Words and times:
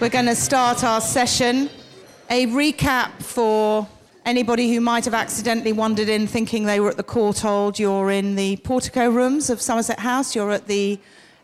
we're 0.00 0.08
going 0.08 0.26
to 0.26 0.34
start 0.34 0.82
our 0.82 1.00
session. 1.00 1.70
A 2.28 2.48
recap 2.48 3.22
for 3.22 3.86
anybody 4.26 4.74
who 4.74 4.80
might 4.80 5.04
have 5.04 5.14
accidentally 5.14 5.72
wandered 5.72 6.08
in 6.08 6.26
thinking 6.26 6.64
they 6.64 6.80
were 6.80 6.90
at 6.90 6.96
the 6.96 7.04
Courtauld. 7.04 7.78
You're 7.78 8.10
in 8.10 8.34
the 8.34 8.56
portico 8.56 9.08
rooms 9.08 9.48
of 9.48 9.62
Somerset 9.62 10.00
House. 10.00 10.34
You're 10.34 10.50
at 10.50 10.66
the 10.66 10.98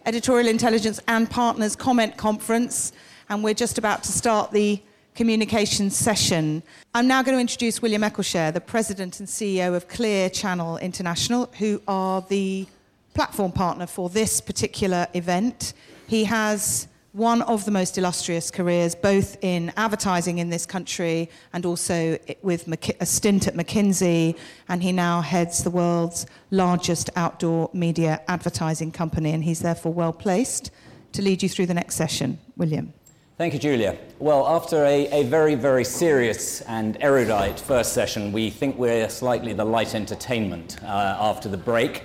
Editorial 0.08 0.48
Intelligence 0.48 0.98
and 1.06 1.28
Partners 1.28 1.76
Comment 1.76 2.16
Conference, 2.16 2.92
and 3.28 3.44
we're 3.44 3.52
just 3.52 3.76
about 3.76 4.02
to 4.04 4.10
start 4.10 4.50
the 4.52 4.80
communications 5.14 5.94
session. 5.94 6.62
I'm 6.94 7.06
now 7.06 7.22
going 7.22 7.36
to 7.36 7.40
introduce 7.42 7.82
William 7.82 8.00
Eccleshare, 8.00 8.54
the 8.54 8.60
President 8.62 9.20
and 9.20 9.28
CEO 9.28 9.76
of 9.76 9.86
Clear 9.86 10.30
Channel 10.30 10.78
International, 10.78 11.50
who 11.58 11.82
are 11.86 12.24
the 12.30 12.66
platform 13.12 13.52
partner 13.52 13.86
for 13.86 14.08
this 14.08 14.40
particular 14.40 15.06
event. 15.12 15.74
He 16.06 16.24
has 16.24 16.88
one 17.18 17.42
of 17.42 17.64
the 17.64 17.70
most 17.70 17.98
illustrious 17.98 18.50
careers, 18.50 18.94
both 18.94 19.36
in 19.42 19.72
advertising 19.76 20.38
in 20.38 20.50
this 20.50 20.64
country 20.64 21.28
and 21.52 21.66
also 21.66 22.16
with 22.42 22.68
a 23.00 23.06
stint 23.06 23.48
at 23.48 23.54
McKinsey. 23.54 24.38
And 24.68 24.82
he 24.82 24.92
now 24.92 25.20
heads 25.20 25.64
the 25.64 25.70
world's 25.70 26.26
largest 26.50 27.10
outdoor 27.16 27.70
media 27.72 28.22
advertising 28.28 28.92
company, 28.92 29.32
and 29.32 29.42
he's 29.42 29.60
therefore 29.60 29.92
well 29.92 30.12
placed 30.12 30.70
to 31.12 31.22
lead 31.22 31.42
you 31.42 31.48
through 31.48 31.66
the 31.66 31.74
next 31.74 31.96
session. 31.96 32.38
William. 32.56 32.94
Thank 33.36 33.52
you, 33.52 33.58
Julia. 33.58 33.96
Well, 34.18 34.46
after 34.48 34.84
a, 34.84 35.08
a 35.10 35.22
very, 35.24 35.54
very 35.54 35.84
serious 35.84 36.60
and 36.62 36.96
erudite 37.00 37.58
first 37.58 37.92
session, 37.92 38.32
we 38.32 38.50
think 38.50 38.76
we're 38.78 39.08
slightly 39.08 39.52
the 39.52 39.64
light 39.64 39.94
entertainment 39.94 40.82
uh, 40.82 41.16
after 41.20 41.48
the 41.48 41.56
break. 41.56 42.02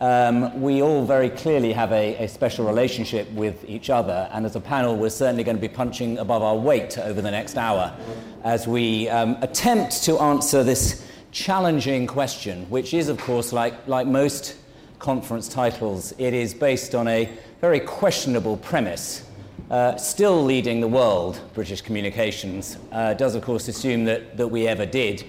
Um, 0.00 0.62
we 0.62 0.80
all 0.80 1.04
very 1.04 1.28
clearly 1.28 1.74
have 1.74 1.92
a, 1.92 2.24
a, 2.24 2.26
special 2.26 2.64
relationship 2.64 3.30
with 3.32 3.62
each 3.68 3.90
other, 3.90 4.30
and 4.32 4.46
as 4.46 4.56
a 4.56 4.60
panel, 4.60 4.96
we're 4.96 5.10
certainly 5.10 5.44
going 5.44 5.58
to 5.58 5.60
be 5.60 5.68
punching 5.68 6.16
above 6.16 6.42
our 6.42 6.56
weight 6.56 6.96
over 6.96 7.20
the 7.20 7.30
next 7.30 7.58
hour 7.58 7.94
as 8.42 8.66
we 8.66 9.10
um, 9.10 9.36
attempt 9.42 10.02
to 10.04 10.18
answer 10.18 10.64
this 10.64 11.06
challenging 11.32 12.06
question, 12.06 12.64
which 12.70 12.94
is, 12.94 13.10
of 13.10 13.18
course, 13.18 13.52
like, 13.52 13.86
like 13.86 14.06
most 14.06 14.56
conference 14.98 15.48
titles, 15.48 16.14
it 16.16 16.32
is 16.32 16.54
based 16.54 16.94
on 16.94 17.06
a 17.06 17.30
very 17.60 17.80
questionable 17.80 18.56
premise. 18.56 19.26
Uh, 19.70 19.96
still 19.96 20.42
leading 20.42 20.80
the 20.80 20.88
world, 20.88 21.40
British 21.52 21.82
communications, 21.82 22.78
uh, 22.92 23.12
does, 23.12 23.34
of 23.34 23.42
course, 23.42 23.68
assume 23.68 24.06
that, 24.06 24.38
that 24.38 24.48
we 24.48 24.66
ever 24.66 24.86
did. 24.86 25.24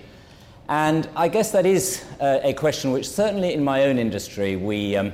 And 0.70 1.10
I 1.16 1.28
guess 1.28 1.52
that 1.52 1.66
is 1.66 2.04
uh, 2.20 2.40
a 2.44 2.54
question 2.54 2.92
which, 2.92 3.10
certainly 3.10 3.54
in 3.54 3.64
my 3.64 3.84
own 3.86 3.98
industry, 3.98 4.56
we, 4.56 4.96
um, 4.96 5.12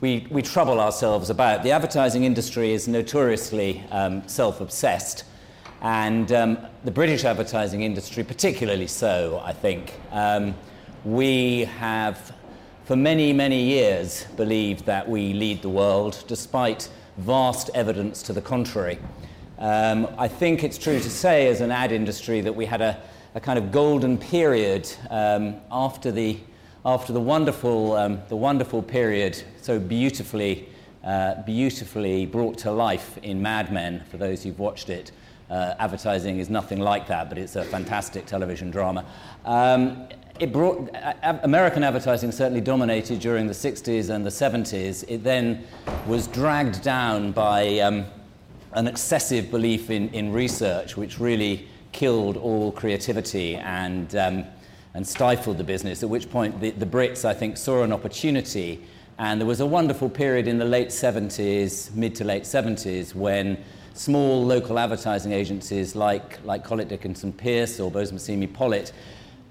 we, 0.00 0.26
we 0.30 0.42
trouble 0.42 0.80
ourselves 0.80 1.30
about. 1.30 1.62
The 1.62 1.72
advertising 1.72 2.24
industry 2.24 2.72
is 2.72 2.86
notoriously 2.86 3.82
um, 3.90 4.26
self 4.28 4.60
obsessed, 4.60 5.24
and 5.82 6.30
um, 6.32 6.58
the 6.84 6.90
British 6.90 7.24
advertising 7.24 7.82
industry, 7.82 8.22
particularly 8.22 8.86
so, 8.86 9.42
I 9.44 9.52
think. 9.52 9.94
Um, 10.12 10.54
we 11.04 11.64
have, 11.64 12.32
for 12.84 12.96
many, 12.96 13.32
many 13.32 13.62
years, 13.62 14.24
believed 14.36 14.86
that 14.86 15.08
we 15.08 15.32
lead 15.32 15.60
the 15.60 15.68
world, 15.68 16.24
despite 16.28 16.88
vast 17.18 17.70
evidence 17.74 18.22
to 18.22 18.32
the 18.32 18.40
contrary. 18.40 18.98
Um, 19.58 20.08
I 20.18 20.28
think 20.28 20.64
it's 20.64 20.78
true 20.78 20.98
to 20.98 21.10
say, 21.10 21.48
as 21.48 21.60
an 21.60 21.70
ad 21.70 21.92
industry, 21.92 22.40
that 22.40 22.54
we 22.54 22.66
had 22.66 22.80
a 22.80 23.00
a 23.34 23.40
kind 23.40 23.58
of 23.58 23.72
golden 23.72 24.16
period 24.16 24.90
um, 25.10 25.56
after, 25.70 26.12
the, 26.12 26.38
after 26.84 27.12
the, 27.12 27.20
wonderful, 27.20 27.94
um, 27.94 28.20
the 28.28 28.36
wonderful 28.36 28.80
period 28.80 29.42
so 29.60 29.78
beautifully, 29.78 30.68
uh, 31.02 31.42
beautifully 31.42 32.26
brought 32.26 32.56
to 32.58 32.70
life 32.70 33.18
in 33.18 33.42
Mad 33.42 33.72
Men, 33.72 34.04
for 34.08 34.18
those 34.18 34.44
who've 34.44 34.58
watched 34.58 34.88
it. 34.88 35.10
Uh, 35.50 35.74
advertising 35.80 36.38
is 36.38 36.48
nothing 36.48 36.78
like 36.78 37.08
that, 37.08 37.28
but 37.28 37.36
it's 37.36 37.56
a 37.56 37.64
fantastic 37.64 38.24
television 38.24 38.70
drama. 38.70 39.04
Um, 39.44 40.08
it 40.38 40.52
brought, 40.52 40.88
uh, 40.94 41.38
American 41.42 41.82
advertising 41.82 42.30
certainly 42.30 42.60
dominated 42.60 43.18
during 43.18 43.48
the 43.48 43.52
60s 43.52 44.10
and 44.10 44.24
the 44.24 44.30
70s. 44.30 45.04
It 45.08 45.24
then 45.24 45.64
was 46.06 46.28
dragged 46.28 46.82
down 46.82 47.32
by 47.32 47.80
um, 47.80 48.04
an 48.72 48.86
excessive 48.86 49.50
belief 49.50 49.90
in, 49.90 50.08
in 50.10 50.32
research, 50.32 50.96
which 50.96 51.18
really 51.18 51.68
killed 51.94 52.36
all 52.36 52.72
creativity 52.72 53.56
and, 53.56 54.14
um, 54.16 54.44
and 54.92 55.06
stifled 55.06 55.56
the 55.56 55.64
business, 55.64 56.02
at 56.02 56.08
which 56.10 56.28
point 56.28 56.60
the, 56.60 56.70
the 56.72 56.84
Brits, 56.84 57.24
I 57.24 57.32
think, 57.32 57.56
saw 57.56 57.82
an 57.82 57.92
opportunity. 57.92 58.82
And 59.16 59.40
there 59.40 59.46
was 59.46 59.60
a 59.60 59.66
wonderful 59.66 60.10
period 60.10 60.48
in 60.48 60.58
the 60.58 60.64
late 60.64 60.88
70s, 60.88 61.94
mid 61.94 62.14
to 62.16 62.24
late 62.24 62.42
70s, 62.42 63.14
when 63.14 63.56
small 63.94 64.44
local 64.44 64.78
advertising 64.78 65.32
agencies 65.32 65.94
like, 65.94 66.44
like 66.44 66.64
Collett 66.64 66.88
Dickenson 66.88 67.32
Pearce 67.32 67.78
or 67.78 67.90
Boase 67.90 68.10
Massimi 68.10 68.52
Pollitt 68.52 68.92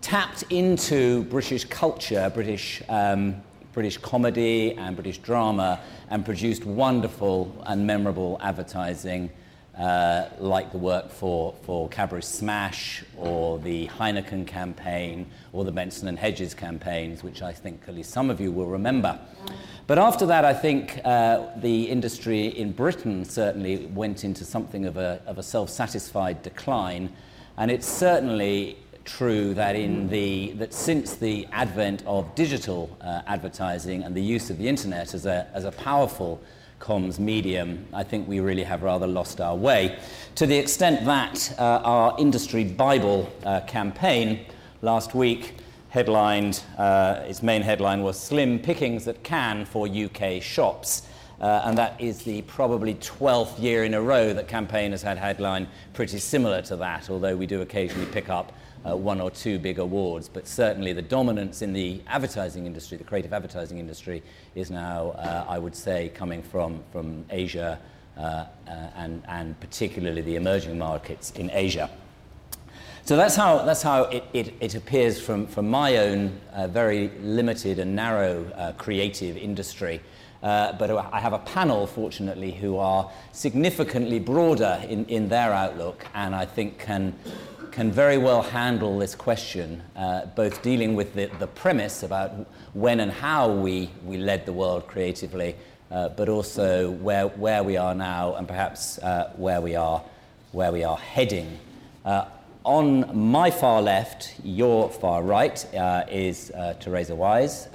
tapped 0.01 0.43
into 0.49 1.23
British 1.23 1.63
culture, 1.63 2.29
British, 2.33 2.83
um, 2.89 3.41
British 3.71 3.97
comedy 3.97 4.73
and 4.73 4.97
British 4.97 5.17
drama, 5.19 5.79
and 6.09 6.25
produced 6.25 6.65
wonderful 6.65 7.63
and 7.67 7.87
memorable 7.87 8.37
advertising 8.41 9.31
uh, 9.78 10.29
like 10.39 10.72
the 10.72 10.78
work 10.78 11.09
for, 11.09 11.56
for 11.63 11.89
Cadbury 11.89 12.22
Smash 12.22 13.03
or 13.17 13.57
the 13.59 13.88
Heineken 13.88 14.45
campaign 14.45 15.25
or 15.51 15.63
the 15.63 15.72
Benson 15.72 16.07
and 16.07 16.17
Hedges 16.17 16.53
campaigns, 16.53 17.23
which 17.23 17.41
I 17.41 17.53
think 17.53 17.81
at 17.88 17.95
least 17.95 18.12
some 18.12 18.29
of 18.29 18.39
you 18.39 18.51
will 18.51 18.67
remember. 18.67 19.19
But 19.88 19.97
after 19.97 20.25
that, 20.28 20.45
I 20.45 20.53
think 20.53 21.01
uh, 21.03 21.47
the 21.57 21.89
industry 21.89 22.47
in 22.47 22.72
Britain 22.72 23.25
certainly 23.25 23.88
went 23.88 24.23
into 24.23 24.45
something 24.45 24.85
of 24.85 24.97
a, 24.97 25.22
of 25.25 25.38
a 25.38 25.44
self 25.44 25.69
satisfied 25.69 26.44
decline. 26.44 27.12
And 27.57 27.69
it's 27.69 27.88
certainly 27.88 28.78
true 29.06 29.53
that, 29.56 29.75
in 29.75 30.07
the, 30.07 30.51
that 30.53 30.73
since 30.73 31.16
the 31.16 31.47
advent 31.51 32.03
of 32.06 32.33
digital 32.35 32.95
uh, 33.01 33.22
advertising 33.28 34.03
and 34.03 34.16
the 34.16 34.22
use 34.22 34.50
of 34.50 34.57
the 34.57 34.67
internet 34.67 35.13
as 35.13 35.25
a, 35.25 35.47
as 35.53 35.66
a 35.66 35.72
powerful 35.72 36.41
comms 36.83 37.17
medium, 37.17 37.88
I 37.94 38.03
think 38.03 38.27
we 38.27 38.41
really 38.41 38.63
have 38.63 38.83
rather 38.83 39.07
lost 39.07 39.39
our 39.39 39.55
way. 39.55 39.97
To 40.35 40.45
the 40.45 40.57
extent 40.57 41.05
that 41.05 41.55
uh, 41.57 41.81
our 41.83 42.16
industry 42.19 42.66
Bible 42.66 43.31
uh, 43.45 43.61
campaign 43.61 44.45
last 44.81 45.16
week 45.16 45.55
headlined, 45.88 46.61
uh, 46.77 47.21
its 47.25 47.41
main 47.41 47.61
headline 47.61 48.03
was 48.03 48.19
Slim 48.19 48.59
Pickings 48.59 49.07
at 49.07 49.23
Cannes 49.23 49.66
for 49.66 49.88
UK 49.88 50.41
Shops. 50.41 51.03
Uh, 51.39 51.61
and 51.66 51.77
that 51.77 51.99
is 52.01 52.23
the 52.23 52.41
probably 52.44 52.95
12th 52.95 53.61
year 53.61 53.85
in 53.85 53.94
a 53.94 54.01
row 54.01 54.33
that 54.33 54.50
campaign 54.50 54.91
has 54.91 55.01
had 55.01 55.17
headline 55.17 55.67
pretty 55.94 56.17
similar 56.17 56.61
to 56.61 56.75
that, 56.75 57.09
although 57.09 57.35
we 57.35 57.45
do 57.45 57.61
occasionally 57.61 58.07
pick 58.11 58.29
up 58.29 58.51
uh, 58.85 58.95
one 58.95 59.21
or 59.21 59.31
two 59.31 59.59
big 59.59 59.79
awards, 59.79 60.29
but 60.29 60.47
certainly 60.47 60.94
the 60.94 61.01
dominance 61.01 61.61
in 61.61 61.73
the 61.73 62.01
advertising 62.07 62.66
industry, 62.66 62.97
the 62.97 63.03
creative 63.03 63.33
advertising 63.33 63.77
industry, 63.77 64.21
is 64.55 64.69
now, 64.69 65.11
uh, 65.11 65.45
I 65.47 65.57
would 65.57 65.75
say, 65.75 66.09
coming 66.09 66.44
from, 66.44 66.83
from 66.91 67.25
Asia 67.29 67.79
uh, 68.16 68.45
uh 68.67 68.71
and, 68.95 69.23
and 69.27 69.59
particularly 69.59 70.21
the 70.21 70.35
emerging 70.35 70.77
markets 70.77 71.31
in 71.31 71.49
Asia. 71.51 71.89
So 73.05 73.17
that's 73.17 73.35
how, 73.35 73.66
that's 73.66 73.81
how 73.81 74.03
it, 74.03 74.23
it, 74.31 74.53
it 74.61 74.75
appears 74.75 75.19
from, 75.19 75.45
from 75.47 75.69
my 75.69 75.97
own 75.97 76.39
uh, 76.53 76.67
very 76.67 77.09
limited 77.19 77.79
and 77.79 77.94
narrow 77.94 78.45
uh, 78.55 78.71
creative 78.73 79.35
industry. 79.35 80.00
Uh, 80.41 80.74
but 80.74 80.89
I 80.91 81.19
have 81.19 81.33
a 81.33 81.39
panel, 81.39 81.85
fortunately, 81.88 82.51
who 82.51 82.77
are 82.77 83.12
significantly 83.33 84.19
broader 84.19 84.81
in, 84.88 85.06
in 85.06 85.27
their 85.27 85.51
outlook 85.51 86.06
and 86.13 86.33
I 86.33 86.45
think 86.45 86.80
can 86.80 87.13
can 87.73 87.91
very 87.91 88.19
well 88.19 88.43
handle 88.43 88.99
this 88.99 89.15
question, 89.15 89.81
uh, 89.95 90.27
both 90.27 90.61
dealing 90.61 90.95
with 90.95 91.15
the, 91.15 91.25
the 91.39 91.47
premise 91.47 92.03
about 92.03 92.31
when 92.73 92.99
and 92.99 93.11
how 93.11 93.51
we, 93.51 93.89
we 94.05 94.15
led 94.15 94.45
the 94.45 94.53
world 94.53 94.85
creatively, 94.85 95.55
uh, 95.89 96.07
but 96.09 96.29
also 96.29 96.91
where, 96.91 97.27
where 97.29 97.63
we 97.63 97.75
are 97.75 97.95
now 97.95 98.35
and 98.35 98.47
perhaps 98.47 98.99
uh, 98.99 99.33
where, 99.37 99.59
we 99.59 99.75
are, 99.75 100.03
where 100.51 100.71
we 100.71 100.83
are 100.83 100.97
heading. 100.97 101.57
Uh, 102.05 102.25
on 102.63 103.17
my 103.17 103.49
far 103.49 103.81
left, 103.81 104.35
your 104.43 104.87
far 104.91 105.23
right, 105.23 105.65
uh, 105.73 106.03
is 106.11 106.51
uh, 106.51 106.75
Teresa 106.79 107.15
Wise, 107.15 107.67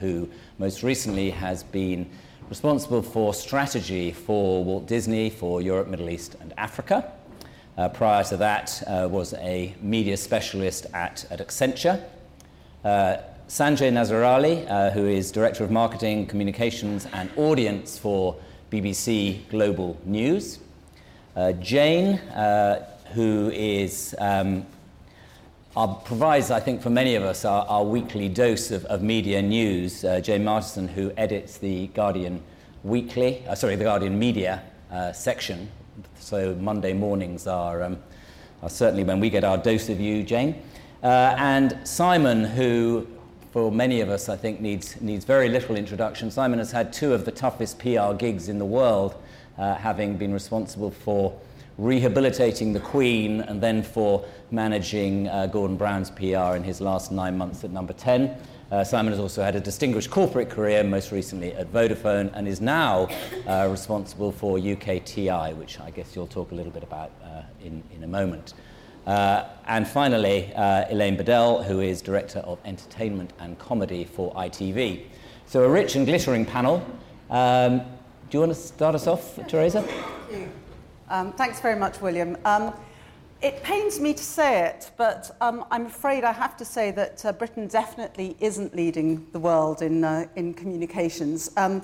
who 0.00 0.30
most 0.56 0.82
recently 0.82 1.28
has 1.28 1.62
been 1.62 2.08
responsible 2.48 3.02
for 3.02 3.34
strategy 3.34 4.12
for 4.12 4.64
Walt 4.64 4.86
Disney 4.86 5.28
for 5.28 5.60
Europe, 5.60 5.88
Middle 5.88 6.08
East, 6.08 6.36
and 6.40 6.54
Africa. 6.56 7.12
Uh, 7.76 7.88
prior 7.88 8.22
to 8.22 8.36
that, 8.36 8.82
uh, 8.86 9.08
was 9.10 9.32
a 9.34 9.74
media 9.80 10.14
specialist 10.14 10.84
at, 10.92 11.24
at 11.30 11.38
Accenture. 11.38 12.04
Uh, 12.84 13.16
Sanjay 13.48 13.90
Nazerali, 13.90 14.70
uh, 14.70 14.90
who 14.90 15.06
is 15.06 15.32
Director 15.32 15.64
of 15.64 15.70
Marketing, 15.70 16.26
Communications 16.26 17.06
and 17.14 17.30
Audience 17.36 17.98
for 17.98 18.36
BBC 18.70 19.48
Global 19.48 19.98
News. 20.04 20.58
Uh, 21.34 21.52
Jane, 21.52 22.18
uh, 22.30 22.86
who 23.14 23.50
is 23.54 24.14
um, 24.18 24.66
our, 25.74 25.94
provides, 25.94 26.50
I 26.50 26.60
think, 26.60 26.82
for 26.82 26.90
many 26.90 27.14
of 27.14 27.22
us, 27.22 27.46
our, 27.46 27.64
our 27.66 27.84
weekly 27.84 28.28
dose 28.28 28.70
of, 28.70 28.84
of 28.86 29.00
media 29.00 29.40
news. 29.40 30.02
Jane 30.20 30.44
Martinson, 30.44 30.88
who 30.88 31.10
edits 31.16 31.56
the 31.56 31.86
Guardian 31.88 32.42
Weekly, 32.84 33.42
sorry, 33.54 33.76
the 33.76 33.84
Guardian 33.84 34.18
Media 34.18 34.62
section. 35.14 35.70
So 36.18 36.54
Monday 36.54 36.92
mornings 36.92 37.46
are, 37.46 37.82
um, 37.82 37.98
are, 38.62 38.70
certainly 38.70 39.04
when 39.04 39.20
we 39.20 39.30
get 39.30 39.44
our 39.44 39.58
dose 39.58 39.88
of 39.88 40.00
you, 40.00 40.22
Jane. 40.22 40.62
Uh, 41.02 41.34
and 41.36 41.78
Simon, 41.84 42.44
who 42.44 43.06
for 43.52 43.70
many 43.70 44.00
of 44.00 44.08
us, 44.08 44.30
I 44.30 44.36
think, 44.36 44.60
needs, 44.60 44.98
needs 45.02 45.26
very 45.26 45.50
little 45.50 45.76
introduction. 45.76 46.30
Simon 46.30 46.58
has 46.58 46.72
had 46.72 46.90
two 46.90 47.12
of 47.12 47.26
the 47.26 47.30
toughest 47.30 47.78
PR 47.78 48.14
gigs 48.14 48.48
in 48.48 48.58
the 48.58 48.64
world, 48.64 49.14
uh, 49.58 49.74
having 49.74 50.16
been 50.16 50.32
responsible 50.32 50.90
for 50.90 51.38
rehabilitating 51.76 52.72
the 52.72 52.80
Queen 52.80 53.42
and 53.42 53.60
then 53.60 53.82
for 53.82 54.24
managing 54.50 55.28
uh, 55.28 55.46
Gordon 55.46 55.76
Brown's 55.76 56.10
PR 56.10 56.56
in 56.56 56.62
his 56.62 56.80
last 56.80 57.12
nine 57.12 57.36
months 57.36 57.62
at 57.62 57.70
number 57.70 57.92
10. 57.92 58.34
Uh, 58.72 58.82
Simon 58.82 59.12
has 59.12 59.20
also 59.20 59.42
had 59.42 59.54
a 59.54 59.60
distinguished 59.60 60.10
corporate 60.10 60.48
career, 60.48 60.82
most 60.82 61.12
recently 61.12 61.52
at 61.52 61.70
Vodafone, 61.70 62.30
and 62.32 62.48
is 62.48 62.62
now 62.62 63.06
uh, 63.46 63.68
responsible 63.70 64.32
for 64.32 64.56
UKTI, 64.56 65.54
which 65.56 65.78
I 65.78 65.90
guess 65.90 66.16
you'll 66.16 66.26
talk 66.26 66.52
a 66.52 66.54
little 66.54 66.72
bit 66.72 66.82
about 66.82 67.10
uh, 67.22 67.42
in, 67.62 67.82
in 67.94 68.02
a 68.02 68.06
moment. 68.06 68.54
Uh, 69.06 69.44
and 69.66 69.86
finally, 69.86 70.54
uh, 70.54 70.86
Elaine 70.88 71.18
Bedell, 71.18 71.62
who 71.62 71.80
is 71.80 72.00
Director 72.00 72.38
of 72.38 72.58
Entertainment 72.64 73.34
and 73.40 73.58
Comedy 73.58 74.04
for 74.04 74.32
ITV. 74.32 75.02
So, 75.44 75.64
a 75.64 75.68
rich 75.68 75.94
and 75.94 76.06
glittering 76.06 76.46
panel. 76.46 76.82
Um, 77.28 77.80
do 78.30 78.38
you 78.38 78.40
want 78.40 78.52
to 78.52 78.58
start 78.58 78.94
us 78.94 79.06
off, 79.06 79.38
Teresa? 79.48 79.86
Um, 81.10 81.34
thanks 81.34 81.60
very 81.60 81.78
much, 81.78 82.00
William. 82.00 82.38
Um, 82.46 82.72
it 83.42 83.60
pains 83.64 83.98
me 83.98 84.14
to 84.14 84.22
say 84.22 84.66
it, 84.66 84.92
but 84.96 85.36
um, 85.40 85.64
I'm 85.72 85.86
afraid 85.86 86.22
I 86.22 86.32
have 86.32 86.56
to 86.58 86.64
say 86.64 86.92
that 86.92 87.24
uh, 87.24 87.32
Britain 87.32 87.66
definitely 87.66 88.36
isn't 88.38 88.74
leading 88.76 89.26
the 89.32 89.40
world 89.40 89.82
in, 89.82 90.04
uh, 90.04 90.26
in 90.36 90.54
communications. 90.54 91.50
Um, 91.56 91.82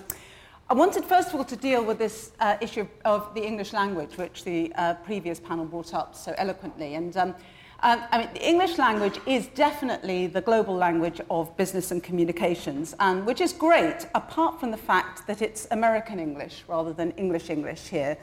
I 0.70 0.74
wanted, 0.74 1.04
first 1.04 1.30
of 1.30 1.34
all, 1.34 1.44
to 1.44 1.56
deal 1.56 1.84
with 1.84 1.98
this 1.98 2.30
uh, 2.38 2.56
issue 2.60 2.86
of 3.04 3.34
the 3.34 3.44
English 3.44 3.72
language, 3.72 4.16
which 4.16 4.44
the 4.44 4.72
uh, 4.76 4.94
previous 4.94 5.40
panel 5.40 5.64
brought 5.64 5.94
up 5.94 6.14
so 6.14 6.32
eloquently. 6.38 6.94
And 6.94 7.16
um, 7.16 7.34
uh, 7.80 8.06
I 8.12 8.18
mean, 8.18 8.28
the 8.34 8.48
English 8.48 8.78
language 8.78 9.18
is 9.26 9.48
definitely 9.48 10.28
the 10.28 10.40
global 10.40 10.76
language 10.76 11.20
of 11.28 11.56
business 11.56 11.90
and 11.90 12.04
communications, 12.04 12.94
which 13.24 13.40
is 13.40 13.52
great, 13.52 14.06
apart 14.14 14.60
from 14.60 14.70
the 14.70 14.76
fact 14.76 15.26
that 15.26 15.42
it's 15.42 15.66
American 15.72 16.20
English 16.20 16.64
rather 16.68 16.92
than 16.92 17.10
English 17.12 17.50
English 17.50 17.88
here 17.88 18.16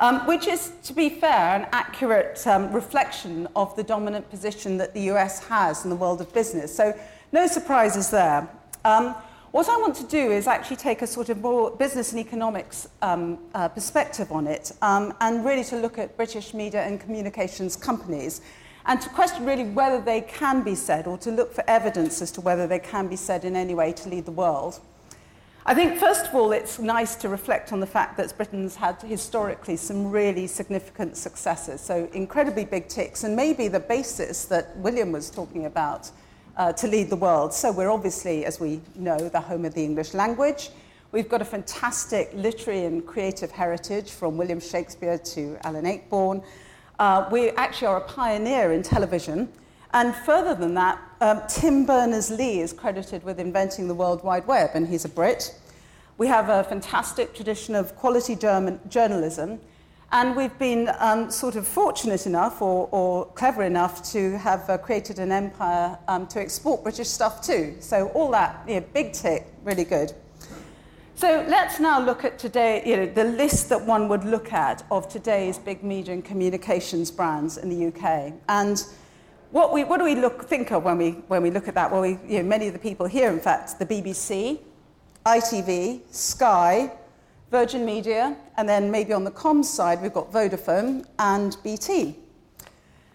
um, 0.00 0.26
which 0.26 0.46
is, 0.46 0.72
to 0.84 0.92
be 0.92 1.08
fair, 1.08 1.56
an 1.56 1.66
accurate 1.72 2.46
um, 2.46 2.72
reflection 2.72 3.48
of 3.56 3.74
the 3.76 3.82
dominant 3.82 4.28
position 4.30 4.76
that 4.78 4.94
the 4.94 5.02
US 5.12 5.44
has 5.46 5.84
in 5.84 5.90
the 5.90 5.96
world 5.96 6.20
of 6.20 6.32
business. 6.32 6.74
So 6.74 6.98
no 7.32 7.46
surprises 7.46 8.10
there. 8.10 8.48
Um, 8.84 9.14
what 9.50 9.68
I 9.68 9.76
want 9.78 9.96
to 9.96 10.04
do 10.04 10.30
is 10.30 10.46
actually 10.46 10.76
take 10.76 11.00
a 11.00 11.06
sort 11.06 11.30
of 11.30 11.40
more 11.40 11.70
business 11.70 12.12
and 12.12 12.20
economics 12.20 12.88
um, 13.00 13.38
uh, 13.54 13.68
perspective 13.68 14.30
on 14.30 14.46
it 14.46 14.72
um, 14.82 15.14
and 15.20 15.44
really 15.44 15.64
to 15.64 15.76
look 15.76 15.98
at 15.98 16.16
British 16.16 16.52
media 16.52 16.82
and 16.82 17.00
communications 17.00 17.74
companies 17.74 18.42
and 18.84 19.00
to 19.00 19.08
question 19.08 19.46
really 19.46 19.64
whether 19.64 20.00
they 20.00 20.20
can 20.20 20.62
be 20.62 20.74
said 20.74 21.06
or 21.06 21.16
to 21.18 21.30
look 21.30 21.52
for 21.52 21.64
evidence 21.68 22.20
as 22.20 22.30
to 22.32 22.40
whether 22.40 22.66
they 22.66 22.78
can 22.78 23.08
be 23.08 23.16
said 23.16 23.44
in 23.44 23.56
any 23.56 23.74
way 23.74 23.92
to 23.92 24.08
lead 24.08 24.26
the 24.26 24.32
world. 24.32 24.80
I 25.68 25.74
think, 25.74 25.98
first 25.98 26.24
of 26.24 26.34
all, 26.34 26.52
it's 26.52 26.78
nice 26.78 27.14
to 27.16 27.28
reflect 27.28 27.74
on 27.74 27.80
the 27.80 27.86
fact 27.86 28.16
that 28.16 28.34
Britain's 28.38 28.74
had 28.74 29.02
historically 29.02 29.76
some 29.76 30.10
really 30.10 30.46
significant 30.46 31.14
successes, 31.14 31.82
so 31.82 32.08
incredibly 32.14 32.64
big 32.64 32.88
ticks, 32.88 33.22
and 33.22 33.36
maybe 33.36 33.68
the 33.68 33.78
basis 33.78 34.46
that 34.46 34.74
William 34.78 35.12
was 35.12 35.28
talking 35.28 35.66
about 35.66 36.10
uh, 36.56 36.72
to 36.72 36.88
lead 36.88 37.10
the 37.10 37.16
world. 37.16 37.52
So, 37.52 37.70
we're 37.70 37.90
obviously, 37.90 38.46
as 38.46 38.58
we 38.58 38.80
know, 38.94 39.18
the 39.18 39.42
home 39.42 39.66
of 39.66 39.74
the 39.74 39.84
English 39.84 40.14
language. 40.14 40.70
We've 41.12 41.28
got 41.28 41.42
a 41.42 41.44
fantastic 41.44 42.30
literary 42.32 42.86
and 42.86 43.06
creative 43.06 43.50
heritage 43.50 44.10
from 44.10 44.38
William 44.38 44.60
Shakespeare 44.60 45.18
to 45.18 45.58
Alan 45.64 45.84
Ayckbourn. 45.84 46.42
Uh, 46.98 47.28
we 47.30 47.50
actually 47.50 47.88
are 47.88 47.98
a 47.98 48.08
pioneer 48.08 48.72
in 48.72 48.82
television. 48.82 49.52
And 49.92 50.14
further 50.14 50.54
than 50.54 50.72
that, 50.74 50.98
um, 51.20 51.42
Tim 51.48 51.84
Berners 51.84 52.30
Lee 52.30 52.60
is 52.60 52.72
credited 52.72 53.24
with 53.24 53.40
inventing 53.40 53.88
the 53.88 53.94
World 53.94 54.22
Wide 54.22 54.46
Web, 54.46 54.70
and 54.74 54.86
he's 54.86 55.04
a 55.04 55.08
Brit. 55.08 55.54
We 56.16 56.26
have 56.28 56.48
a 56.48 56.64
fantastic 56.64 57.34
tradition 57.34 57.74
of 57.74 57.96
quality 57.96 58.36
German 58.36 58.80
journalism, 58.88 59.60
and 60.12 60.36
we've 60.36 60.56
been 60.58 60.90
um, 60.98 61.30
sort 61.30 61.56
of 61.56 61.66
fortunate 61.66 62.26
enough 62.26 62.62
or, 62.62 62.88
or 62.92 63.26
clever 63.26 63.62
enough 63.62 64.02
to 64.12 64.38
have 64.38 64.68
uh, 64.70 64.78
created 64.78 65.18
an 65.18 65.32
empire 65.32 65.98
um, 66.08 66.26
to 66.28 66.40
export 66.40 66.82
British 66.82 67.08
stuff 67.08 67.42
too. 67.42 67.76
So, 67.80 68.08
all 68.08 68.30
that, 68.30 68.66
know, 68.80 68.86
big 68.92 69.12
tick, 69.12 69.46
really 69.64 69.84
good. 69.84 70.12
So 71.18 71.44
let's 71.48 71.80
now 71.80 72.00
look 72.00 72.24
at 72.24 72.38
today, 72.38 72.80
you 72.86 72.96
know, 72.96 73.06
the 73.06 73.24
list 73.24 73.70
that 73.70 73.84
one 73.84 74.08
would 74.08 74.24
look 74.24 74.52
at 74.52 74.84
of 74.88 75.08
today's 75.08 75.58
big 75.58 75.82
media 75.82 76.14
and 76.14 76.24
communications 76.24 77.10
brands 77.10 77.58
in 77.58 77.68
the 77.68 77.88
UK. 77.88 78.34
And 78.48 78.84
what, 79.50 79.72
we, 79.72 79.84
what 79.84 79.98
do 79.98 80.04
we 80.04 80.14
look, 80.14 80.44
think 80.44 80.72
of 80.72 80.84
when 80.84 80.98
we, 80.98 81.10
when 81.28 81.42
we 81.42 81.50
look 81.50 81.68
at 81.68 81.74
that? 81.74 81.90
Well, 81.90 82.02
we, 82.02 82.18
you 82.26 82.42
know, 82.42 82.48
many 82.48 82.66
of 82.66 82.72
the 82.74 82.78
people 82.78 83.06
here, 83.06 83.30
in 83.30 83.40
fact, 83.40 83.78
the 83.78 83.86
BBC, 83.86 84.60
ITV, 85.24 86.02
Sky, 86.10 86.92
Virgin 87.50 87.84
Media, 87.84 88.36
and 88.58 88.68
then 88.68 88.90
maybe 88.90 89.12
on 89.12 89.24
the 89.24 89.30
comms 89.30 89.64
side, 89.64 90.02
we've 90.02 90.12
got 90.12 90.30
Vodafone 90.30 91.06
and 91.18 91.56
BT. 91.64 92.16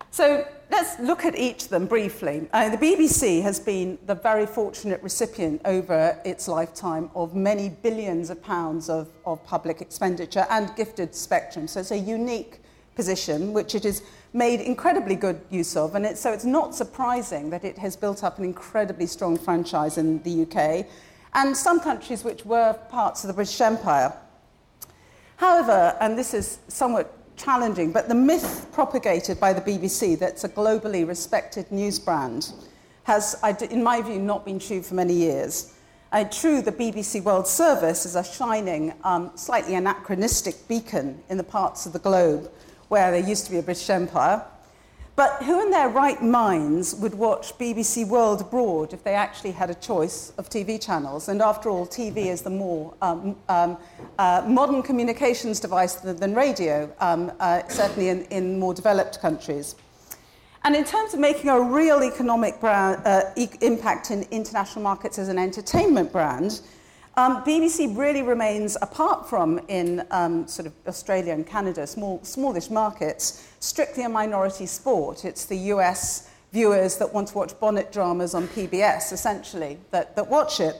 So 0.09 0.47
let's 0.71 0.99
look 0.99 1.23
at 1.23 1.37
each 1.37 1.63
of 1.65 1.69
them 1.69 1.85
briefly. 1.85 2.47
Uh, 2.51 2.69
the 2.69 2.77
BBC 2.77 3.41
has 3.43 3.59
been 3.59 3.99
the 4.07 4.15
very 4.15 4.47
fortunate 4.47 5.01
recipient 5.03 5.61
over 5.65 6.19
its 6.25 6.47
lifetime 6.47 7.11
of 7.15 7.35
many 7.35 7.69
billions 7.69 8.31
of 8.31 8.41
pounds 8.41 8.89
of, 8.89 9.07
of 9.25 9.43
public 9.43 9.81
expenditure 9.81 10.47
and 10.49 10.75
gifted 10.75 11.13
spectrum. 11.13 11.67
So 11.67 11.79
it's 11.79 11.91
a 11.91 11.97
unique 11.97 12.62
position, 12.95 13.53
which 13.53 13.75
it 13.75 13.83
has 13.83 14.01
made 14.33 14.61
incredibly 14.61 15.15
good 15.15 15.41
use 15.49 15.75
of. 15.75 15.95
And 15.95 16.05
it, 16.05 16.17
so 16.17 16.31
it's 16.31 16.45
not 16.45 16.75
surprising 16.75 17.49
that 17.51 17.63
it 17.63 17.77
has 17.77 17.95
built 17.95 18.23
up 18.23 18.37
an 18.39 18.45
incredibly 18.45 19.05
strong 19.05 19.37
franchise 19.37 19.97
in 19.97 20.21
the 20.23 20.43
UK 20.43 20.87
and 21.33 21.55
some 21.55 21.79
countries 21.79 22.23
which 22.23 22.45
were 22.45 22.73
parts 22.89 23.23
of 23.23 23.27
the 23.27 23.33
British 23.33 23.59
Empire. 23.59 24.13
However, 25.37 25.95
and 25.99 26.17
this 26.17 26.33
is 26.33 26.59
somewhat 26.67 27.11
challenging, 27.35 27.91
but 27.91 28.07
the 28.07 28.15
myth 28.15 28.67
propagated 28.71 29.39
by 29.39 29.53
the 29.53 29.61
BBC 29.61 30.17
that 30.19 30.33
it's 30.33 30.43
a 30.43 30.49
globally 30.49 31.07
respected 31.07 31.71
news 31.71 31.99
brand 31.99 32.53
has, 33.03 33.35
in 33.69 33.83
my 33.83 34.01
view, 34.01 34.19
not 34.19 34.45
been 34.45 34.59
true 34.59 34.81
for 34.81 34.93
many 34.93 35.13
years. 35.13 35.73
Uh, 36.11 36.23
true, 36.25 36.61
the 36.61 36.71
BBC 36.71 37.21
World 37.23 37.47
Service 37.47 38.05
is 38.05 38.15
a 38.15 38.23
shining, 38.23 38.93
um, 39.03 39.31
slightly 39.35 39.73
anachronistic 39.73 40.67
beacon 40.67 41.21
in 41.29 41.37
the 41.37 41.43
parts 41.43 41.87
of 41.87 41.93
the 41.93 41.99
globe 41.99 42.51
where 42.93 43.09
there 43.09 43.27
used 43.27 43.43
to 43.43 43.51
be 43.51 43.57
a 43.57 43.63
British 43.63 43.89
Empire. 43.89 44.39
But 45.15 45.41
who 45.41 45.59
in 45.63 45.71
their 45.71 45.89
right 45.89 46.21
minds 46.21 46.93
would 46.93 47.15
watch 47.15 47.57
BBC 47.57 48.07
World 48.07 48.41
Abroad 48.41 48.93
if 48.93 49.03
they 49.03 49.15
actually 49.15 49.53
had 49.53 49.71
a 49.71 49.73
choice 49.73 50.31
of 50.37 50.47
TV 50.47 50.79
channels? 50.79 51.27
And 51.27 51.41
after 51.41 51.71
all, 51.71 51.87
TV 51.87 52.27
is 52.27 52.43
the 52.43 52.51
more 52.51 52.93
um, 53.01 53.35
um, 53.49 53.77
uh, 54.19 54.43
modern 54.47 54.83
communications 54.83 55.59
device 55.59 55.95
than, 55.95 56.17
than 56.17 56.35
radio, 56.35 56.87
um, 56.99 57.31
uh, 57.39 57.67
certainly 57.67 58.09
in, 58.09 58.25
in 58.25 58.59
more 58.59 58.75
developed 58.75 59.19
countries. 59.19 59.75
And 60.63 60.75
in 60.75 60.83
terms 60.83 61.15
of 61.15 61.19
making 61.19 61.49
a 61.49 61.59
real 61.59 62.03
economic 62.03 62.59
brand, 62.59 63.01
uh, 63.05 63.23
e- 63.35 63.49
impact 63.61 64.11
in 64.11 64.21
international 64.29 64.83
markets 64.83 65.17
as 65.17 65.29
an 65.29 65.39
entertainment 65.39 66.11
brand, 66.11 66.61
um, 67.15 67.43
BBC 67.43 67.95
really 67.95 68.23
remains, 68.23 68.75
apart 68.81 69.29
from 69.29 69.59
in 69.67 70.03
um, 70.09 70.47
sort 70.47 70.65
of 70.65 70.73
Australia 70.87 71.33
and 71.33 71.45
Canada, 71.45 71.85
small, 71.85 72.23
smallish 72.23 72.71
markets, 72.71 73.47
strictly 73.59 74.03
a 74.03 74.09
minority 74.09 74.65
sport. 74.65 75.23
It's 75.23 75.45
the 75.45 75.57
US 75.73 76.29
viewers 76.51 76.97
that 76.97 77.13
want 77.13 77.27
to 77.29 77.37
watch 77.37 77.59
bonnet 77.59 77.91
dramas 77.91 78.33
on 78.33 78.47
PBS, 78.47 79.13
essentially, 79.13 79.77
that, 79.91 80.15
that 80.15 80.27
watch 80.27 80.59
it. 80.59 80.75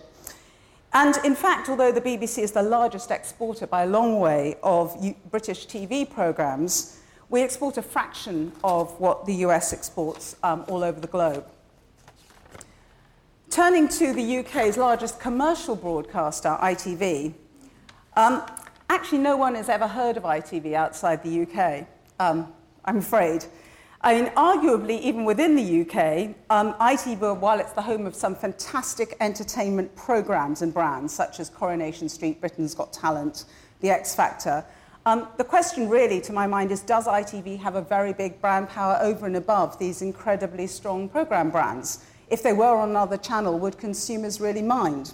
And 0.94 1.16
in 1.24 1.36
fact, 1.36 1.70
although 1.70 1.92
the 1.92 2.02
BBC 2.02 2.40
is 2.40 2.52
the 2.52 2.64
largest 2.64 3.12
exporter 3.12 3.68
by 3.68 3.84
a 3.84 3.88
long 3.88 4.20
way 4.20 4.56
of 4.64 4.96
U- 5.04 5.16
British 5.30 5.68
TV 5.68 6.10
programmes, 6.10 7.00
we 7.30 7.42
export 7.42 7.78
a 7.78 7.82
fraction 7.82 8.52
of 8.64 9.00
what 9.00 9.26
the 9.26 9.34
US 9.46 9.72
exports 9.72 10.36
um, 10.44 10.66
all 10.68 10.84
over 10.84 11.00
the 11.00 11.08
globe. 11.08 11.46
Turning 13.54 13.88
to 13.88 14.14
the 14.14 14.40
UK's 14.40 14.78
largest 14.78 15.20
commercial 15.20 15.76
broadcaster, 15.76 16.58
ITV, 16.60 17.36
um, 18.16 18.42
actually 18.90 19.20
no 19.20 19.38
one 19.38 19.54
has 19.54 19.70
ever 19.70 19.88
heard 19.88 20.18
of 20.18 20.24
ITV 20.24 20.74
outside 20.74 21.22
the 21.22 21.44
UK, 21.44 21.86
um, 22.20 22.52
I'm 22.84 22.98
afraid. 22.98 23.46
I 24.02 24.20
mean, 24.20 24.32
arguably, 24.32 25.00
even 25.02 25.24
within 25.24 25.56
the 25.56 25.82
UK, 25.82 26.36
um, 26.50 26.74
ITV, 26.82 27.40
while 27.40 27.60
it's 27.60 27.74
the 27.74 27.82
home 27.84 28.08
of 28.08 28.16
some 28.16 28.34
fantastic 28.34 29.16
entertainment 29.20 29.96
programmes 29.96 30.64
and 30.64 30.74
brands, 30.74 31.14
such 31.14 31.40
as 31.40 31.52
Coronation 31.52 32.10
Street, 32.10 32.42
Britain's 32.42 32.74
Got 32.74 32.92
Talent, 32.92 33.46
the 33.82 33.92
X 33.92 34.16
Factor. 34.16 34.66
Um, 35.06 35.28
the 35.38 35.44
question, 35.44 35.90
really, 35.90 36.22
to 36.22 36.34
my 36.34 36.48
mind, 36.48 36.72
is 36.72 36.82
does 36.82 37.06
ITV 37.06 37.60
have 37.60 37.76
a 37.76 37.84
very 37.84 38.14
big 38.14 38.42
brand 38.42 38.70
power 38.70 38.98
over 39.00 39.28
and 39.28 39.36
above 39.36 39.78
these 39.78 40.02
incredibly 40.02 40.66
strong 40.66 41.08
program 41.08 41.52
brands? 41.52 42.04
If 42.30 42.44
they 42.44 42.54
were 42.54 42.76
on 42.78 42.90
another 42.90 43.18
channel, 43.18 43.60
would 43.60 43.78
consumers 43.78 44.40
really 44.40 44.62
mind? 44.62 45.14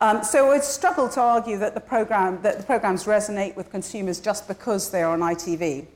Um, 0.00 0.22
so 0.22 0.52
I 0.52 0.60
struggle 0.60 1.08
to 1.08 1.20
argue 1.20 1.58
that 1.58 1.74
the, 1.74 1.80
program, 1.80 2.40
that 2.42 2.58
the 2.58 2.62
programs 2.62 3.04
resonate 3.04 3.56
with 3.56 3.70
consumers 3.70 4.20
just 4.20 4.46
because 4.46 4.90
they 4.90 5.02
are 5.02 5.12
on 5.12 5.20
ITV. 5.20 5.86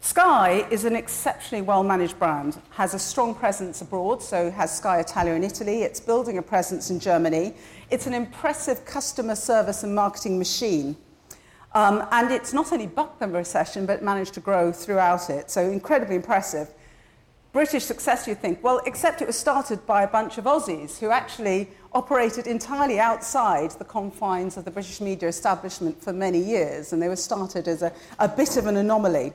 Sky 0.00 0.66
is 0.70 0.84
an 0.84 0.96
exceptionally 0.96 1.62
well-managed 1.62 2.18
brand, 2.18 2.60
has 2.70 2.92
a 2.92 2.98
strong 2.98 3.34
presence 3.34 3.80
abroad, 3.80 4.22
so 4.22 4.50
has 4.50 4.74
Sky 4.74 5.00
Italia 5.00 5.32
in 5.32 5.42
Italy, 5.42 5.82
it's 5.82 5.98
building 5.98 6.36
a 6.38 6.42
presence 6.42 6.90
in 6.90 7.00
Germany. 7.00 7.54
It's 7.90 8.06
an 8.06 8.12
impressive 8.12 8.84
customer 8.84 9.34
service 9.34 9.82
and 9.82 9.94
marketing 9.94 10.38
machine. 10.38 10.96
Um, 11.74 12.06
and 12.12 12.30
it's 12.30 12.52
not 12.52 12.72
only 12.72 12.86
bucked 12.86 13.20
the 13.20 13.28
recession, 13.28 13.86
but 13.86 14.02
managed 14.02 14.34
to 14.34 14.40
grow 14.40 14.72
throughout 14.72 15.28
it. 15.30 15.50
So 15.50 15.70
incredibly 15.70 16.16
impressive. 16.16 16.68
British 17.54 17.84
success, 17.84 18.26
you'd 18.26 18.40
think. 18.40 18.64
Well, 18.64 18.80
except 18.84 19.22
it 19.22 19.28
was 19.28 19.38
started 19.38 19.86
by 19.86 20.02
a 20.02 20.08
bunch 20.08 20.38
of 20.38 20.44
Aussies 20.44 20.98
who 20.98 21.10
actually 21.10 21.68
operated 21.92 22.48
entirely 22.48 22.98
outside 22.98 23.70
the 23.70 23.84
confines 23.84 24.56
of 24.56 24.64
the 24.64 24.72
British 24.72 25.00
media 25.00 25.28
establishment 25.28 26.02
for 26.02 26.12
many 26.12 26.40
years, 26.40 26.92
and 26.92 27.00
they 27.00 27.06
were 27.06 27.14
started 27.14 27.68
as 27.68 27.82
a, 27.82 27.92
a 28.18 28.26
bit 28.26 28.56
of 28.56 28.66
an 28.66 28.76
anomaly. 28.76 29.32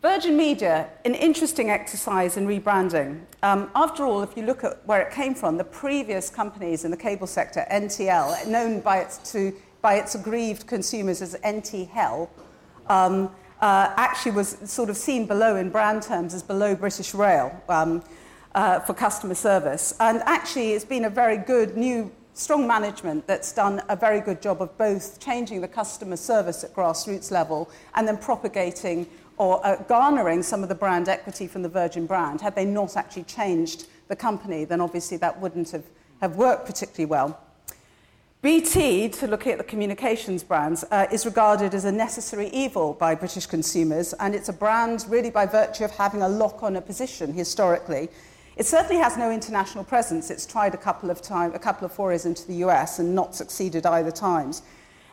Virgin 0.00 0.34
Media, 0.34 0.88
an 1.04 1.14
interesting 1.14 1.68
exercise 1.68 2.38
in 2.38 2.46
rebranding. 2.46 3.20
Um, 3.42 3.70
after 3.74 4.06
all, 4.06 4.22
if 4.22 4.34
you 4.34 4.46
look 4.46 4.64
at 4.64 4.86
where 4.86 5.02
it 5.02 5.12
came 5.12 5.34
from, 5.34 5.58
the 5.58 5.64
previous 5.64 6.30
companies 6.30 6.86
in 6.86 6.90
the 6.90 6.96
cable 6.96 7.26
sector, 7.26 7.66
NTL, 7.70 8.46
known 8.46 8.80
by 8.80 9.00
its 9.00 9.18
to 9.32 9.52
by 9.82 9.96
its 9.96 10.14
aggrieved 10.14 10.66
consumers 10.66 11.20
as 11.20 11.36
NT 11.46 11.86
Hell, 11.90 12.30
um, 12.86 13.30
uh, 13.64 13.90
actually 13.96 14.32
was 14.32 14.58
sort 14.66 14.90
of 14.90 14.96
seen 14.96 15.26
below 15.26 15.56
in 15.56 15.70
brand 15.70 16.02
terms 16.02 16.34
as 16.34 16.42
below 16.42 16.74
British 16.74 17.14
Rail 17.14 17.50
um, 17.70 18.04
uh, 18.54 18.78
for 18.80 18.92
customer 18.92 19.34
service. 19.34 19.94
And 20.00 20.22
actually, 20.26 20.72
it's 20.72 20.84
been 20.84 21.06
a 21.06 21.10
very 21.10 21.38
good 21.38 21.74
new 21.74 22.12
strong 22.34 22.66
management 22.66 23.26
that's 23.26 23.54
done 23.54 23.80
a 23.88 23.96
very 23.96 24.20
good 24.20 24.42
job 24.42 24.60
of 24.60 24.76
both 24.76 25.18
changing 25.18 25.62
the 25.62 25.68
customer 25.68 26.16
service 26.16 26.62
at 26.62 26.74
grassroots 26.74 27.30
level 27.30 27.70
and 27.94 28.06
then 28.06 28.18
propagating 28.18 29.06
or 29.38 29.64
uh, 29.66 29.76
garnering 29.84 30.42
some 30.42 30.62
of 30.62 30.68
the 30.68 30.74
brand 30.74 31.08
equity 31.08 31.46
from 31.46 31.62
the 31.62 31.68
Virgin 31.70 32.04
brand. 32.04 32.42
Had 32.42 32.54
they 32.54 32.66
not 32.66 32.98
actually 32.98 33.24
changed 33.24 33.86
the 34.08 34.16
company, 34.16 34.66
then 34.66 34.82
obviously 34.82 35.16
that 35.16 35.40
wouldn't 35.40 35.70
have, 35.70 35.84
have 36.20 36.36
worked 36.36 36.66
particularly 36.66 37.06
well. 37.06 37.40
BT, 38.44 39.08
to 39.08 39.26
look 39.26 39.46
at 39.46 39.56
the 39.56 39.64
communications 39.64 40.44
brands, 40.44 40.84
uh, 40.90 41.06
is 41.10 41.24
regarded 41.24 41.72
as 41.72 41.86
a 41.86 41.90
necessary 41.90 42.48
evil 42.48 42.92
by 42.92 43.14
British 43.14 43.46
consumers, 43.46 44.12
and 44.20 44.34
it's 44.34 44.50
a 44.50 44.52
brand 44.52 45.06
really 45.08 45.30
by 45.30 45.46
virtue 45.46 45.82
of 45.82 45.90
having 45.92 46.20
a 46.20 46.28
lock 46.28 46.62
on 46.62 46.76
a 46.76 46.80
position 46.82 47.32
historically. 47.32 48.10
It 48.58 48.66
certainly 48.66 49.02
has 49.02 49.16
no 49.16 49.30
international 49.30 49.82
presence. 49.82 50.30
It's 50.30 50.44
tried 50.44 50.74
a 50.74 50.76
couple 50.76 51.08
of 51.08 51.22
times, 51.22 51.54
a 51.54 51.58
couple 51.58 51.86
of 51.86 51.92
forays 51.92 52.26
into 52.26 52.46
the 52.46 52.56
US 52.56 52.98
and 52.98 53.14
not 53.14 53.34
succeeded 53.34 53.86
either 53.86 54.10
times. 54.10 54.60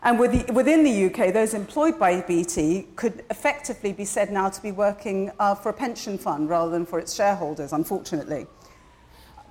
And 0.03 0.19
within 0.19 0.83
the 0.83 1.05
UK, 1.05 1.33
those 1.33 1.53
employed 1.53 1.97
by 1.97 2.19
BT 2.19 2.88
could 2.97 3.23
effectively 3.29 3.93
be 3.93 4.03
said 4.03 4.29
now 4.33 4.50
to 4.50 4.61
be 4.61 4.73
working 4.73 5.31
uh, 5.39 5.55
for 5.55 5.69
a 5.69 5.73
pension 5.73 6.17
fund 6.17 6.50
rather 6.50 6.71
than 6.71 6.85
for 6.85 7.00
its 7.00 7.13
shareholders, 7.13 7.71
unfortunately. 7.71 8.45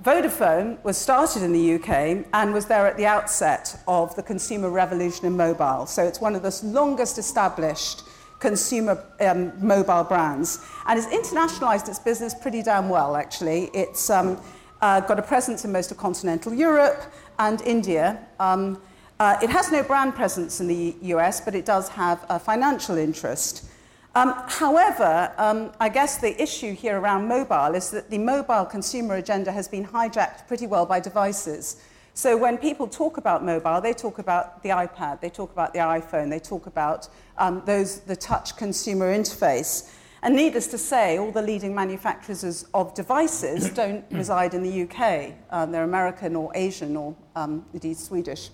Vodafone 0.03 0.83
was 0.83 0.97
started 0.97 1.43
in 1.43 1.53
the 1.53 1.75
UK 1.75 2.25
and 2.33 2.55
was 2.55 2.65
there 2.65 2.87
at 2.87 2.97
the 2.97 3.05
outset 3.05 3.79
of 3.87 4.17
the 4.17 4.23
consumer 4.23 4.71
revolution 4.71 5.27
in 5.27 5.37
mobile. 5.37 5.85
So 5.85 6.03
it's 6.03 6.23
one 6.23 6.35
of 6.35 6.43
the 6.43 6.59
longest 6.65 7.19
established 7.19 8.05
consumer 8.39 9.05
um, 9.21 9.53
mobile 9.63 10.05
brands 10.05 10.65
and 10.87 10.99
has 10.99 11.07
internationalized 11.09 11.87
its 11.87 11.99
business 11.99 12.33
pretty 12.33 12.63
damn 12.63 12.89
well, 12.89 13.15
actually. 13.15 13.65
It's 13.75 14.09
um, 14.09 14.41
uh, 14.81 15.01
got 15.01 15.19
a 15.19 15.23
presence 15.23 15.67
in 15.67 15.73
most 15.73 15.91
of 15.91 15.99
continental 15.99 16.55
Europe 16.55 17.03
and 17.39 17.61
India. 17.63 18.27
Um, 18.39 18.81
uh, 19.19 19.37
it 19.43 19.51
has 19.51 19.71
no 19.71 19.83
brand 19.83 20.15
presence 20.15 20.63
in 20.63 20.67
the 20.67 20.97
US, 21.03 21.43
but 21.43 21.55
it 21.55 21.67
does 21.67 21.91
have 21.91 22.25
a 22.31 22.39
financial 22.39 22.97
interest. 22.97 23.67
Um, 24.15 24.35
however, 24.49 25.33
um, 25.39 25.71
I 25.79 25.89
guess 25.89 26.19
the 26.19 26.41
issue 26.43 26.75
here 26.75 26.99
around 26.99 27.29
mobile 27.29 27.77
is 27.77 27.91
that 27.91 28.11
the 28.11 28.19
mobile 28.19 28.65
consumer 28.65 29.15
agenda 29.15 29.53
has 29.53 29.69
been 29.69 29.87
hijacked 29.87 30.49
pretty 30.49 30.67
well 30.67 30.85
by 30.85 30.99
devices. 30.99 31.81
So 32.15 32.37
when 32.37 32.59
people 32.59 32.89
talk 32.89 33.19
about 33.19 33.45
mobile, 33.45 33.81
they 33.81 33.93
talk 33.93 34.19
about 34.19 34.65
the 34.65 34.71
iPad, 34.71 35.21
they 35.21 35.31
talk 35.31 35.53
about 35.53 35.73
the 35.73 35.79
iPhone, 35.79 36.29
they 36.29 36.41
talk 36.41 36.67
about 36.67 37.09
um, 37.39 37.63
those, 37.67 38.01
the 38.01 38.17
touch 38.17 38.57
consumer 38.57 39.17
interface. 39.17 39.95
And 40.23 40.35
needless 40.35 40.67
to 40.69 40.79
say, 40.79 41.19
all 41.19 41.31
the 41.31 41.41
leading 41.41 41.73
manufacturers 41.73 42.67
of 42.75 42.95
devices 42.95 43.71
don't 43.71 44.05
reside 44.11 44.55
in 44.55 44.65
the 44.65 44.83
UK. 44.83 45.35
Um, 45.51 45.71
they're 45.71 45.85
American 45.85 46.35
or 46.35 46.51
Asian 46.57 46.97
or 46.97 47.15
um, 47.37 47.65
indeed 47.73 47.97
Swedish. 47.97 48.51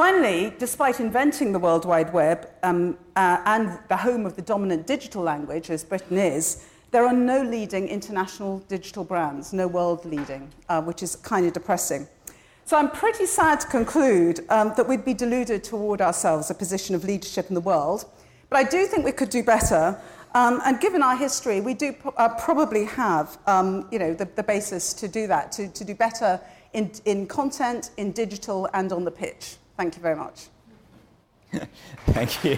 Finally, 0.00 0.50
despite 0.58 0.98
inventing 0.98 1.52
the 1.52 1.58
World 1.58 1.84
Wide 1.84 2.10
Web 2.14 2.48
um, 2.62 2.96
uh, 3.16 3.42
and 3.44 3.78
the 3.90 3.96
home 3.98 4.24
of 4.24 4.34
the 4.34 4.40
dominant 4.40 4.86
digital 4.86 5.22
language, 5.22 5.68
as 5.68 5.84
Britain 5.84 6.16
is, 6.16 6.64
there 6.90 7.04
are 7.04 7.12
no 7.12 7.42
leading 7.42 7.86
international 7.86 8.60
digital 8.60 9.04
brands, 9.04 9.52
no 9.52 9.68
world 9.68 10.06
leading, 10.06 10.50
uh, 10.70 10.80
which 10.80 11.02
is 11.02 11.16
kind 11.16 11.44
of 11.44 11.52
depressing. 11.52 12.08
So 12.64 12.78
I'm 12.78 12.90
pretty 12.90 13.26
sad 13.26 13.60
to 13.60 13.66
conclude 13.66 14.40
um, 14.48 14.72
that 14.78 14.88
we'd 14.88 15.04
be 15.04 15.12
deluded 15.12 15.62
toward 15.64 16.00
ourselves 16.00 16.48
a 16.50 16.54
position 16.54 16.94
of 16.94 17.04
leadership 17.04 17.50
in 17.50 17.54
the 17.54 17.60
world. 17.60 18.06
But 18.48 18.56
I 18.56 18.64
do 18.64 18.86
think 18.86 19.04
we 19.04 19.12
could 19.12 19.28
do 19.28 19.42
better. 19.42 20.00
Um, 20.34 20.62
and 20.64 20.80
given 20.80 21.02
our 21.02 21.14
history, 21.14 21.60
we 21.60 21.74
do 21.74 21.94
uh, 22.16 22.30
probably 22.36 22.86
have 22.86 23.36
um, 23.46 23.86
you 23.92 23.98
know, 23.98 24.14
the, 24.14 24.24
the 24.24 24.44
basis 24.44 24.94
to 24.94 25.08
do 25.08 25.26
that, 25.26 25.52
to, 25.52 25.68
to 25.68 25.84
do 25.84 25.94
better 25.94 26.40
in, 26.72 26.90
in 27.04 27.26
content, 27.26 27.90
in 27.98 28.12
digital, 28.12 28.66
and 28.72 28.92
on 28.92 29.04
the 29.04 29.10
pitch. 29.10 29.58
Thank 29.80 29.96
you 29.96 30.02
very 30.02 30.16
much. 30.16 30.48
Thank 32.08 32.44
you. 32.44 32.56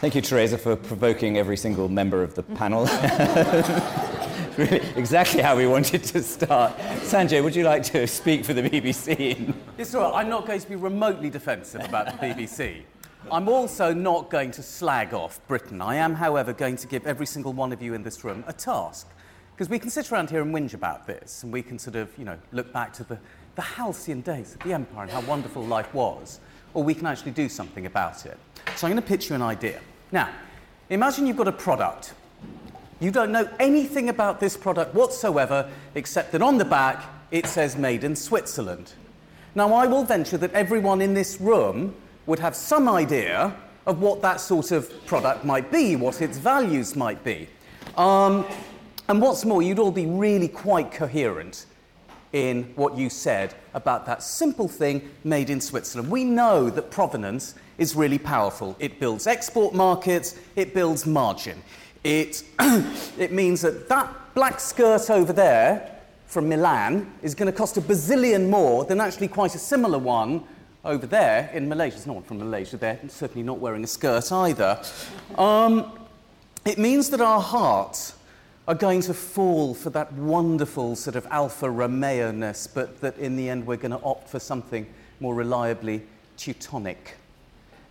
Thank 0.00 0.16
you, 0.16 0.20
Teresa, 0.20 0.58
for 0.58 0.74
provoking 0.74 1.38
every 1.38 1.56
single 1.56 1.88
member 1.88 2.24
of 2.24 2.34
the 2.34 2.42
panel. 2.42 2.86
really, 4.56 4.84
exactly 4.96 5.42
how 5.42 5.54
we 5.56 5.68
wanted 5.68 6.02
to 6.02 6.24
start. 6.24 6.76
Sanjay, 7.04 7.40
would 7.40 7.54
you 7.54 7.62
like 7.62 7.84
to 7.84 8.08
speak 8.08 8.44
for 8.44 8.52
the 8.52 8.68
BBC? 8.68 9.54
It's 9.78 9.94
all 9.94 10.10
right. 10.10 10.24
I'm 10.24 10.28
not 10.28 10.44
going 10.44 10.58
to 10.58 10.68
be 10.68 10.74
remotely 10.74 11.30
defensive 11.30 11.84
about 11.84 12.06
the 12.06 12.26
BBC. 12.26 12.82
I'm 13.30 13.48
also 13.48 13.94
not 13.94 14.28
going 14.28 14.50
to 14.50 14.62
slag 14.64 15.14
off 15.14 15.38
Britain. 15.46 15.80
I 15.80 15.94
am, 15.94 16.16
however, 16.16 16.52
going 16.52 16.74
to 16.78 16.88
give 16.88 17.06
every 17.06 17.26
single 17.26 17.52
one 17.52 17.72
of 17.72 17.80
you 17.80 17.94
in 17.94 18.02
this 18.02 18.24
room 18.24 18.42
a 18.48 18.52
task. 18.52 19.06
Because 19.56 19.70
we 19.70 19.78
can 19.78 19.88
sit 19.88 20.12
around 20.12 20.28
here 20.28 20.42
and 20.42 20.54
whinge 20.54 20.74
about 20.74 21.06
this, 21.06 21.42
and 21.42 21.50
we 21.50 21.62
can 21.62 21.78
sort 21.78 21.96
of, 21.96 22.10
you 22.18 22.26
know, 22.26 22.36
look 22.52 22.74
back 22.74 22.92
to 22.92 23.04
the, 23.04 23.18
the 23.56 23.62
halcyon 23.62 24.20
days 24.20 24.54
of 24.54 24.60
the 24.60 24.72
empire 24.72 25.02
and 25.02 25.10
how 25.10 25.22
wonderful 25.22 25.64
life 25.64 25.92
was, 25.92 26.40
or 26.74 26.84
we 26.84 26.94
can 26.94 27.06
actually 27.06 27.32
do 27.32 27.48
something 27.48 27.86
about 27.86 28.26
it. 28.26 28.38
So 28.76 28.86
I'm 28.86 28.92
going 28.92 29.02
to 29.02 29.08
pitch 29.08 29.30
you 29.30 29.34
an 29.34 29.42
idea. 29.42 29.80
Now, 30.12 30.28
imagine 30.90 31.26
you've 31.26 31.38
got 31.38 31.48
a 31.48 31.52
product. 31.52 32.12
You 33.00 33.10
don't 33.10 33.32
know 33.32 33.48
anything 33.58 34.08
about 34.10 34.40
this 34.40 34.56
product 34.56 34.94
whatsoever, 34.94 35.70
except 35.94 36.32
that 36.32 36.42
on 36.42 36.58
the 36.58 36.64
back 36.64 37.02
it 37.30 37.46
says 37.46 37.76
made 37.76 38.04
in 38.04 38.14
Switzerland. 38.14 38.92
Now, 39.54 39.72
I 39.72 39.86
will 39.86 40.04
venture 40.04 40.36
that 40.38 40.52
everyone 40.52 41.00
in 41.00 41.14
this 41.14 41.40
room 41.40 41.94
would 42.26 42.38
have 42.38 42.54
some 42.54 42.88
idea 42.88 43.56
of 43.86 44.00
what 44.00 44.20
that 44.20 44.40
sort 44.40 44.70
of 44.70 44.92
product 45.06 45.44
might 45.44 45.72
be, 45.72 45.96
what 45.96 46.20
its 46.20 46.36
values 46.36 46.94
might 46.94 47.24
be. 47.24 47.48
Um, 47.96 48.44
and 49.08 49.22
what's 49.22 49.44
more, 49.44 49.62
you'd 49.62 49.78
all 49.78 49.92
be 49.92 50.06
really 50.06 50.48
quite 50.48 50.92
coherent 50.92 51.66
in 52.32 52.64
what 52.76 52.96
you 52.96 53.08
said 53.08 53.54
about 53.74 54.06
that 54.06 54.22
simple 54.22 54.68
thing 54.68 55.10
made 55.24 55.50
in 55.50 55.60
Switzerland. 55.60 56.10
We 56.10 56.24
know 56.24 56.70
that 56.70 56.90
provenance 56.90 57.54
is 57.78 57.94
really 57.94 58.18
powerful. 58.18 58.76
It 58.78 58.98
builds 59.00 59.26
export 59.26 59.74
markets, 59.74 60.36
it 60.56 60.74
builds 60.74 61.06
margin. 61.06 61.62
It, 62.04 62.42
it 63.18 63.32
means 63.32 63.62
that 63.62 63.88
that 63.88 64.34
black 64.34 64.60
skirt 64.60 65.10
over 65.10 65.32
there 65.32 66.00
from 66.26 66.48
Milan 66.48 67.12
is 67.22 67.34
going 67.34 67.50
to 67.50 67.56
cost 67.56 67.76
a 67.76 67.80
bazillion 67.80 68.48
more 68.48 68.84
than 68.84 69.00
actually 69.00 69.28
quite 69.28 69.54
a 69.54 69.58
similar 69.58 69.98
one 69.98 70.44
over 70.84 71.06
there 71.06 71.50
in 71.52 71.68
Malaysia. 71.68 71.96
There's 71.96 72.06
no 72.06 72.14
one 72.14 72.22
from 72.22 72.38
Malaysia 72.38 72.76
there, 72.76 72.98
certainly 73.08 73.42
not 73.42 73.58
wearing 73.58 73.84
a 73.84 73.86
skirt 73.86 74.30
either. 74.32 74.80
Um, 75.36 75.98
it 76.64 76.78
means 76.78 77.10
that 77.10 77.20
our 77.20 77.40
hearts 77.40 78.14
are 78.68 78.74
going 78.74 79.00
to 79.02 79.14
fall 79.14 79.74
for 79.74 79.90
that 79.90 80.12
wonderful 80.14 80.96
sort 80.96 81.16
of 81.16 81.26
Alfa 81.30 81.70
Romeo 81.70 82.32
ness, 82.32 82.66
but 82.66 83.00
that 83.00 83.16
in 83.18 83.36
the 83.36 83.48
end 83.48 83.66
we're 83.66 83.76
going 83.76 83.92
to 83.92 84.02
opt 84.02 84.28
for 84.28 84.40
something 84.40 84.86
more 85.20 85.34
reliably 85.34 86.02
Teutonic. 86.36 87.16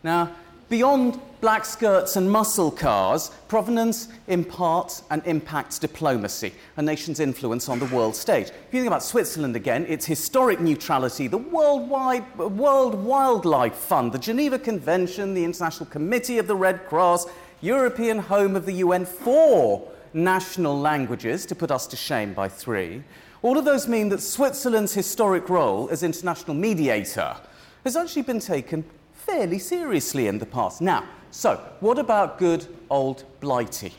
Now, 0.03 0.31
Beyond 0.67 1.19
black 1.41 1.63
skirts 1.63 2.15
and 2.15 2.31
muscle 2.31 2.71
cars, 2.71 3.29
provenance 3.47 4.07
imparts 4.27 5.03
and 5.11 5.21
impacts 5.27 5.77
diplomacy, 5.77 6.53
a 6.77 6.81
nation's 6.81 7.19
influence 7.19 7.69
on 7.69 7.77
the 7.77 7.85
world 7.85 8.15
stage. 8.15 8.47
If 8.47 8.73
you 8.73 8.79
think 8.79 8.87
about 8.87 9.03
Switzerland 9.03 9.55
again, 9.55 9.85
its 9.87 10.07
historic 10.07 10.59
neutrality, 10.59 11.27
the 11.27 11.37
Worldwide, 11.37 12.35
World 12.39 12.95
Wildlife 12.95 13.75
Fund, 13.75 14.11
the 14.11 14.17
Geneva 14.17 14.57
Convention, 14.57 15.35
the 15.35 15.43
International 15.43 15.85
Committee 15.85 16.39
of 16.39 16.47
the 16.47 16.55
Red 16.55 16.87
Cross, 16.87 17.27
European 17.61 18.17
home 18.17 18.55
of 18.55 18.65
the 18.65 18.73
UN, 18.73 19.05
four 19.05 19.87
national 20.15 20.79
languages, 20.79 21.45
to 21.45 21.55
put 21.55 21.69
us 21.69 21.85
to 21.87 21.95
shame 21.95 22.33
by 22.33 22.47
three. 22.47 23.03
All 23.41 23.57
of 23.57 23.65
those 23.65 23.87
mean 23.87 24.09
that 24.09 24.21
Switzerland's 24.21 24.93
historic 24.93 25.49
role 25.49 25.89
as 25.91 26.01
international 26.01 26.55
mediator 26.55 27.35
has 27.83 27.95
actually 27.95 28.23
been 28.23 28.39
taken 28.39 28.83
fairly 29.13 29.59
seriously 29.59 30.27
in 30.27 30.39
the 30.39 30.45
past. 30.45 30.81
Now, 30.81 31.03
so 31.31 31.57
what 31.81 31.99
about 31.99 32.39
good 32.39 32.65
old 32.89 33.23
Blighty? 33.41 33.93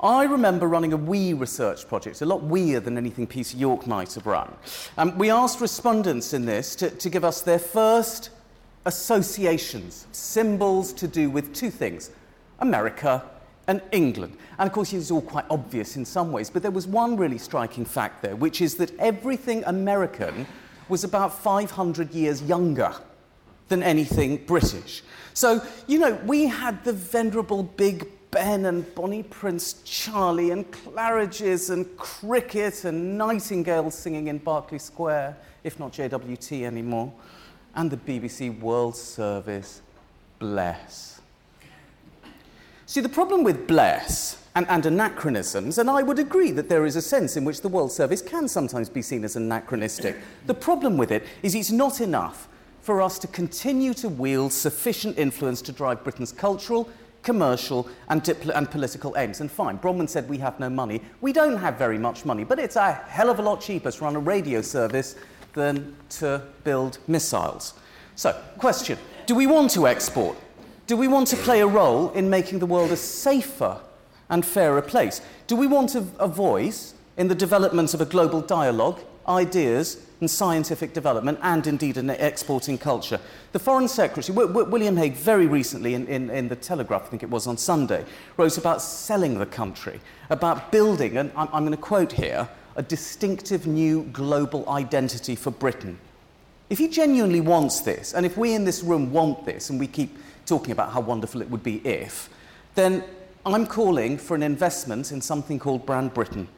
I 0.00 0.24
remember 0.24 0.66
running 0.66 0.92
a 0.92 0.96
wee 0.96 1.32
research 1.32 1.86
project, 1.86 2.20
a 2.22 2.26
lot 2.26 2.42
weer 2.42 2.80
than 2.80 2.98
anything 2.98 3.26
Peter 3.26 3.56
York 3.56 3.86
might 3.86 4.12
have 4.14 4.26
run. 4.26 4.52
Um, 4.98 5.16
we 5.16 5.30
asked 5.30 5.60
respondents 5.60 6.32
in 6.32 6.44
this 6.44 6.74
to, 6.76 6.90
to 6.90 7.08
give 7.08 7.24
us 7.24 7.40
their 7.40 7.60
first 7.60 8.30
associations, 8.84 10.08
symbols 10.10 10.92
to 10.94 11.06
do 11.06 11.30
with 11.30 11.54
two 11.54 11.70
things 11.70 12.10
America 12.58 13.22
and 13.68 13.80
England. 13.92 14.36
And 14.58 14.66
of 14.66 14.72
course, 14.72 14.92
it's 14.92 15.10
all 15.10 15.22
quite 15.22 15.44
obvious 15.50 15.96
in 15.96 16.04
some 16.04 16.32
ways, 16.32 16.50
but 16.50 16.62
there 16.62 16.70
was 16.70 16.86
one 16.86 17.16
really 17.16 17.38
striking 17.38 17.84
fact 17.84 18.22
there, 18.22 18.36
which 18.36 18.60
is 18.60 18.74
that 18.76 18.98
everything 18.98 19.62
American 19.66 20.46
was 20.88 21.04
about 21.04 21.32
500 21.32 22.12
years 22.12 22.42
younger 22.42 22.94
than 23.68 23.82
anything 23.82 24.44
British. 24.44 25.02
So, 25.34 25.62
you 25.86 25.98
know, 25.98 26.14
we 26.26 26.46
had 26.46 26.84
the 26.84 26.92
venerable 26.92 27.62
Big 27.62 28.06
Ben 28.30 28.66
and 28.66 28.94
Bonnie 28.94 29.22
Prince 29.22 29.82
Charlie 29.84 30.50
and 30.50 30.70
Claridge's 30.70 31.70
and 31.70 31.96
cricket 31.96 32.84
and 32.84 33.16
nightingales 33.16 33.94
singing 33.94 34.28
in 34.28 34.38
Berkeley 34.38 34.78
Square, 34.78 35.36
if 35.64 35.78
not 35.78 35.92
JWT 35.92 36.64
anymore, 36.64 37.12
and 37.74 37.90
the 37.90 37.96
BBC 37.96 38.58
World 38.60 38.96
Service. 38.96 39.80
Bless. 40.38 41.21
See, 42.92 43.00
the 43.00 43.08
problem 43.08 43.42
with 43.42 43.66
bless 43.66 44.36
and, 44.54 44.68
and, 44.68 44.84
anachronisms, 44.84 45.78
and 45.78 45.88
I 45.88 46.02
would 46.02 46.18
agree 46.18 46.50
that 46.50 46.68
there 46.68 46.84
is 46.84 46.94
a 46.94 47.00
sense 47.00 47.38
in 47.38 47.44
which 47.46 47.62
the 47.62 47.68
World 47.70 47.90
Service 47.90 48.20
can 48.20 48.46
sometimes 48.48 48.90
be 48.90 49.00
seen 49.00 49.24
as 49.24 49.34
anachronistic. 49.34 50.18
The 50.44 50.52
problem 50.52 50.98
with 50.98 51.10
it 51.10 51.24
is 51.42 51.54
it's 51.54 51.70
not 51.70 52.02
enough 52.02 52.48
for 52.82 53.00
us 53.00 53.18
to 53.20 53.26
continue 53.26 53.94
to 53.94 54.10
wield 54.10 54.52
sufficient 54.52 55.16
influence 55.16 55.62
to 55.62 55.72
drive 55.72 56.04
Britain's 56.04 56.32
cultural, 56.32 56.86
commercial, 57.22 57.88
and, 58.10 58.22
dipl- 58.22 58.54
and 58.54 58.70
political 58.70 59.16
aims. 59.16 59.40
And 59.40 59.50
fine, 59.50 59.78
Bronwyn 59.78 60.06
said 60.06 60.28
we 60.28 60.36
have 60.36 60.60
no 60.60 60.68
money. 60.68 61.00
We 61.22 61.32
don't 61.32 61.56
have 61.56 61.78
very 61.78 61.96
much 61.96 62.26
money, 62.26 62.44
but 62.44 62.58
it's 62.58 62.76
a 62.76 62.92
hell 62.92 63.30
of 63.30 63.38
a 63.38 63.42
lot 63.42 63.62
cheaper 63.62 63.90
to 63.90 64.04
run 64.04 64.16
a 64.16 64.20
radio 64.20 64.60
service 64.60 65.16
than 65.54 65.96
to 66.18 66.42
build 66.62 66.98
missiles. 67.08 67.72
So, 68.16 68.38
question 68.58 68.98
Do 69.24 69.34
we 69.34 69.46
want 69.46 69.70
to 69.70 69.86
export? 69.86 70.36
Do 70.86 70.96
we 70.96 71.08
want 71.08 71.28
to 71.28 71.36
play 71.36 71.60
a 71.60 71.66
role 71.66 72.10
in 72.10 72.28
making 72.28 72.58
the 72.58 72.66
world 72.66 72.90
a 72.90 72.96
safer 72.96 73.80
and 74.28 74.44
fairer 74.44 74.82
place? 74.82 75.20
Do 75.46 75.56
we 75.56 75.66
want 75.66 75.94
a, 75.94 76.04
a 76.18 76.28
voice 76.28 76.94
in 77.16 77.28
the 77.28 77.34
development 77.34 77.94
of 77.94 78.00
a 78.00 78.04
global 78.04 78.40
dialogue, 78.40 79.00
ideas, 79.28 80.04
and 80.20 80.30
scientific 80.30 80.94
development, 80.94 81.38
and 81.42 81.66
indeed 81.66 81.96
an 81.96 82.08
exporting 82.08 82.78
culture. 82.78 83.20
The 83.50 83.58
Foreign 83.58 83.88
Secretary, 83.88 84.34
w- 84.34 84.48
w- 84.48 84.70
William 84.70 84.96
Hague, 84.96 85.14
very 85.14 85.46
recently 85.46 85.94
in, 85.94 86.06
in, 86.06 86.30
in, 86.30 86.48
the 86.48 86.56
Telegraph, 86.56 87.06
I 87.06 87.08
think 87.08 87.24
it 87.24 87.30
was 87.30 87.48
on 87.48 87.58
Sunday, 87.58 88.04
wrote 88.36 88.56
about 88.56 88.80
selling 88.80 89.38
the 89.38 89.46
country, 89.46 90.00
about 90.30 90.70
building, 90.70 91.16
and 91.16 91.32
I'm, 91.36 91.48
I'm 91.52 91.64
going 91.64 91.76
to 91.76 91.82
quote 91.82 92.12
here, 92.12 92.48
a 92.76 92.82
distinctive 92.82 93.66
new 93.66 94.04
global 94.12 94.66
identity 94.68 95.34
for 95.34 95.50
Britain. 95.50 95.98
If 96.70 96.78
he 96.78 96.88
genuinely 96.88 97.40
wants 97.40 97.80
this, 97.80 98.14
and 98.14 98.24
if 98.24 98.36
we 98.36 98.54
in 98.54 98.64
this 98.64 98.82
room 98.82 99.12
want 99.12 99.44
this, 99.44 99.70
and 99.70 99.78
we 99.78 99.88
keep 99.88 100.16
talking 100.46 100.72
about 100.72 100.92
how 100.92 101.00
wonderful 101.00 101.40
it 101.42 101.50
would 101.50 101.62
be 101.62 101.76
if, 101.86 102.28
then 102.74 103.04
I'm 103.44 103.66
calling 103.66 104.18
for 104.18 104.34
an 104.34 104.42
investment 104.42 105.12
in 105.12 105.20
something 105.20 105.58
called 105.58 105.84
Brand 105.84 106.14
Britain 106.14 106.48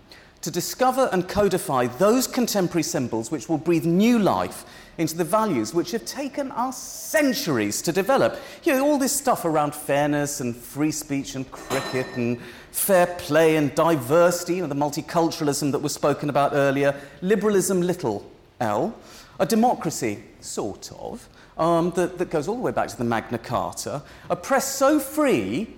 to 0.44 0.50
discover 0.50 1.08
and 1.10 1.26
codify 1.26 1.86
those 1.86 2.26
contemporary 2.26 2.82
symbols 2.82 3.30
which 3.30 3.48
will 3.48 3.56
breathe 3.56 3.86
new 3.86 4.18
life 4.18 4.66
into 4.98 5.16
the 5.16 5.24
values 5.24 5.72
which 5.72 5.90
have 5.92 6.04
taken 6.04 6.50
us 6.52 6.76
centuries 6.76 7.80
to 7.80 7.92
develop. 7.92 8.38
You 8.62 8.74
know, 8.74 8.84
all 8.84 8.98
this 8.98 9.12
stuff 9.12 9.46
around 9.46 9.74
fairness 9.74 10.40
and 10.40 10.54
free 10.54 10.90
speech 10.90 11.34
and 11.34 11.50
cricket 11.50 12.06
and 12.16 12.38
fair 12.72 13.06
play 13.06 13.56
and 13.56 13.74
diversity, 13.74 14.56
you 14.56 14.62
know, 14.62 14.68
the 14.68 14.74
multiculturalism 14.74 15.72
that 15.72 15.78
was 15.78 15.94
spoken 15.94 16.28
about 16.28 16.52
earlier, 16.52 16.94
liberalism, 17.22 17.80
little 17.80 18.30
L, 18.60 18.94
a 19.40 19.46
democracy, 19.46 20.22
sort 20.40 20.92
of, 20.92 21.26
um, 21.58 21.90
that, 21.92 22.18
that 22.18 22.30
goes 22.30 22.48
all 22.48 22.56
the 22.56 22.62
way 22.62 22.72
back 22.72 22.88
to 22.88 22.96
the 22.96 23.04
Magna 23.04 23.38
Carta, 23.38 24.02
a 24.30 24.36
press 24.36 24.74
so 24.74 24.98
free 24.98 25.68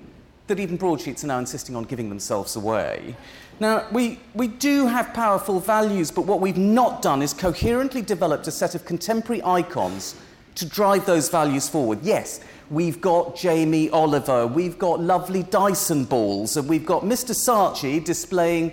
that 0.46 0.60
even 0.60 0.76
broadsheets 0.76 1.24
are 1.24 1.26
now 1.26 1.38
insisting 1.38 1.74
on 1.74 1.84
giving 1.84 2.08
themselves 2.08 2.56
away. 2.56 3.16
Now, 3.58 3.86
we, 3.90 4.20
we 4.34 4.48
do 4.48 4.86
have 4.86 5.12
powerful 5.12 5.60
values, 5.60 6.10
but 6.10 6.26
what 6.26 6.40
we've 6.40 6.58
not 6.58 7.02
done 7.02 7.22
is 7.22 7.32
coherently 7.32 8.02
developed 8.02 8.46
a 8.46 8.50
set 8.50 8.74
of 8.74 8.84
contemporary 8.84 9.42
icons 9.42 10.14
to 10.56 10.66
drive 10.66 11.04
those 11.06 11.28
values 11.28 11.68
forward. 11.68 11.98
Yes, 12.02 12.40
we've 12.70 13.00
got 13.00 13.36
Jamie 13.36 13.90
Oliver, 13.90 14.46
we've 14.46 14.78
got 14.78 15.00
lovely 15.00 15.42
Dyson 15.42 16.04
balls, 16.04 16.56
and 16.56 16.68
we've 16.68 16.86
got 16.86 17.02
Mr. 17.02 17.34
Saatchi 17.34 18.02
displaying 18.04 18.72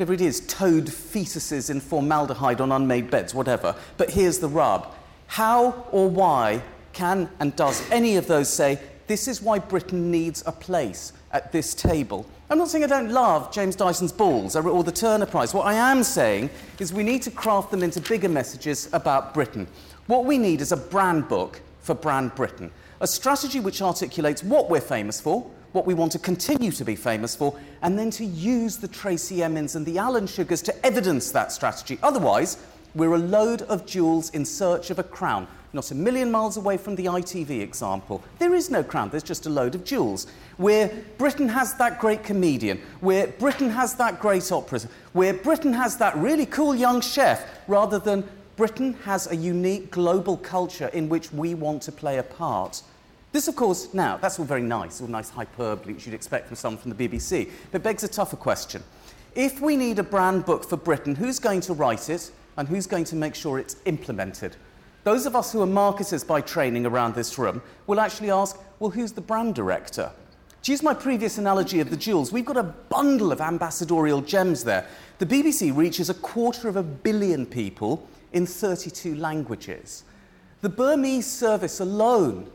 whatever 0.00 0.14
it 0.14 0.22
is, 0.22 0.40
toad 0.46 0.86
fetuses 0.86 1.68
in 1.68 1.78
formaldehyde 1.78 2.58
on 2.62 2.72
unmade 2.72 3.10
beds, 3.10 3.34
whatever. 3.34 3.74
But 3.98 4.10
here's 4.10 4.38
the 4.38 4.48
rub 4.48 4.90
how 5.30 5.86
or 5.92 6.08
why 6.10 6.60
can 6.92 7.30
and 7.38 7.54
does 7.54 7.88
any 7.92 8.16
of 8.16 8.26
those 8.26 8.48
say, 8.48 8.80
this 9.06 9.28
is 9.28 9.40
why 9.40 9.60
Britain 9.60 10.10
needs 10.10 10.42
a 10.44 10.50
place 10.50 11.12
at 11.30 11.52
this 11.52 11.72
table? 11.72 12.26
I'm 12.50 12.58
not 12.58 12.68
saying 12.68 12.82
I 12.82 12.88
don't 12.88 13.12
love 13.12 13.52
James 13.52 13.76
Dyson's 13.76 14.10
balls 14.10 14.56
or 14.56 14.82
the 14.82 14.90
Turner 14.90 15.26
Prize. 15.26 15.54
What 15.54 15.66
I 15.66 15.74
am 15.74 16.02
saying 16.02 16.50
is 16.80 16.92
we 16.92 17.04
need 17.04 17.22
to 17.22 17.30
craft 17.30 17.70
them 17.70 17.84
into 17.84 18.00
bigger 18.00 18.28
messages 18.28 18.88
about 18.92 19.32
Britain. 19.32 19.68
What 20.08 20.24
we 20.24 20.36
need 20.36 20.60
is 20.60 20.72
a 20.72 20.76
brand 20.76 21.28
book 21.28 21.60
for 21.78 21.94
Brand 21.94 22.34
Britain, 22.34 22.72
a 23.00 23.06
strategy 23.06 23.60
which 23.60 23.82
articulates 23.82 24.42
what 24.42 24.68
we're 24.68 24.80
famous 24.80 25.20
for, 25.20 25.48
what 25.70 25.86
we 25.86 25.94
want 25.94 26.10
to 26.10 26.18
continue 26.18 26.72
to 26.72 26.84
be 26.84 26.96
famous 26.96 27.36
for, 27.36 27.56
and 27.82 27.96
then 27.96 28.10
to 28.10 28.24
use 28.24 28.78
the 28.78 28.88
Tracey 28.88 29.36
Emins 29.36 29.76
and 29.76 29.86
the 29.86 29.98
Alan 29.98 30.26
Sugars 30.26 30.60
to 30.62 30.84
evidence 30.84 31.30
that 31.30 31.52
strategy. 31.52 32.00
Otherwise, 32.02 32.56
we're 32.94 33.14
a 33.14 33.18
load 33.18 33.62
of 33.62 33.86
jewels 33.86 34.30
in 34.30 34.44
search 34.44 34.90
of 34.90 34.98
a 34.98 35.02
crown 35.02 35.46
not 35.72 35.90
a 35.90 35.94
million 35.94 36.30
miles 36.30 36.56
away 36.56 36.76
from 36.76 36.96
the 36.96 37.06
ITV 37.06 37.60
example. 37.60 38.22
There 38.38 38.54
is 38.54 38.70
no 38.70 38.82
crown, 38.82 39.10
there's 39.10 39.22
just 39.22 39.46
a 39.46 39.50
load 39.50 39.74
of 39.74 39.84
jewels. 39.84 40.26
Where 40.56 40.90
Britain 41.16 41.48
has 41.48 41.74
that 41.74 42.00
great 42.00 42.24
comedian, 42.24 42.80
where 43.00 43.28
Britain 43.28 43.70
has 43.70 43.94
that 43.94 44.20
great 44.20 44.50
opera, 44.50 44.80
where 45.12 45.32
Britain 45.32 45.72
has 45.72 45.96
that 45.98 46.16
really 46.16 46.46
cool 46.46 46.74
young 46.74 47.00
chef, 47.00 47.46
rather 47.68 47.98
than 47.98 48.28
Britain 48.56 48.94
has 49.04 49.30
a 49.30 49.36
unique 49.36 49.90
global 49.90 50.36
culture 50.36 50.88
in 50.88 51.08
which 51.08 51.32
we 51.32 51.54
want 51.54 51.82
to 51.82 51.92
play 51.92 52.18
a 52.18 52.22
part. 52.22 52.82
This, 53.32 53.46
of 53.46 53.54
course, 53.54 53.94
now, 53.94 54.16
that's 54.16 54.40
all 54.40 54.44
very 54.44 54.62
nice, 54.62 55.00
all 55.00 55.06
nice 55.06 55.30
hyperbole, 55.30 55.94
which 55.94 56.04
you'd 56.04 56.16
expect 56.16 56.48
from 56.48 56.56
someone 56.56 56.82
from 56.82 56.92
the 56.92 57.08
BBC, 57.08 57.48
but 57.70 57.82
begs 57.82 58.02
a 58.02 58.08
tougher 58.08 58.36
question. 58.36 58.82
If 59.36 59.60
we 59.60 59.76
need 59.76 60.00
a 60.00 60.02
brand 60.02 60.44
book 60.44 60.64
for 60.64 60.76
Britain, 60.76 61.14
who's 61.14 61.38
going 61.38 61.60
to 61.62 61.74
write 61.74 62.10
it 62.10 62.32
and 62.56 62.68
who's 62.68 62.86
going 62.86 63.04
to 63.04 63.16
make 63.16 63.34
sure 63.34 63.58
it's 63.58 63.76
implemented? 63.84 64.56
Those 65.04 65.24
of 65.26 65.34
us 65.34 65.52
who 65.52 65.62
are 65.62 65.66
marketers 65.66 66.24
by 66.24 66.40
training 66.42 66.84
around 66.84 67.14
this 67.14 67.38
room 67.38 67.62
will 67.86 68.00
actually 68.00 68.30
ask, 68.30 68.58
well, 68.78 68.90
who's 68.90 69.12
the 69.12 69.20
brand 69.20 69.54
director? 69.54 70.12
To 70.62 70.72
use 70.72 70.82
my 70.82 70.92
previous 70.92 71.38
analogy 71.38 71.80
of 71.80 71.88
the 71.88 71.96
jewels, 71.96 72.32
we've 72.32 72.44
got 72.44 72.58
a 72.58 72.62
bundle 72.62 73.32
of 73.32 73.40
ambassadorial 73.40 74.20
gems 74.20 74.62
there. 74.62 74.86
The 75.18 75.24
BBC 75.24 75.74
reaches 75.74 76.10
a 76.10 76.14
quarter 76.14 76.68
of 76.68 76.76
a 76.76 76.82
billion 76.82 77.46
people 77.46 78.06
in 78.34 78.44
32 78.44 79.14
languages. 79.14 80.04
The 80.60 80.68
Burmese 80.68 81.26
service 81.26 81.80
alone 81.80 82.50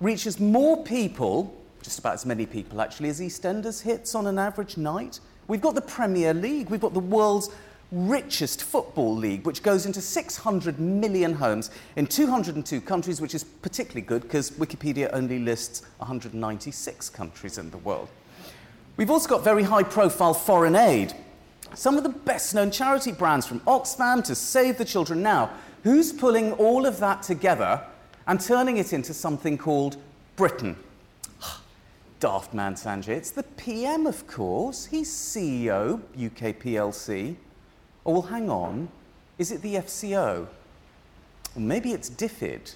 reaches 0.00 0.38
more 0.38 0.84
people, 0.84 1.60
just 1.82 1.98
about 1.98 2.14
as 2.14 2.24
many 2.24 2.46
people 2.46 2.80
actually, 2.80 3.08
as 3.08 3.20
EastEnders 3.20 3.82
hits 3.82 4.14
on 4.14 4.28
an 4.28 4.38
average 4.38 4.76
night. 4.76 5.18
We've 5.48 5.60
got 5.60 5.74
the 5.74 5.80
Premier 5.80 6.32
League, 6.32 6.70
we've 6.70 6.80
got 6.80 6.94
the 6.94 7.00
world's 7.00 7.50
richest 7.92 8.62
football 8.62 9.14
league, 9.14 9.44
which 9.44 9.62
goes 9.62 9.86
into 9.86 10.00
600 10.00 10.78
million 10.78 11.34
homes 11.34 11.70
in 11.96 12.06
202 12.06 12.80
countries, 12.80 13.20
which 13.20 13.34
is 13.34 13.44
particularly 13.44 14.02
good 14.02 14.22
because 14.22 14.50
Wikipedia 14.52 15.10
only 15.12 15.38
lists 15.38 15.82
196 15.98 17.10
countries 17.10 17.58
in 17.58 17.70
the 17.70 17.78
world. 17.78 18.08
We've 18.96 19.10
also 19.10 19.28
got 19.28 19.42
very 19.42 19.62
high 19.62 19.82
profile 19.82 20.34
foreign 20.34 20.76
aid. 20.76 21.14
Some 21.74 21.96
of 21.96 22.02
the 22.02 22.10
best 22.10 22.54
known 22.54 22.70
charity 22.70 23.12
brands 23.12 23.46
from 23.46 23.60
Oxfam 23.60 24.22
to 24.24 24.34
Save 24.34 24.78
the 24.78 24.84
Children 24.84 25.22
Now. 25.22 25.50
Who's 25.84 26.12
pulling 26.12 26.52
all 26.54 26.84
of 26.84 26.98
that 27.00 27.22
together 27.22 27.82
and 28.26 28.40
turning 28.40 28.76
it 28.76 28.92
into 28.92 29.14
something 29.14 29.56
called 29.56 29.96
Britain? 30.36 30.76
daft 32.20 32.52
man, 32.52 32.74
Sanjay. 32.74 33.16
It's 33.16 33.30
the 33.30 33.44
PM, 33.44 34.06
of 34.06 34.26
course. 34.26 34.86
He's 34.86 35.10
CEO, 35.10 36.00
UK 36.14 36.58
PLC. 36.60 37.36
Oh, 38.04 38.12
well, 38.12 38.22
hang 38.22 38.50
on. 38.50 38.88
Is 39.38 39.52
it 39.52 39.62
the 39.62 39.74
FCO? 39.76 40.46
Or 41.56 41.60
maybe 41.60 41.92
it's 41.92 42.10
DFID. 42.10 42.74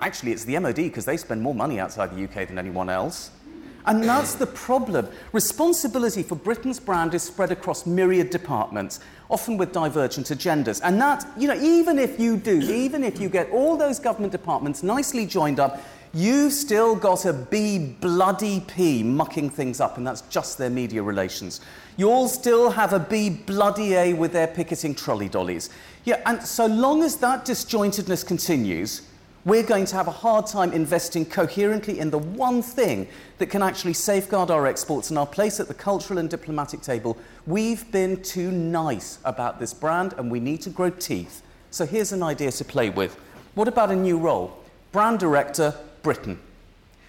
Actually, 0.00 0.32
it's 0.32 0.44
the 0.44 0.58
MOD 0.58 0.76
because 0.76 1.04
they 1.04 1.16
spend 1.16 1.42
more 1.42 1.54
money 1.54 1.80
outside 1.80 2.14
the 2.14 2.24
UK 2.24 2.48
than 2.48 2.58
anyone 2.58 2.88
else. 2.88 3.30
And 3.86 4.02
that's 4.02 4.34
the 4.34 4.46
problem. 4.46 5.06
Responsibility 5.32 6.24
for 6.24 6.34
Britain's 6.34 6.80
brand 6.80 7.14
is 7.14 7.22
spread 7.22 7.52
across 7.52 7.86
myriad 7.86 8.30
departments, 8.30 8.98
often 9.30 9.56
with 9.56 9.72
divergent 9.72 10.26
agendas. 10.26 10.80
And 10.82 11.00
that, 11.00 11.24
you 11.38 11.46
know, 11.46 11.54
even 11.54 11.98
if 11.98 12.18
you 12.18 12.36
do, 12.36 12.58
even 12.60 13.04
if 13.04 13.20
you 13.20 13.28
get 13.28 13.48
all 13.50 13.76
those 13.76 14.00
government 14.00 14.32
departments 14.32 14.82
nicely 14.82 15.24
joined 15.24 15.60
up, 15.60 15.80
you've 16.16 16.54
still 16.54 16.96
got 16.96 17.26
a 17.26 17.32
B 17.32 17.78
bloody 17.78 18.60
P 18.60 19.02
mucking 19.02 19.50
things 19.50 19.80
up, 19.80 19.98
and 19.98 20.06
that's 20.06 20.22
just 20.22 20.56
their 20.56 20.70
media 20.70 21.02
relations. 21.02 21.60
You'll 21.98 22.28
still 22.28 22.70
have 22.70 22.94
a 22.94 22.98
B 22.98 23.28
bloody 23.28 23.94
A 23.94 24.14
with 24.14 24.32
their 24.32 24.46
picketing 24.46 24.94
trolley 24.94 25.28
dollies. 25.28 25.68
Yeah, 26.04 26.22
and 26.24 26.42
so 26.42 26.66
long 26.66 27.02
as 27.02 27.16
that 27.16 27.44
disjointedness 27.44 28.26
continues, 28.26 29.02
we're 29.44 29.62
going 29.62 29.84
to 29.84 29.94
have 29.94 30.08
a 30.08 30.12
hard 30.12 30.46
time 30.46 30.72
investing 30.72 31.26
coherently 31.26 31.98
in 31.98 32.10
the 32.10 32.18
one 32.18 32.62
thing 32.62 33.06
that 33.38 33.46
can 33.46 33.62
actually 33.62 33.92
safeguard 33.92 34.50
our 34.50 34.66
exports 34.66 35.10
and 35.10 35.18
our 35.18 35.26
place 35.26 35.60
at 35.60 35.68
the 35.68 35.74
cultural 35.74 36.18
and 36.18 36.30
diplomatic 36.30 36.80
table. 36.80 37.16
We've 37.46 37.88
been 37.92 38.22
too 38.22 38.50
nice 38.50 39.18
about 39.24 39.60
this 39.60 39.72
brand 39.72 40.14
and 40.16 40.30
we 40.30 40.40
need 40.40 40.62
to 40.62 40.70
grow 40.70 40.90
teeth. 40.90 41.42
So 41.70 41.84
here's 41.86 42.12
an 42.12 42.22
idea 42.22 42.50
to 42.52 42.64
play 42.64 42.90
with. 42.90 43.14
What 43.54 43.68
about 43.68 43.92
a 43.92 43.96
new 43.96 44.18
role? 44.18 44.64
Brand 44.90 45.18
Director, 45.18 45.74
Britain. 46.06 46.38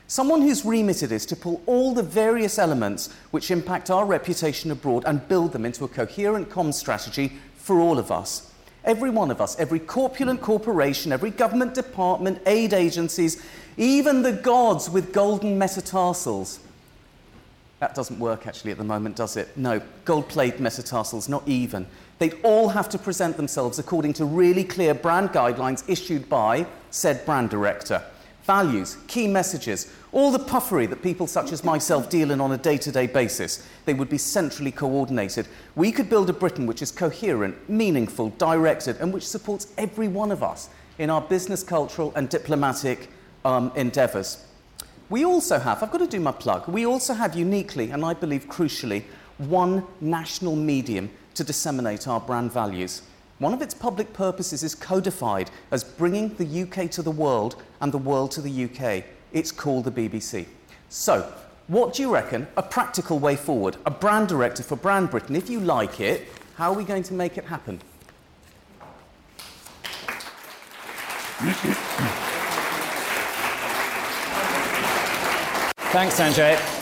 Someone 0.07 0.41
whose 0.41 0.65
remit 0.65 1.03
it 1.03 1.11
is 1.11 1.23
to 1.27 1.35
pull 1.35 1.61
all 1.67 1.93
the 1.93 2.01
various 2.01 2.57
elements 2.57 3.13
which 3.29 3.51
impact 3.51 3.91
our 3.91 4.07
reputation 4.07 4.71
abroad 4.71 5.03
and 5.05 5.27
build 5.27 5.51
them 5.51 5.65
into 5.65 5.85
a 5.85 5.87
coherent 5.87 6.49
comms 6.49 6.73
strategy 6.73 7.33
for 7.57 7.79
all 7.79 7.99
of 7.99 8.09
us. 8.09 8.51
Every 8.83 9.11
one 9.11 9.29
of 9.29 9.39
us, 9.39 9.55
every 9.59 9.77
corpulent 9.77 10.41
corporation, 10.41 11.11
every 11.11 11.29
government 11.29 11.75
department, 11.75 12.41
aid 12.47 12.73
agencies, 12.73 13.45
even 13.77 14.23
the 14.23 14.33
gods 14.33 14.89
with 14.89 15.13
golden 15.13 15.59
metatarsals. 15.59 16.59
That 17.77 17.93
doesn't 17.93 18.17
work 18.17 18.47
actually 18.47 18.71
at 18.71 18.79
the 18.79 18.83
moment, 18.83 19.15
does 19.15 19.37
it? 19.37 19.55
No, 19.55 19.79
gold 20.05 20.27
plated 20.27 20.59
metatarsals, 20.59 21.29
not 21.29 21.47
even. 21.47 21.85
They'd 22.17 22.39
all 22.41 22.69
have 22.69 22.89
to 22.89 22.97
present 22.97 23.37
themselves 23.37 23.77
according 23.77 24.13
to 24.13 24.25
really 24.25 24.63
clear 24.63 24.95
brand 24.95 25.29
guidelines 25.29 25.87
issued 25.87 26.27
by 26.27 26.65
said 26.89 27.23
brand 27.27 27.51
director 27.51 28.01
values, 28.47 28.97
key 29.07 29.27
messages, 29.27 29.93
all 30.13 30.31
the 30.31 30.39
puffery 30.39 30.85
that 30.87 31.03
people 31.03 31.27
such 31.27 31.51
as 31.51 31.65
myself 31.65 32.09
deal 32.09 32.31
in 32.31 32.39
on 32.41 32.53
a 32.53 32.57
day 32.57 32.77
to 32.77 32.91
day 32.91 33.05
basis, 33.05 33.67
they 33.85 33.93
would 33.93 34.09
be 34.09 34.17
centrally 34.17 34.71
coordinated. 34.71 35.47
We 35.75 35.91
could 35.91 36.09
build 36.09 36.29
a 36.29 36.33
Britain 36.33 36.65
which 36.65 36.81
is 36.81 36.89
coherent, 36.89 37.69
meaningful, 37.69 38.29
directed, 38.37 38.95
and 39.01 39.13
which 39.13 39.27
supports 39.27 39.67
every 39.77 40.07
one 40.07 40.31
of 40.31 40.41
us 40.41 40.69
in 40.97 41.09
our 41.09 41.21
business, 41.21 41.61
cultural, 41.61 42.13
and 42.15 42.29
diplomatic 42.29 43.09
um, 43.43 43.71
endeavours. 43.75 44.43
We 45.09 45.25
also 45.25 45.59
have, 45.59 45.83
I've 45.83 45.91
got 45.91 45.99
to 45.99 46.07
do 46.07 46.19
my 46.19 46.31
plug, 46.31 46.67
we 46.67 46.85
also 46.85 47.13
have 47.13 47.35
uniquely, 47.35 47.91
and 47.91 48.03
I 48.03 48.13
believe 48.13 48.47
crucially, 48.47 49.03
one 49.37 49.83
national 50.01 50.55
medium 50.55 51.11
to 51.35 51.43
disseminate 51.43 52.07
our 52.07 52.19
brand 52.19 52.51
values. 52.51 53.03
One 53.39 53.53
of 53.53 53.61
its 53.61 53.75
public 53.75 54.13
purposes 54.13 54.63
is 54.63 54.73
codified 54.73 55.51
as 55.69 55.83
bringing 55.83 56.33
the 56.35 56.63
UK 56.63 56.89
to 56.91 57.03
the 57.03 57.11
world 57.11 57.61
and 57.81 57.91
the 57.91 57.97
world 57.99 58.31
to 58.31 58.41
the 58.41 58.65
UK. 58.65 59.03
It's 59.31 59.51
called 59.51 59.85
the 59.85 59.91
BBC. 59.91 60.47
So, 60.89 61.31
what 61.67 61.93
do 61.93 62.01
you 62.01 62.11
reckon 62.11 62.47
a 62.57 62.63
practical 62.63 63.19
way 63.19 63.35
forward? 63.35 63.77
A 63.85 63.91
brand 63.91 64.27
director 64.27 64.63
for 64.63 64.75
Brand 64.75 65.11
Britain, 65.11 65.35
if 65.35 65.49
you 65.49 65.59
like 65.59 65.99
it, 65.99 66.27
how 66.55 66.71
are 66.71 66.75
we 66.75 66.83
going 66.83 67.03
to 67.03 67.13
make 67.13 67.37
it 67.37 67.45
happen? 67.45 67.79
Thanks, 75.91 76.19
Sanjay. 76.19 76.76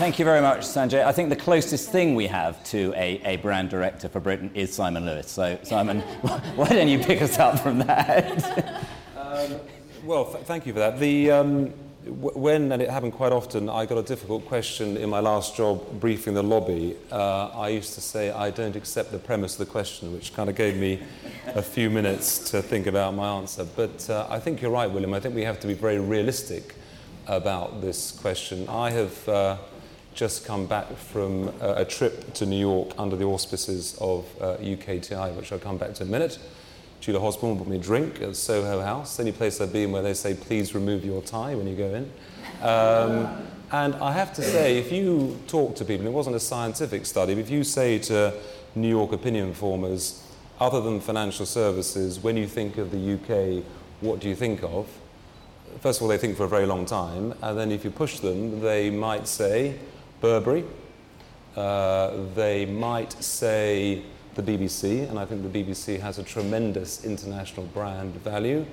Thank 0.00 0.18
you 0.18 0.24
very 0.24 0.40
much, 0.40 0.60
Sanjay. 0.60 1.04
I 1.04 1.12
think 1.12 1.28
the 1.28 1.36
closest 1.36 1.90
thing 1.90 2.14
we 2.14 2.26
have 2.28 2.64
to 2.70 2.94
a, 2.96 3.20
a 3.22 3.36
brand 3.36 3.68
director 3.68 4.08
for 4.08 4.18
Britain 4.18 4.50
is 4.54 4.72
Simon 4.72 5.04
Lewis. 5.04 5.30
So, 5.30 5.58
Simon, 5.62 6.00
why 6.56 6.70
don't 6.70 6.88
you 6.88 7.00
pick 7.00 7.20
us 7.20 7.38
up 7.38 7.58
from 7.60 7.80
that? 7.80 8.82
um, 9.14 9.60
well, 10.02 10.24
th- 10.24 10.46
thank 10.46 10.64
you 10.64 10.72
for 10.72 10.78
that. 10.78 10.98
The, 10.98 11.30
um, 11.30 11.74
w- 12.06 12.38
when, 12.38 12.72
and 12.72 12.80
it 12.80 12.88
happened 12.88 13.12
quite 13.12 13.32
often, 13.32 13.68
I 13.68 13.84
got 13.84 13.98
a 13.98 14.02
difficult 14.02 14.46
question 14.46 14.96
in 14.96 15.10
my 15.10 15.20
last 15.20 15.54
job 15.54 16.00
briefing 16.00 16.32
the 16.32 16.42
lobby. 16.42 16.96
Uh, 17.12 17.48
I 17.48 17.68
used 17.68 17.92
to 17.92 18.00
say, 18.00 18.30
I 18.30 18.48
don't 18.48 18.76
accept 18.76 19.12
the 19.12 19.18
premise 19.18 19.60
of 19.60 19.66
the 19.66 19.70
question, 19.70 20.14
which 20.14 20.32
kind 20.32 20.48
of 20.48 20.56
gave 20.56 20.78
me 20.78 21.02
a 21.48 21.60
few 21.60 21.90
minutes 21.90 22.38
to 22.52 22.62
think 22.62 22.86
about 22.86 23.12
my 23.12 23.28
answer. 23.36 23.66
But 23.76 24.08
uh, 24.08 24.26
I 24.30 24.38
think 24.38 24.62
you're 24.62 24.70
right, 24.70 24.90
William. 24.90 25.12
I 25.12 25.20
think 25.20 25.34
we 25.34 25.44
have 25.44 25.60
to 25.60 25.66
be 25.66 25.74
very 25.74 25.98
realistic 25.98 26.74
about 27.26 27.82
this 27.82 28.12
question. 28.12 28.66
I 28.66 28.92
have. 28.92 29.28
Uh, 29.28 29.56
just 30.14 30.44
come 30.44 30.66
back 30.66 30.94
from 30.96 31.48
uh, 31.60 31.74
a 31.76 31.84
trip 31.84 32.34
to 32.34 32.46
New 32.46 32.58
York 32.58 32.92
under 32.98 33.16
the 33.16 33.24
auspices 33.24 33.96
of 34.00 34.26
uh, 34.40 34.56
UKTI, 34.56 35.34
which 35.36 35.52
I'll 35.52 35.58
come 35.58 35.78
back 35.78 35.94
to 35.94 36.02
in 36.02 36.08
a 36.08 36.12
minute. 36.12 36.38
Julia 37.00 37.20
Hobsbawm 37.20 37.56
bought 37.56 37.66
me 37.66 37.76
a 37.76 37.80
drink 37.80 38.20
at 38.20 38.36
Soho 38.36 38.82
House, 38.82 39.18
any 39.18 39.32
place 39.32 39.60
I've 39.60 39.72
been 39.72 39.90
where 39.90 40.02
they 40.02 40.12
say, 40.12 40.34
please 40.34 40.74
remove 40.74 41.04
your 41.04 41.22
tie 41.22 41.54
when 41.54 41.66
you 41.66 41.74
go 41.74 41.94
in. 41.94 42.12
Um, 42.60 43.46
and 43.72 43.94
I 43.94 44.12
have 44.12 44.34
to 44.34 44.42
say, 44.42 44.78
if 44.78 44.92
you 44.92 45.38
talk 45.46 45.76
to 45.76 45.84
people, 45.84 46.06
it 46.06 46.12
wasn't 46.12 46.36
a 46.36 46.40
scientific 46.40 47.06
study, 47.06 47.34
but 47.34 47.40
if 47.40 47.50
you 47.50 47.64
say 47.64 47.98
to 48.00 48.34
New 48.74 48.88
York 48.88 49.12
opinion 49.12 49.54
formers, 49.54 50.26
other 50.60 50.82
than 50.82 51.00
financial 51.00 51.46
services, 51.46 52.18
when 52.18 52.36
you 52.36 52.46
think 52.46 52.76
of 52.76 52.90
the 52.90 53.14
UK, 53.14 53.64
what 54.00 54.20
do 54.20 54.28
you 54.28 54.36
think 54.36 54.62
of? 54.62 54.86
First 55.80 56.00
of 56.00 56.02
all, 56.02 56.08
they 56.08 56.18
think 56.18 56.36
for 56.36 56.44
a 56.44 56.48
very 56.48 56.66
long 56.66 56.84
time, 56.84 57.32
and 57.40 57.58
then 57.58 57.72
if 57.72 57.84
you 57.84 57.90
push 57.90 58.18
them, 58.18 58.60
they 58.60 58.90
might 58.90 59.26
say, 59.26 59.78
Burberry. 60.20 60.64
Uh, 61.56 62.12
they 62.34 62.66
might 62.66 63.12
say 63.22 64.02
the 64.34 64.42
BBC, 64.42 65.08
and 65.08 65.18
I 65.18 65.24
think 65.24 65.50
the 65.50 65.62
BBC 65.62 65.98
has 66.00 66.18
a 66.18 66.22
tremendous 66.22 67.04
international 67.04 67.66
brand 67.66 68.14
value. 68.16 68.64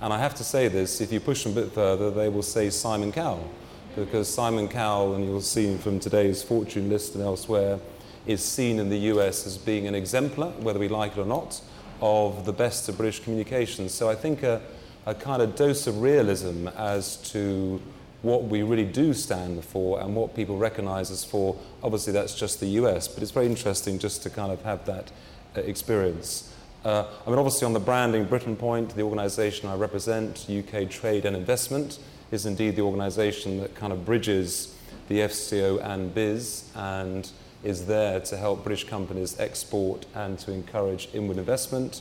And 0.00 0.12
I 0.12 0.18
have 0.18 0.34
to 0.36 0.44
say 0.44 0.68
this 0.68 1.00
if 1.00 1.12
you 1.12 1.20
push 1.20 1.44
them 1.44 1.52
a 1.52 1.62
bit 1.62 1.72
further, 1.72 2.10
they 2.10 2.28
will 2.28 2.42
say 2.42 2.70
Simon 2.70 3.12
Cowell, 3.12 3.50
because 3.96 4.32
Simon 4.32 4.68
Cowell, 4.68 5.14
and 5.14 5.24
you'll 5.24 5.40
see 5.40 5.76
from 5.76 5.98
today's 5.98 6.42
fortune 6.42 6.88
list 6.88 7.14
and 7.14 7.24
elsewhere, 7.24 7.78
is 8.26 8.42
seen 8.42 8.78
in 8.78 8.88
the 8.88 8.98
US 9.14 9.46
as 9.46 9.58
being 9.58 9.86
an 9.86 9.94
exemplar, 9.94 10.50
whether 10.60 10.78
we 10.78 10.88
like 10.88 11.12
it 11.12 11.18
or 11.18 11.26
not, 11.26 11.60
of 12.00 12.44
the 12.46 12.52
best 12.52 12.88
of 12.88 12.96
British 12.96 13.20
communications. 13.20 13.92
So 13.92 14.08
I 14.08 14.14
think 14.14 14.42
a, 14.42 14.60
a 15.06 15.14
kind 15.14 15.42
of 15.42 15.56
dose 15.56 15.86
of 15.86 16.00
realism 16.00 16.68
as 16.68 17.16
to 17.32 17.80
what 18.22 18.44
we 18.44 18.62
really 18.62 18.84
do 18.84 19.14
stand 19.14 19.64
for 19.64 20.00
and 20.00 20.14
what 20.14 20.34
people 20.34 20.58
recognize 20.58 21.10
us 21.10 21.24
for. 21.24 21.56
Obviously, 21.82 22.12
that's 22.12 22.34
just 22.34 22.60
the 22.60 22.66
US, 22.80 23.08
but 23.08 23.22
it's 23.22 23.32
very 23.32 23.46
interesting 23.46 23.98
just 23.98 24.22
to 24.22 24.30
kind 24.30 24.52
of 24.52 24.62
have 24.62 24.84
that 24.86 25.10
uh, 25.56 25.60
experience. 25.60 26.54
Uh, 26.84 27.04
I 27.26 27.30
mean, 27.30 27.38
obviously, 27.38 27.66
on 27.66 27.72
the 27.72 27.80
branding 27.80 28.24
Britain 28.24 28.56
point, 28.56 28.94
the 28.94 29.02
organization 29.02 29.68
I 29.68 29.74
represent, 29.74 30.46
UK 30.48 30.88
Trade 30.88 31.24
and 31.24 31.36
Investment, 31.36 31.98
is 32.30 32.46
indeed 32.46 32.76
the 32.76 32.82
organization 32.82 33.60
that 33.60 33.74
kind 33.74 33.92
of 33.92 34.04
bridges 34.04 34.76
the 35.08 35.18
FCO 35.20 35.84
and 35.84 36.14
BIS 36.14 36.70
and 36.76 37.30
is 37.64 37.86
there 37.86 38.20
to 38.20 38.36
help 38.36 38.62
British 38.62 38.84
companies 38.84 39.38
export 39.38 40.06
and 40.14 40.38
to 40.38 40.52
encourage 40.52 41.08
inward 41.12 41.36
investment. 41.36 42.00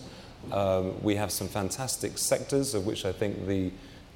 Um, 0.51 1.01
we 1.01 1.15
have 1.15 1.31
some 1.31 1.47
fantastic 1.47 2.17
sectors, 2.17 2.73
of 2.73 2.85
which 2.85 3.05
I 3.05 3.11
think 3.11 3.47
the 3.47 3.71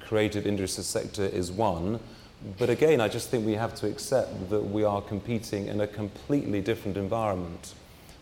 creative 0.06 0.46
industry 0.46 0.84
sector 0.84 1.24
is 1.24 1.50
one. 1.50 2.00
But 2.58 2.68
again, 2.68 3.00
I 3.00 3.08
just 3.08 3.30
think 3.30 3.46
we 3.46 3.54
have 3.54 3.74
to 3.76 3.86
accept 3.86 4.50
that 4.50 4.60
we 4.60 4.84
are 4.84 5.00
competing 5.00 5.66
in 5.66 5.80
a 5.80 5.86
completely 5.86 6.60
different 6.60 6.96
environment 6.96 7.74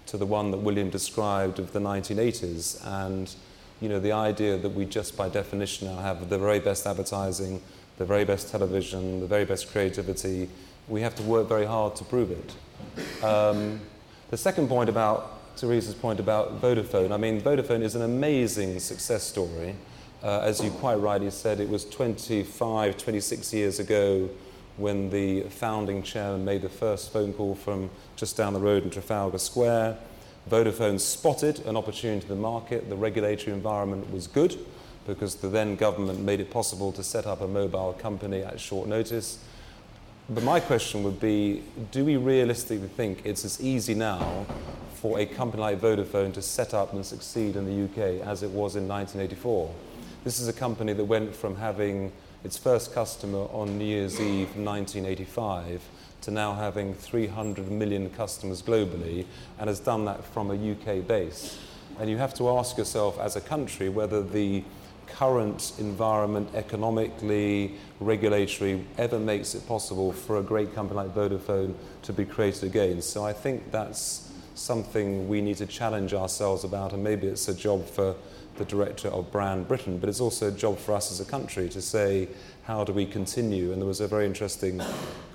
to 0.06 0.16
the 0.16 0.26
one 0.26 0.50
that 0.50 0.58
William 0.58 0.90
described 0.90 1.58
of 1.58 1.72
the 1.72 1.80
1980s. 1.80 2.84
And 2.86 3.34
you 3.80 3.88
know, 3.88 3.98
the 3.98 4.12
idea 4.12 4.56
that 4.56 4.68
we 4.70 4.84
just 4.84 5.16
by 5.16 5.28
definition 5.28 5.88
now 5.88 5.98
have 5.98 6.28
the 6.30 6.38
very 6.38 6.60
best 6.60 6.86
advertising, 6.86 7.60
the 7.98 8.04
very 8.04 8.24
best 8.24 8.50
television, 8.50 9.20
the 9.20 9.26
very 9.26 9.44
best 9.44 9.72
creativity, 9.72 10.48
we 10.88 11.00
have 11.00 11.14
to 11.16 11.22
work 11.22 11.48
very 11.48 11.66
hard 11.66 11.96
to 11.96 12.04
prove 12.04 12.30
it. 12.30 13.24
Um, 13.24 13.80
the 14.30 14.36
second 14.36 14.68
point 14.68 14.88
about 14.88 15.56
Teresa's 15.56 15.94
point 15.94 16.20
about 16.20 16.60
Vodafone, 16.60 17.12
I 17.12 17.16
mean, 17.16 17.40
Vodafone 17.40 17.82
is 17.82 17.94
an 17.94 18.02
amazing 18.02 18.78
success 18.80 19.22
story. 19.22 19.74
Uh, 20.22 20.38
as 20.40 20.62
you 20.62 20.70
quite 20.70 20.94
rightly 20.94 21.30
said, 21.30 21.58
it 21.58 21.68
was 21.68 21.84
25, 21.86 22.96
26 22.96 23.52
years 23.52 23.80
ago 23.80 24.30
when 24.76 25.10
the 25.10 25.42
founding 25.42 26.00
chairman 26.00 26.44
made 26.44 26.62
the 26.62 26.68
first 26.68 27.12
phone 27.12 27.32
call 27.32 27.56
from 27.56 27.90
just 28.14 28.36
down 28.36 28.52
the 28.52 28.60
road 28.60 28.84
in 28.84 28.90
Trafalgar 28.90 29.38
Square. 29.38 29.98
Vodafone 30.48 31.00
spotted 31.00 31.58
an 31.66 31.76
opportunity 31.76 32.22
in 32.22 32.28
the 32.28 32.40
market. 32.40 32.88
The 32.88 32.94
regulatory 32.94 33.52
environment 33.52 34.12
was 34.12 34.28
good 34.28 34.56
because 35.08 35.34
the 35.36 35.48
then 35.48 35.74
government 35.74 36.20
made 36.20 36.38
it 36.38 36.50
possible 36.50 36.92
to 36.92 37.02
set 37.02 37.26
up 37.26 37.40
a 37.40 37.48
mobile 37.48 37.92
company 37.92 38.42
at 38.42 38.60
short 38.60 38.88
notice. 38.88 39.38
but 40.28 40.44
my 40.44 40.60
question 40.60 41.02
would 41.02 41.18
be 41.18 41.64
do 41.90 42.04
we 42.04 42.16
realistically 42.16 42.86
think 42.86 43.22
it's 43.24 43.44
as 43.44 43.60
easy 43.60 43.94
now 43.94 44.46
for 44.94 45.18
a 45.18 45.26
company 45.26 45.60
like 45.60 45.80
Vodafone 45.80 46.32
to 46.32 46.40
set 46.40 46.74
up 46.74 46.92
and 46.92 47.04
succeed 47.04 47.56
in 47.56 47.66
the 47.66 47.84
UK 47.84 48.24
as 48.24 48.44
it 48.44 48.50
was 48.50 48.76
in 48.76 48.86
1984? 48.86 49.74
This 50.24 50.38
is 50.38 50.46
a 50.46 50.52
company 50.52 50.92
that 50.92 51.04
went 51.04 51.34
from 51.34 51.56
having 51.56 52.12
its 52.44 52.56
first 52.56 52.94
customer 52.94 53.48
on 53.52 53.76
New 53.76 53.84
Year's 53.84 54.20
Eve 54.20 54.54
1985 54.56 55.82
to 56.20 56.30
now 56.30 56.54
having 56.54 56.94
300 56.94 57.68
million 57.68 58.08
customers 58.10 58.62
globally 58.62 59.26
and 59.58 59.66
has 59.66 59.80
done 59.80 60.04
that 60.04 60.22
from 60.24 60.52
a 60.52 60.54
UK 60.54 61.04
base. 61.04 61.58
And 61.98 62.08
you 62.08 62.18
have 62.18 62.34
to 62.34 62.48
ask 62.50 62.78
yourself 62.78 63.18
as 63.18 63.34
a 63.34 63.40
country 63.40 63.88
whether 63.88 64.22
the 64.22 64.62
current 65.08 65.72
environment, 65.80 66.50
economically, 66.54 67.74
regulatory, 67.98 68.86
ever 68.98 69.18
makes 69.18 69.56
it 69.56 69.66
possible 69.66 70.12
for 70.12 70.38
a 70.38 70.42
great 70.42 70.72
company 70.72 70.98
like 70.98 71.12
Vodafone 71.16 71.74
to 72.02 72.12
be 72.12 72.24
created 72.24 72.62
again. 72.62 73.02
So 73.02 73.24
I 73.24 73.32
think 73.32 73.72
that's 73.72 74.30
something 74.54 75.28
we 75.28 75.40
need 75.40 75.56
to 75.56 75.66
challenge 75.66 76.14
ourselves 76.14 76.62
about, 76.62 76.92
and 76.92 77.02
maybe 77.02 77.26
it's 77.26 77.48
a 77.48 77.54
job 77.54 77.84
for 77.84 78.14
the 78.56 78.64
director 78.64 79.08
of 79.08 79.30
Brand 79.32 79.68
Britain, 79.68 79.98
but 79.98 80.08
it's 80.08 80.20
also 80.20 80.48
a 80.48 80.52
job 80.52 80.78
for 80.78 80.94
us 80.94 81.10
as 81.10 81.20
a 81.20 81.24
country 81.24 81.68
to 81.70 81.80
say, 81.80 82.28
how 82.64 82.84
do 82.84 82.92
we 82.92 83.06
continue? 83.06 83.72
And 83.72 83.80
there 83.80 83.88
was 83.88 84.00
a 84.00 84.08
very 84.08 84.26
interesting 84.26 84.80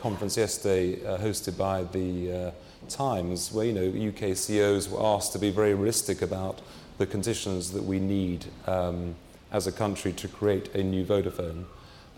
conference 0.01 0.37
yesterday 0.37 1.05
uh, 1.05 1.17
hosted 1.17 1.57
by 1.57 1.83
the 1.83 2.31
uh, 2.31 2.51
Times 2.89 3.51
where, 3.51 3.65
you 3.65 3.73
know, 3.73 4.09
UK 4.09 4.35
CEOs 4.35 4.87
were 4.87 5.03
asked 5.03 5.33
to 5.33 5.39
be 5.39 5.49
very 5.49 5.73
realistic 5.73 6.21
about 6.21 6.61
the 6.97 7.05
conditions 7.05 7.71
that 7.71 7.83
we 7.83 7.99
need 7.99 8.45
um, 8.65 9.15
as 9.51 9.67
a 9.67 9.71
country 9.71 10.13
to 10.13 10.27
create 10.27 10.73
a 10.73 10.83
new 10.83 11.03
Vodafone. 11.03 11.65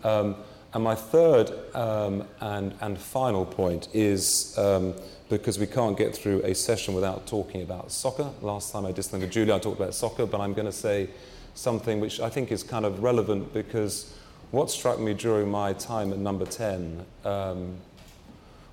Um, 0.04 0.36
and 0.72 0.84
my 0.84 0.94
third 0.94 1.50
um, 1.74 2.24
and, 2.40 2.74
and 2.80 2.98
final 2.98 3.44
point 3.44 3.88
is 3.92 4.56
um, 4.56 4.94
because 5.30 5.60
we 5.60 5.66
can't 5.66 5.96
get 5.96 6.14
through 6.14 6.42
a 6.42 6.54
session 6.54 6.92
without 6.92 7.26
talking 7.26 7.62
about 7.62 7.92
soccer. 7.92 8.30
Last 8.42 8.72
time 8.72 8.84
I 8.84 8.92
did 8.92 9.04
something 9.04 9.20
with 9.20 9.30
Julia, 9.30 9.54
I 9.54 9.58
talked 9.60 9.78
about 9.78 9.94
soccer, 9.94 10.26
but 10.26 10.40
I'm 10.40 10.52
going 10.52 10.66
to 10.66 10.72
say 10.72 11.08
something 11.54 12.00
which 12.00 12.20
I 12.20 12.28
think 12.28 12.50
is 12.50 12.64
kind 12.64 12.84
of 12.84 13.02
relevant 13.02 13.54
because 13.54 14.12
what 14.50 14.70
struck 14.70 14.98
me 14.98 15.14
during 15.14 15.48
my 15.48 15.72
time 15.72 16.12
at 16.12 16.18
number 16.18 16.44
10 16.44 17.06
um, 17.24 17.76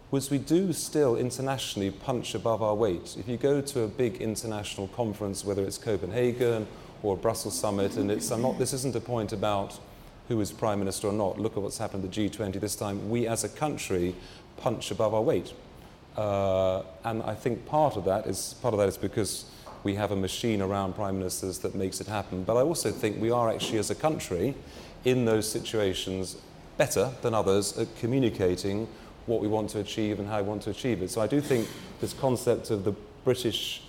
was 0.10 0.32
we 0.32 0.40
do 0.40 0.74
still 0.74 1.16
internationally 1.16 1.92
punch 1.92 2.34
above 2.34 2.64
our 2.64 2.74
weight. 2.74 3.16
If 3.20 3.28
you 3.28 3.38
go 3.38 3.62
to 3.62 3.82
a 3.82 3.88
big 3.88 4.16
international 4.16 4.88
conference, 4.90 5.46
whether 5.46 5.64
it's 5.64 5.78
Copenhagen 5.78 6.66
or 7.04 7.16
Brussels 7.16 7.58
summit, 7.58 7.98
and 7.98 8.10
it's, 8.10 8.32
I'm 8.32 8.42
not, 8.42 8.58
this 8.58 8.74
isn't 8.74 8.96
a 8.96 9.02
point 9.02 9.32
about 9.32 9.80
who 10.28 10.42
is 10.42 10.52
prime 10.52 10.80
minister 10.80 11.08
or 11.08 11.14
not. 11.14 11.40
Look 11.40 11.56
at 11.56 11.62
what's 11.62 11.78
happened 11.78 12.04
at 12.04 12.12
the 12.12 12.30
G20 12.30 12.60
this 12.60 12.76
time. 12.76 13.10
We 13.10 13.28
as 13.28 13.44
a 13.44 13.50
country 13.50 14.16
punch 14.58 14.90
above 14.90 15.14
our 15.14 15.22
weight. 15.22 15.54
Uh, 16.18 16.82
and 17.04 17.22
I 17.24 17.36
think 17.36 17.66
part 17.68 17.96
of 17.96 18.06
that 18.06 18.26
is 18.26 18.56
part 18.62 18.74
of 18.74 18.80
that 18.80 18.90
is 18.90 18.98
because 18.98 19.46
we 19.84 19.96
have 19.96 20.12
a 20.12 20.16
machine 20.16 20.62
around 20.62 20.96
prime 20.96 21.18
ministers 21.18 21.60
that 21.60 21.76
makes 21.76 22.02
it 22.02 22.08
happen. 22.08 22.44
But 22.44 22.58
I 22.58 22.62
also 22.62 22.92
think 22.92 23.22
we 23.22 23.32
are 23.32 23.50
actually, 23.50 23.78
as 23.78 23.92
a 23.92 23.96
country, 23.96 24.56
in 25.06 25.26
those 25.26 25.50
situations 25.50 26.38
better 26.78 27.12
than 27.22 27.34
others 27.34 27.78
at 27.78 27.88
communicating 27.98 28.88
what 29.28 29.42
we 29.42 29.48
want 29.48 29.70
to 29.70 29.80
achieve 29.80 30.20
and 30.20 30.28
how 30.28 30.42
we 30.42 30.48
want 30.48 30.62
to 30.64 30.70
achieve 30.70 31.02
it. 31.02 31.12
So 31.12 31.22
I 31.22 31.28
do 31.28 31.40
think 31.40 31.68
this 32.02 32.14
concept 32.14 32.72
of 32.72 32.84
the 32.84 32.94
British, 33.24 33.84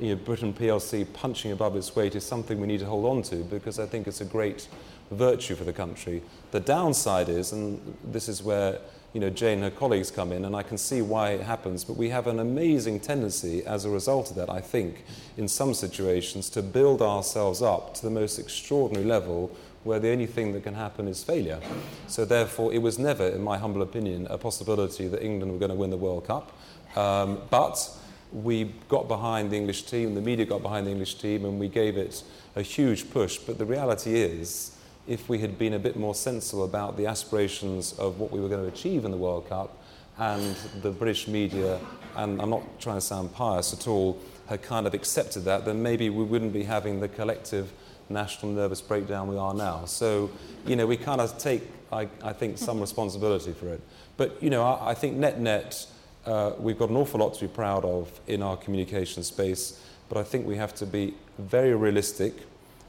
you 0.00 0.10
know, 0.10 0.16
Britain 0.16 0.52
PLC 0.52 1.06
punching 1.12 1.52
above 1.52 1.76
its 1.76 1.94
weight 1.94 2.14
is 2.14 2.24
something 2.24 2.60
we 2.60 2.66
need 2.66 2.80
to 2.80 2.86
hold 2.86 3.04
on 3.04 3.22
to 3.24 3.36
because 3.36 3.78
I 3.78 3.86
think 3.86 4.06
it's 4.06 4.20
a 4.20 4.24
great 4.24 4.68
virtue 5.10 5.54
for 5.54 5.64
the 5.64 5.72
country. 5.72 6.22
The 6.52 6.60
downside 6.60 7.28
is, 7.28 7.52
and 7.52 7.96
this 8.04 8.28
is 8.28 8.42
where 8.42 8.78
you 9.16 9.20
know, 9.20 9.30
Jane 9.30 9.62
and 9.62 9.64
her 9.64 9.70
colleagues 9.70 10.10
come 10.10 10.30
in, 10.30 10.44
and 10.44 10.54
I 10.54 10.62
can 10.62 10.76
see 10.76 11.00
why 11.00 11.30
it 11.30 11.40
happens, 11.40 11.84
but 11.84 11.96
we 11.96 12.10
have 12.10 12.26
an 12.26 12.38
amazing 12.38 13.00
tendency 13.00 13.64
as 13.64 13.86
a 13.86 13.88
result 13.88 14.28
of 14.28 14.36
that, 14.36 14.50
I 14.50 14.60
think, 14.60 15.06
in 15.38 15.48
some 15.48 15.72
situations, 15.72 16.50
to 16.50 16.60
build 16.60 17.00
ourselves 17.00 17.62
up 17.62 17.94
to 17.94 18.02
the 18.02 18.10
most 18.10 18.38
extraordinary 18.38 19.06
level 19.06 19.56
where 19.84 19.98
the 19.98 20.10
only 20.10 20.26
thing 20.26 20.52
that 20.52 20.64
can 20.64 20.74
happen 20.74 21.08
is 21.08 21.24
failure. 21.24 21.60
So, 22.08 22.26
therefore, 22.26 22.74
it 22.74 22.82
was 22.82 22.98
never, 22.98 23.26
in 23.26 23.40
my 23.40 23.56
humble 23.56 23.80
opinion, 23.80 24.26
a 24.28 24.36
possibility 24.36 25.08
that 25.08 25.24
England 25.24 25.50
were 25.50 25.58
going 25.58 25.70
to 25.70 25.76
win 25.76 25.88
the 25.88 25.96
World 25.96 26.26
Cup. 26.26 26.52
Um, 26.94 27.38
but 27.48 27.88
we 28.34 28.74
got 28.90 29.08
behind 29.08 29.50
the 29.50 29.56
English 29.56 29.84
team, 29.84 30.14
the 30.14 30.20
media 30.20 30.44
got 30.44 30.60
behind 30.60 30.86
the 30.86 30.90
English 30.90 31.14
team, 31.14 31.46
and 31.46 31.58
we 31.58 31.68
gave 31.68 31.96
it 31.96 32.22
a 32.54 32.60
huge 32.60 33.10
push. 33.10 33.38
But 33.38 33.56
the 33.56 33.64
reality 33.64 34.20
is, 34.20 34.75
if 35.06 35.28
we 35.28 35.38
had 35.38 35.58
been 35.58 35.74
a 35.74 35.78
bit 35.78 35.96
more 35.96 36.14
sensible 36.14 36.64
about 36.64 36.96
the 36.96 37.06
aspirations 37.06 37.92
of 37.98 38.18
what 38.18 38.30
we 38.32 38.40
were 38.40 38.48
going 38.48 38.62
to 38.62 38.68
achieve 38.68 39.04
in 39.04 39.10
the 39.10 39.16
World 39.16 39.48
Cup, 39.48 39.76
and 40.18 40.56
the 40.82 40.90
British 40.90 41.28
media, 41.28 41.78
and 42.16 42.40
I'm 42.40 42.50
not 42.50 42.80
trying 42.80 42.96
to 42.96 43.02
sound 43.02 43.32
pious 43.34 43.72
at 43.72 43.86
all, 43.86 44.18
had 44.48 44.62
kind 44.62 44.86
of 44.86 44.94
accepted 44.94 45.44
that, 45.44 45.64
then 45.64 45.82
maybe 45.82 46.08
we 46.08 46.24
wouldn't 46.24 46.52
be 46.52 46.62
having 46.62 47.00
the 47.00 47.08
collective 47.08 47.72
national 48.08 48.52
nervous 48.52 48.80
breakdown 48.80 49.28
we 49.28 49.36
are 49.36 49.52
now. 49.52 49.84
So, 49.84 50.30
you 50.64 50.76
know, 50.76 50.86
we 50.86 50.96
kind 50.96 51.20
of 51.20 51.36
take, 51.38 51.62
I, 51.92 52.08
I 52.22 52.32
think, 52.32 52.56
some 52.56 52.80
responsibility 52.80 53.52
for 53.52 53.68
it. 53.68 53.80
But, 54.16 54.42
you 54.42 54.48
know, 54.48 54.62
I, 54.62 54.90
I 54.90 54.94
think 54.94 55.16
net 55.16 55.40
net, 55.40 55.86
uh, 56.24 56.52
we've 56.58 56.78
got 56.78 56.88
an 56.88 56.96
awful 56.96 57.20
lot 57.20 57.34
to 57.34 57.40
be 57.40 57.48
proud 57.48 57.84
of 57.84 58.20
in 58.26 58.42
our 58.42 58.56
communication 58.56 59.22
space, 59.22 59.82
but 60.08 60.16
I 60.16 60.22
think 60.22 60.46
we 60.46 60.56
have 60.56 60.74
to 60.76 60.86
be 60.86 61.14
very 61.38 61.74
realistic 61.74 62.34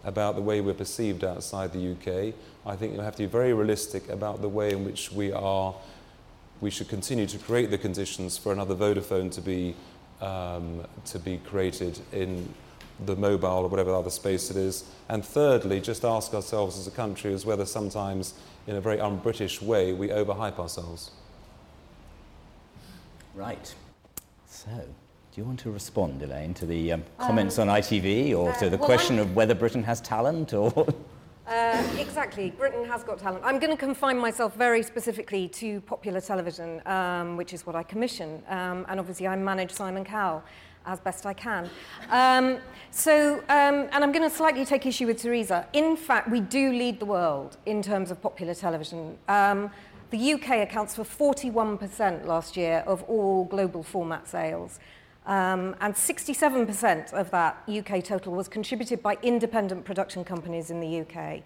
about 0.07 0.35
the 0.35 0.41
way 0.41 0.61
we're 0.61 0.73
perceived 0.73 1.23
outside 1.23 1.73
the 1.73 1.91
UK. 1.91 2.33
I 2.65 2.75
think 2.75 2.97
we 2.97 3.03
have 3.03 3.15
to 3.17 3.23
be 3.23 3.27
very 3.27 3.53
realistic 3.53 4.09
about 4.09 4.41
the 4.41 4.49
way 4.49 4.71
in 4.71 4.83
which 4.83 5.11
we 5.11 5.31
are. 5.33 5.75
We 6.61 6.71
should 6.71 6.87
continue 6.87 7.27
to 7.27 7.37
create 7.37 7.69
the 7.69 7.77
conditions 7.77 8.37
for 8.37 8.51
another 8.51 8.73
Vodafone 8.73 9.31
to 9.33 9.41
be 9.41 9.75
um, 10.21 10.83
to 11.05 11.19
be 11.19 11.37
created 11.37 11.99
in 12.11 12.51
the 13.05 13.15
mobile 13.15 13.65
or 13.65 13.67
whatever 13.67 13.93
other 13.93 14.09
space 14.09 14.49
it 14.49 14.57
is. 14.57 14.83
And 15.09 15.23
thirdly, 15.23 15.79
just 15.79 16.03
ask 16.03 16.33
ourselves 16.33 16.79
as 16.79 16.87
a 16.87 16.91
country 16.91 17.33
as 17.33 17.45
whether 17.45 17.65
sometimes, 17.65 18.33
in 18.65 18.75
a 18.75 18.81
very 18.81 18.99
un-British 18.99 19.61
way, 19.61 19.93
we 19.93 20.07
overhype 20.07 20.57
ourselves. 20.57 21.11
Right. 23.35 23.75
So, 24.47 24.71
do 25.37 25.41
you 25.41 25.45
want 25.45 25.59
to 25.59 25.69
respond, 25.69 26.23
Elaine, 26.23 26.51
to 26.55 26.65
the 26.65 26.93
um, 26.93 27.03
comments 27.19 27.59
um, 27.59 27.69
on 27.69 27.77
ITV 27.77 28.35
or 28.35 28.49
uh, 28.49 28.55
to 28.55 28.71
the 28.71 28.77
well, 28.77 28.87
question 28.87 29.19
I'm... 29.19 29.21
of 29.21 29.35
whether 29.35 29.53
Britain 29.53 29.83
has 29.83 30.01
talent 30.01 30.51
or... 30.51 30.73
Uh, 31.47 31.81
exactly. 31.97 32.49
Britain 32.49 32.83
has 32.83 33.03
got 33.03 33.19
talent. 33.19 33.41
I'm 33.45 33.57
going 33.57 33.71
to 33.71 33.77
confine 33.77 34.17
myself 34.17 34.55
very 34.55 34.83
specifically 34.83 35.47
to 35.47 35.79
popular 35.81 36.19
television, 36.19 36.81
um, 36.85 37.37
which 37.37 37.53
is 37.53 37.65
what 37.65 37.73
I 37.73 37.83
commission. 37.83 38.43
Um, 38.49 38.85
and 38.89 38.99
obviously, 38.99 39.29
I 39.29 39.35
manage 39.37 39.71
Simon 39.71 40.03
Cowell 40.03 40.43
as 40.85 40.99
best 40.99 41.25
I 41.25 41.33
can. 41.33 41.69
Um, 42.09 42.57
so, 42.91 43.35
um, 43.47 43.87
and 43.93 44.03
I'm 44.03 44.11
going 44.11 44.29
to 44.29 44.35
slightly 44.35 44.65
take 44.65 44.85
issue 44.85 45.05
with 45.05 45.21
Teresa. 45.21 45.67
In 45.71 45.95
fact, 45.95 46.29
we 46.29 46.41
do 46.41 46.73
lead 46.73 46.99
the 46.99 47.05
world 47.05 47.57
in 47.65 47.81
terms 47.81 48.11
of 48.11 48.21
popular 48.21 48.55
television. 48.55 49.17
Um, 49.29 49.69
the 50.09 50.33
UK 50.33 50.67
accounts 50.67 50.95
for 50.95 51.03
41% 51.03 52.25
last 52.25 52.57
year 52.57 52.83
of 52.87 53.03
all 53.03 53.45
global 53.45 53.83
format 53.83 54.27
sales. 54.27 54.79
Um, 55.27 55.75
and 55.81 55.93
67% 55.93 57.11
of 57.11 57.29
that 57.31 57.61
UK 57.67 58.01
total 58.01 58.33
was 58.33 58.47
contributed 58.47 59.03
by 59.03 59.17
independent 59.21 59.83
production 59.83 60.23
companies 60.23 60.71
in 60.71 60.79
the 60.79 61.01
UK. 61.01 61.43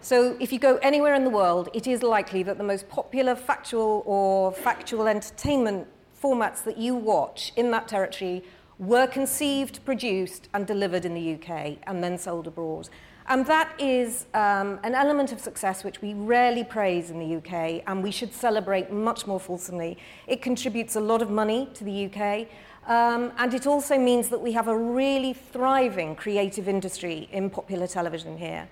So 0.00 0.36
if 0.38 0.52
you 0.52 0.60
go 0.60 0.76
anywhere 0.76 1.14
in 1.14 1.24
the 1.24 1.30
world, 1.30 1.68
it 1.74 1.88
is 1.88 2.04
likely 2.04 2.44
that 2.44 2.58
the 2.58 2.64
most 2.64 2.88
popular 2.88 3.34
factual 3.34 4.04
or 4.06 4.52
factual 4.52 5.08
entertainment 5.08 5.88
formats 6.22 6.62
that 6.62 6.78
you 6.78 6.94
watch 6.94 7.52
in 7.56 7.72
that 7.72 7.88
territory 7.88 8.44
were 8.78 9.08
conceived, 9.08 9.84
produced, 9.84 10.48
and 10.54 10.64
delivered 10.64 11.04
in 11.04 11.14
the 11.14 11.34
UK 11.34 11.78
and 11.88 12.04
then 12.04 12.16
sold 12.16 12.46
abroad. 12.46 12.88
And 13.26 13.46
that 13.46 13.72
is 13.80 14.26
um, 14.34 14.78
an 14.84 14.94
element 14.94 15.32
of 15.32 15.40
success 15.40 15.82
which 15.82 16.02
we 16.02 16.12
rarely 16.12 16.62
praise 16.62 17.10
in 17.10 17.18
the 17.18 17.36
UK 17.36 17.82
and 17.86 18.02
we 18.02 18.10
should 18.10 18.34
celebrate 18.34 18.92
much 18.92 19.26
more 19.26 19.40
fulsomely. 19.40 19.96
It 20.26 20.42
contributes 20.42 20.94
a 20.94 21.00
lot 21.00 21.22
of 21.22 21.30
money 21.30 21.70
to 21.74 21.84
the 21.84 22.06
UK. 22.06 22.46
Um, 22.86 23.32
and 23.38 23.54
it 23.54 23.66
also 23.66 23.98
means 23.98 24.28
that 24.28 24.40
we 24.40 24.52
have 24.52 24.68
a 24.68 24.76
really 24.76 25.32
thriving 25.32 26.14
creative 26.16 26.68
industry 26.68 27.28
in 27.32 27.48
popular 27.48 27.86
television 27.86 28.36
here. 28.36 28.68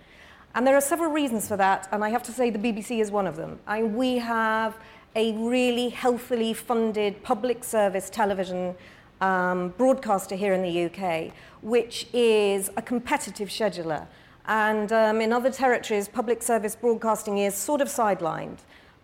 And 0.54 0.66
there 0.66 0.76
are 0.76 0.82
several 0.82 1.10
reasons 1.10 1.48
for 1.48 1.56
that, 1.56 1.88
and 1.92 2.04
I 2.04 2.10
have 2.10 2.22
to 2.24 2.32
say 2.32 2.50
the 2.50 2.58
BBC 2.58 3.00
is 3.00 3.10
one 3.10 3.26
of 3.26 3.36
them. 3.36 3.58
I, 3.66 3.82
we 3.84 4.18
have 4.18 4.76
a 5.16 5.32
really 5.32 5.88
healthily 5.88 6.52
funded 6.52 7.22
public 7.22 7.64
service 7.64 8.10
television 8.10 8.74
um, 9.22 9.70
broadcaster 9.78 10.34
here 10.34 10.52
in 10.52 10.62
the 10.62 10.84
UK, 10.86 11.32
which 11.62 12.06
is 12.12 12.70
a 12.76 12.82
competitive 12.82 13.48
scheduler. 13.48 14.06
And 14.46 14.92
um, 14.92 15.20
in 15.20 15.32
other 15.32 15.50
territories, 15.50 16.08
public 16.08 16.42
service 16.42 16.76
broadcasting 16.76 17.38
is 17.38 17.54
sort 17.54 17.80
of 17.80 17.88
sidelined. 17.88 18.58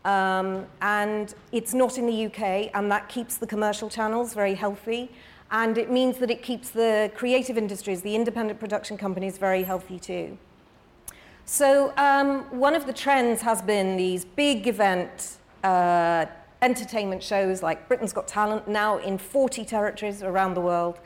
Um, 0.04 0.66
and 0.80 1.34
it's 1.52 1.74
not 1.74 1.98
in 1.98 2.06
the 2.06 2.26
UK, 2.26 2.70
and 2.74 2.90
that 2.90 3.08
keeps 3.08 3.36
the 3.36 3.46
commercial 3.46 3.90
channels 3.90 4.34
very 4.34 4.54
healthy. 4.54 5.10
And 5.50 5.78
it 5.78 5.90
means 5.90 6.18
that 6.18 6.30
it 6.30 6.42
keeps 6.42 6.70
the 6.70 7.10
creative 7.14 7.56
industries, 7.56 8.02
the 8.02 8.14
independent 8.14 8.60
production 8.60 8.98
companies, 8.98 9.38
very 9.38 9.62
healthy 9.62 9.98
too. 9.98 10.38
So, 11.46 11.94
um, 11.96 12.42
one 12.50 12.74
of 12.74 12.86
the 12.86 12.92
trends 12.92 13.40
has 13.40 13.62
been 13.62 13.96
these 13.96 14.26
big 14.26 14.66
event 14.66 15.38
uh, 15.64 16.26
entertainment 16.60 17.22
shows 17.22 17.62
like 17.62 17.88
Britain's 17.88 18.12
Got 18.12 18.28
Talent, 18.28 18.68
now 18.68 18.98
in 18.98 19.16
40 19.16 19.64
territories 19.64 20.22
around 20.22 20.54
the 20.54 20.60
world, 20.60 21.00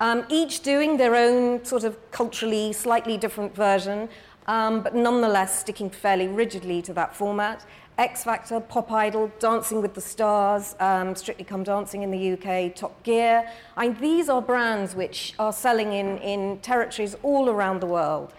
um, 0.00 0.24
each 0.28 0.60
doing 0.60 0.96
their 0.96 1.16
own 1.16 1.64
sort 1.64 1.82
of 1.82 1.96
culturally 2.12 2.72
slightly 2.72 3.18
different 3.18 3.54
version, 3.54 4.08
um, 4.46 4.82
but 4.82 4.94
nonetheless 4.94 5.58
sticking 5.58 5.90
fairly 5.90 6.28
rigidly 6.28 6.80
to 6.82 6.92
that 6.92 7.14
format. 7.14 7.66
X 7.98 8.22
Factor, 8.22 8.60
Pop 8.60 8.92
Idol, 8.92 9.32
Dancing 9.40 9.82
with 9.82 9.94
the 9.94 10.00
Stars, 10.00 10.76
um, 10.78 11.16
Strictly 11.16 11.44
Come 11.44 11.64
Dancing 11.64 12.02
in 12.02 12.12
the 12.12 12.32
UK, 12.34 12.72
Top 12.72 13.02
Gear. 13.02 13.50
I 13.76 13.88
mean, 13.88 14.00
these 14.00 14.28
are 14.28 14.40
brands 14.40 14.94
which 14.94 15.34
are 15.40 15.52
selling 15.52 15.92
in, 15.92 16.18
in 16.18 16.58
territories 16.60 17.16
all 17.24 17.50
around 17.50 17.80
the 17.80 17.86
world. 17.86 18.32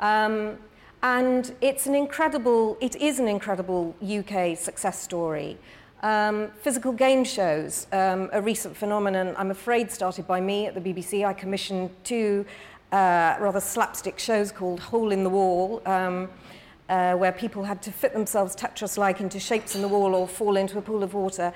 Um, 0.00 0.58
and 1.02 1.54
it's 1.62 1.86
an 1.86 1.94
incredible, 1.94 2.76
it 2.82 2.94
is 2.96 3.18
an 3.18 3.26
incredible 3.26 3.96
UK 4.06 4.54
success 4.54 5.00
story. 5.02 5.56
Um, 6.02 6.50
physical 6.60 6.92
game 6.92 7.24
shows, 7.24 7.86
um, 7.92 8.28
a 8.34 8.42
recent 8.42 8.76
phenomenon, 8.76 9.34
I'm 9.38 9.50
afraid 9.50 9.90
started 9.90 10.26
by 10.26 10.42
me 10.42 10.66
at 10.66 10.74
the 10.74 10.80
BBC. 10.80 11.24
I 11.24 11.32
commissioned 11.32 11.88
two 12.04 12.44
uh, 12.92 13.36
rather 13.40 13.60
slapstick 13.60 14.18
shows 14.18 14.52
called 14.52 14.78
Hole 14.78 15.10
in 15.10 15.24
the 15.24 15.30
Wall, 15.30 15.82
um, 15.86 16.28
uh, 16.88 17.14
where 17.14 17.32
people 17.32 17.64
had 17.64 17.82
to 17.82 17.92
fit 17.92 18.12
themselves 18.12 18.54
Tetris-like 18.54 19.20
into 19.20 19.40
shapes 19.40 19.74
in 19.74 19.82
the 19.82 19.88
wall 19.88 20.14
or 20.14 20.28
fall 20.28 20.56
into 20.56 20.78
a 20.78 20.82
pool 20.82 21.02
of 21.02 21.14
water. 21.14 21.52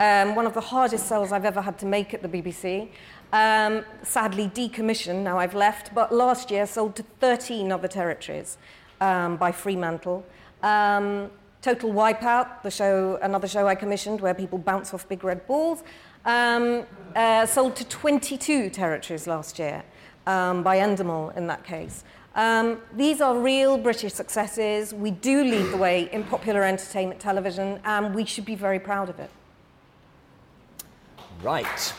Um, 0.00 0.34
one 0.34 0.46
of 0.46 0.54
the 0.54 0.60
hardest 0.60 1.06
sells 1.06 1.32
I've 1.32 1.44
ever 1.44 1.60
had 1.60 1.78
to 1.78 1.86
make 1.86 2.14
at 2.14 2.22
the 2.22 2.28
BBC. 2.28 2.88
Um, 3.32 3.84
sadly 4.02 4.48
decommissioned, 4.48 5.22
now 5.22 5.38
I've 5.38 5.54
left, 5.54 5.94
but 5.94 6.12
last 6.12 6.50
year 6.50 6.66
sold 6.66 6.96
to 6.96 7.02
13 7.20 7.72
other 7.72 7.88
territories 7.88 8.58
um, 9.00 9.36
by 9.36 9.52
Fremantle. 9.52 10.24
Um, 10.62 11.30
Total 11.62 11.90
Wipeout, 11.90 12.62
the 12.62 12.70
show, 12.70 13.18
another 13.22 13.48
show 13.48 13.66
I 13.66 13.74
commissioned 13.74 14.20
where 14.20 14.34
people 14.34 14.58
bounce 14.58 14.92
off 14.92 15.08
big 15.08 15.24
red 15.24 15.46
balls, 15.46 15.82
um, 16.26 16.84
uh, 17.16 17.46
sold 17.46 17.76
to 17.76 17.84
22 17.86 18.70
territories 18.70 19.26
last 19.26 19.58
year 19.58 19.82
um, 20.26 20.62
by 20.62 20.76
Endemol 20.78 21.36
in 21.36 21.46
that 21.46 21.64
case. 21.64 22.04
Um, 22.34 22.80
these 22.92 23.20
are 23.20 23.38
real 23.38 23.78
British 23.78 24.12
successes. 24.12 24.92
We 24.92 25.12
do 25.12 25.44
lead 25.44 25.70
the 25.70 25.76
way 25.76 26.08
in 26.12 26.24
popular 26.24 26.64
entertainment 26.64 27.20
television, 27.20 27.80
and 27.84 28.14
we 28.14 28.24
should 28.24 28.44
be 28.44 28.56
very 28.56 28.80
proud 28.80 29.08
of 29.08 29.20
it. 29.20 29.30
Right. 31.42 31.94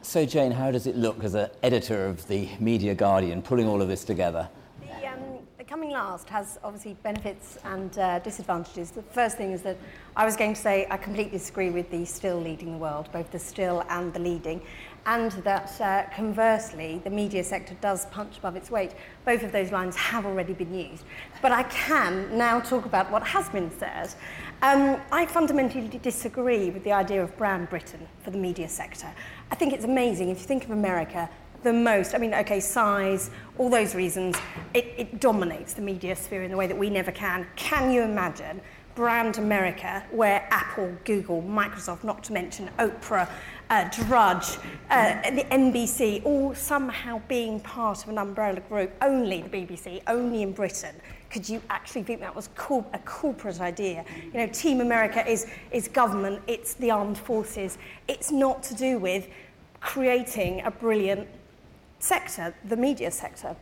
So, 0.00 0.24
Jane, 0.24 0.52
how 0.52 0.70
does 0.70 0.86
it 0.86 0.96
look 0.96 1.24
as 1.24 1.34
an 1.34 1.48
editor 1.62 2.06
of 2.06 2.26
the 2.28 2.48
Media 2.60 2.94
Guardian, 2.94 3.42
pulling 3.42 3.66
all 3.66 3.80
of 3.80 3.88
this 3.88 4.04
together? 4.04 4.48
The, 4.82 5.08
um, 5.08 5.38
the 5.56 5.64
coming 5.64 5.90
last 5.90 6.28
has 6.28 6.58
obviously 6.62 6.98
benefits 7.02 7.58
and 7.64 7.98
uh, 7.98 8.18
disadvantages. 8.18 8.90
The 8.90 9.02
first 9.02 9.38
thing 9.38 9.52
is 9.52 9.62
that 9.62 9.78
I 10.14 10.26
was 10.26 10.36
going 10.36 10.52
to 10.52 10.60
say 10.60 10.86
I 10.90 10.98
completely 10.98 11.38
disagree 11.38 11.70
with 11.70 11.90
the 11.90 12.04
still 12.04 12.38
leading 12.38 12.72
the 12.72 12.78
world, 12.78 13.08
both 13.10 13.30
the 13.30 13.38
still 13.38 13.84
and 13.88 14.12
the 14.12 14.20
leading, 14.20 14.60
and 15.06 15.32
that 15.44 15.80
uh, 15.80 16.04
conversely, 16.14 17.00
the 17.04 17.10
media 17.10 17.42
sector 17.42 17.74
does 17.80 18.06
punch 18.06 18.38
above 18.38 18.56
its 18.56 18.70
weight. 18.70 18.92
Both 19.24 19.42
of 19.42 19.52
those 19.52 19.72
lines 19.72 19.96
have 19.96 20.24
already 20.26 20.52
been 20.52 20.72
used. 20.72 21.04
But 21.40 21.52
I 21.52 21.64
can 21.64 22.36
now 22.36 22.60
talk 22.60 22.86
about 22.86 23.10
what 23.10 23.22
has 23.24 23.48
been 23.48 23.70
said. 23.78 24.14
Um, 24.62 25.00
I 25.10 25.26
fundamentally 25.26 25.88
disagree 25.88 26.70
with 26.70 26.84
the 26.84 26.92
idea 26.92 27.22
of 27.22 27.36
brand 27.36 27.68
Britain 27.68 28.06
for 28.22 28.30
the 28.30 28.38
media 28.38 28.68
sector. 28.68 29.08
I 29.50 29.54
think 29.56 29.72
it's 29.72 29.84
amazing. 29.84 30.28
If 30.28 30.38
you 30.38 30.46
think 30.46 30.64
of 30.64 30.70
America, 30.70 31.28
the 31.62 31.72
most, 31.72 32.14
I 32.14 32.18
mean, 32.18 32.34
okay, 32.34 32.60
size, 32.60 33.30
all 33.58 33.70
those 33.70 33.94
reasons, 33.94 34.36
it, 34.74 34.94
it 34.96 35.20
dominates 35.20 35.74
the 35.74 35.82
media 35.82 36.14
sphere 36.16 36.42
in 36.42 36.50
the 36.50 36.56
way 36.56 36.66
that 36.66 36.78
we 36.78 36.90
never 36.90 37.12
can. 37.12 37.46
Can 37.56 37.90
you 37.90 38.02
imagine 38.02 38.60
brand 38.94 39.38
America, 39.38 40.04
where 40.10 40.46
Apple, 40.50 40.94
Google, 41.04 41.42
Microsoft, 41.42 42.04
not 42.04 42.22
to 42.24 42.32
mention 42.32 42.68
Oprah, 42.78 43.28
uh, 43.72 43.88
Drudge, 43.88 44.58
uh, 44.90 45.30
the 45.30 45.44
NBC, 45.44 46.22
all 46.26 46.54
somehow 46.54 47.22
being 47.26 47.58
part 47.58 48.02
of 48.02 48.10
an 48.10 48.18
umbrella 48.18 48.60
group, 48.60 48.92
only 49.00 49.40
the 49.40 49.48
BBC, 49.48 50.02
only 50.08 50.42
in 50.42 50.52
Britain. 50.52 50.94
Could 51.30 51.48
you 51.48 51.62
actually 51.70 52.02
think 52.02 52.20
that 52.20 52.36
was 52.36 52.50
a 52.92 52.98
corporate 52.98 53.62
idea? 53.62 54.04
You 54.26 54.40
know, 54.40 54.46
Team 54.48 54.82
America 54.82 55.26
is, 55.26 55.46
is 55.70 55.88
government, 55.88 56.42
it's 56.46 56.74
the 56.74 56.90
armed 56.90 57.16
forces. 57.16 57.78
It's 58.08 58.30
not 58.30 58.62
to 58.64 58.74
do 58.74 58.98
with 58.98 59.26
creating 59.80 60.60
a 60.66 60.70
brilliant 60.70 61.26
sector, 61.98 62.54
the 62.66 62.76
media 62.76 63.10
sector. 63.10 63.56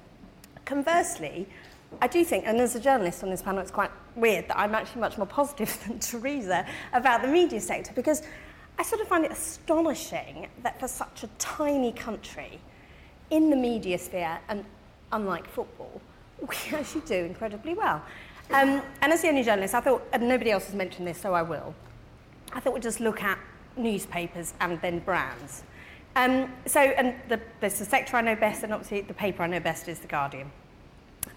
Conversely, 0.65 1.47
I 2.03 2.09
do 2.09 2.25
think, 2.25 2.49
and 2.49 2.59
as 2.61 2.75
a 2.75 2.81
journalist 2.81 3.23
on 3.23 3.31
this 3.31 3.43
panel, 3.43 3.61
it's 3.61 3.71
quite 3.71 3.93
weird 4.17 4.49
that 4.49 4.59
I'm 4.59 4.75
actually 4.75 5.03
much 5.03 5.19
more 5.19 5.27
positive 5.29 5.79
than 5.87 6.01
Teresa 6.01 6.67
about 6.93 7.23
the 7.23 7.29
media 7.29 7.61
sector 7.61 7.93
because 7.95 8.23
I 8.81 8.83
sort 8.83 9.03
of 9.03 9.09
find 9.09 9.27
it 9.27 9.31
astonishing 9.31 10.49
that 10.63 10.81
for 10.81 10.89
such 10.89 11.23
a 11.23 11.27
tiny 11.39 11.93
country, 11.93 12.59
in 13.29 13.51
the 13.51 13.57
media 13.57 13.99
sphere, 13.99 14.41
and 14.49 14.65
unlike 15.13 15.47
football, 15.47 16.01
we 16.41 16.57
actually 16.75 17.03
do 17.03 17.17
incredibly 17.27 17.75
well. 17.75 18.03
Um, 18.51 18.81
and 19.03 19.13
as 19.13 19.21
the 19.21 19.29
only 19.29 19.43
journalist, 19.43 19.75
I 19.75 19.83
thought, 19.83 20.03
and 20.15 20.27
nobody 20.27 20.51
else 20.51 20.65
has 20.65 20.75
mentioned 20.75 21.07
this, 21.07 21.21
so 21.21 21.35
I 21.35 21.43
will, 21.43 21.75
I 22.55 22.61
thought 22.61 22.73
we'd 22.73 22.83
just 22.83 23.01
look 23.01 23.23
at 23.23 23.39
newspapers 23.77 24.55
and 24.63 24.81
then 24.81 25.01
brands. 25.01 25.63
Um, 26.17 26.51
so, 26.65 26.81
and 26.81 27.15
the, 27.29 27.39
there's 27.61 27.79
the 27.79 27.85
sector 27.85 28.17
I 28.17 28.23
know 28.23 28.35
best, 28.35 28.63
and 28.63 28.73
obviously 28.73 29.03
the 29.03 29.13
paper 29.13 29.43
I 29.43 29.47
know 29.47 29.61
best 29.61 29.89
is 29.89 29.99
The 29.99 30.09
Guardian. 30.09 30.51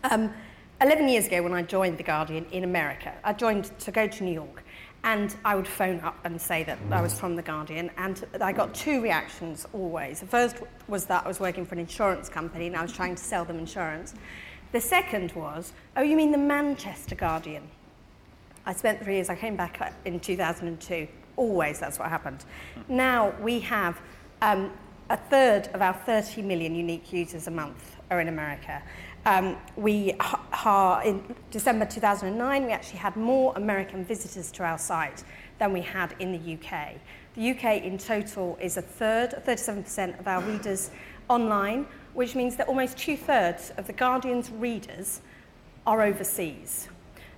Um, 0.06 0.34
11 0.79 1.10
years 1.10 1.27
ago, 1.27 1.43
when 1.43 1.53
I 1.53 1.62
joined 1.62 1.97
The 1.97 2.03
Guardian 2.03 2.45
in 2.53 2.63
America, 2.63 3.13
I 3.21 3.34
joined 3.34 3.77
to 3.79 3.91
go 3.91 4.08
to 4.08 4.23
New 4.23 4.34
York, 4.34 4.63
and 5.03 5.35
I 5.43 5.55
would 5.55 5.67
phone 5.67 5.99
up 5.99 6.17
and 6.23 6.41
say 6.41 6.63
that 6.63 6.79
I 6.89 7.01
was 7.01 7.19
from 7.19 7.35
The 7.35 7.41
Guardian, 7.41 7.91
and 7.97 8.25
I 8.39 8.53
got 8.53 8.73
two 8.73 9.01
reactions 9.01 9.67
always. 9.73 10.21
The 10.21 10.27
first 10.27 10.57
was 10.87 11.05
that 11.05 11.25
I 11.25 11.27
was 11.27 11.39
working 11.39 11.65
for 11.65 11.75
an 11.75 11.79
insurance 11.79 12.29
company 12.29 12.67
and 12.67 12.75
I 12.75 12.81
was 12.81 12.93
trying 12.93 13.15
to 13.15 13.23
sell 13.23 13.43
them 13.43 13.59
insurance. 13.59 14.13
The 14.71 14.79
second 14.79 15.33
was, 15.33 15.73
oh, 15.97 16.01
you 16.01 16.15
mean 16.15 16.31
the 16.31 16.37
Manchester 16.37 17.15
Guardian? 17.15 17.63
I 18.65 18.73
spent 18.73 19.03
three 19.03 19.15
years, 19.15 19.29
I 19.29 19.35
came 19.35 19.57
back 19.57 19.93
in 20.05 20.19
2002. 20.19 21.07
Always, 21.35 21.79
that's 21.79 21.99
what 21.99 22.07
happened. 22.09 22.45
Now 22.87 23.33
we 23.41 23.59
have 23.59 23.99
um, 24.41 24.71
a 25.09 25.17
third 25.17 25.67
of 25.73 25.81
our 25.81 25.93
30 25.93 26.43
million 26.43 26.75
unique 26.75 27.11
users 27.11 27.47
a 27.47 27.51
month 27.51 27.97
are 28.09 28.21
in 28.21 28.29
America. 28.29 28.81
Um, 29.25 29.55
we 29.77 30.15
are 30.65 31.01
in 31.01 31.23
December 31.49 31.86
2009, 31.86 32.65
we 32.65 32.71
actually 32.73 32.99
had 32.99 33.15
more 33.15 33.53
American 33.55 34.03
visitors 34.03 34.51
to 34.51 34.63
our 34.63 34.77
site 34.77 35.23
than 35.59 35.71
we 35.71 35.79
had 35.79 36.13
in 36.19 36.33
the 36.33 36.55
UK. 36.55 36.95
The 37.36 37.51
UK 37.51 37.83
in 37.83 37.97
total 37.97 38.57
is 38.59 38.75
a 38.75 38.81
third, 38.81 39.41
37% 39.47 40.19
of 40.19 40.27
our 40.27 40.41
readers 40.41 40.91
online, 41.29 41.88
which 42.13 42.36
means 42.36 42.57
that 42.57 42.67
almost 42.67 42.97
two 42.97 43.15
thirds 43.15 43.71
of 43.77 43.88
The 43.88 43.93
Guardian's 43.93 44.51
readers 44.51 45.21
are 45.88 46.01
overseas. 46.01 46.89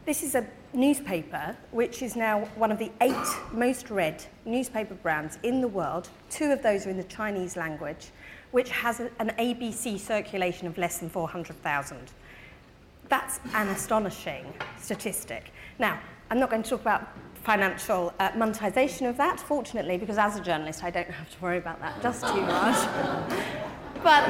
This 0.07 0.23
is 0.23 0.33
a 0.33 0.45
newspaper 0.73 1.55
which 1.69 2.01
is 2.01 2.15
now 2.15 2.45
one 2.55 2.71
of 2.71 2.79
the 2.79 2.91
eight 3.01 3.27
most 3.51 3.91
read 3.91 4.23
newspaper 4.43 4.95
brands 4.95 5.37
in 5.43 5.61
the 5.61 5.67
world. 5.67 6.09
Two 6.31 6.51
of 6.51 6.63
those 6.63 6.87
are 6.87 6.89
in 6.89 6.97
the 6.97 7.03
Chinese 7.03 7.55
language, 7.55 8.07
which 8.55 8.69
has 8.69 9.01
an 9.01 9.33
ABC 9.37 9.99
circulation 9.99 10.65
of 10.65 10.77
less 10.77 10.99
than 10.99 11.09
400,000. 11.09 11.97
That's 13.09 13.41
an 13.53 13.67
astonishing 13.67 14.45
statistic. 14.79 15.51
Now, 15.77 15.99
I'm 16.31 16.39
not 16.39 16.49
going 16.49 16.63
to 16.63 16.69
talk 16.69 16.79
about 16.79 17.05
financial 17.43 18.13
uh, 18.17 18.31
monetization 18.37 19.07
of 19.07 19.17
that, 19.17 19.41
fortunately, 19.41 19.97
because 19.97 20.17
as 20.17 20.37
a 20.37 20.39
journalist, 20.39 20.85
I 20.85 20.89
don't 20.89 21.11
have 21.11 21.29
to 21.31 21.41
worry 21.41 21.57
about 21.57 21.81
that 21.81 22.01
just 22.01 22.21
too 22.21 22.39
much. 22.43 22.77
but, 24.01 24.25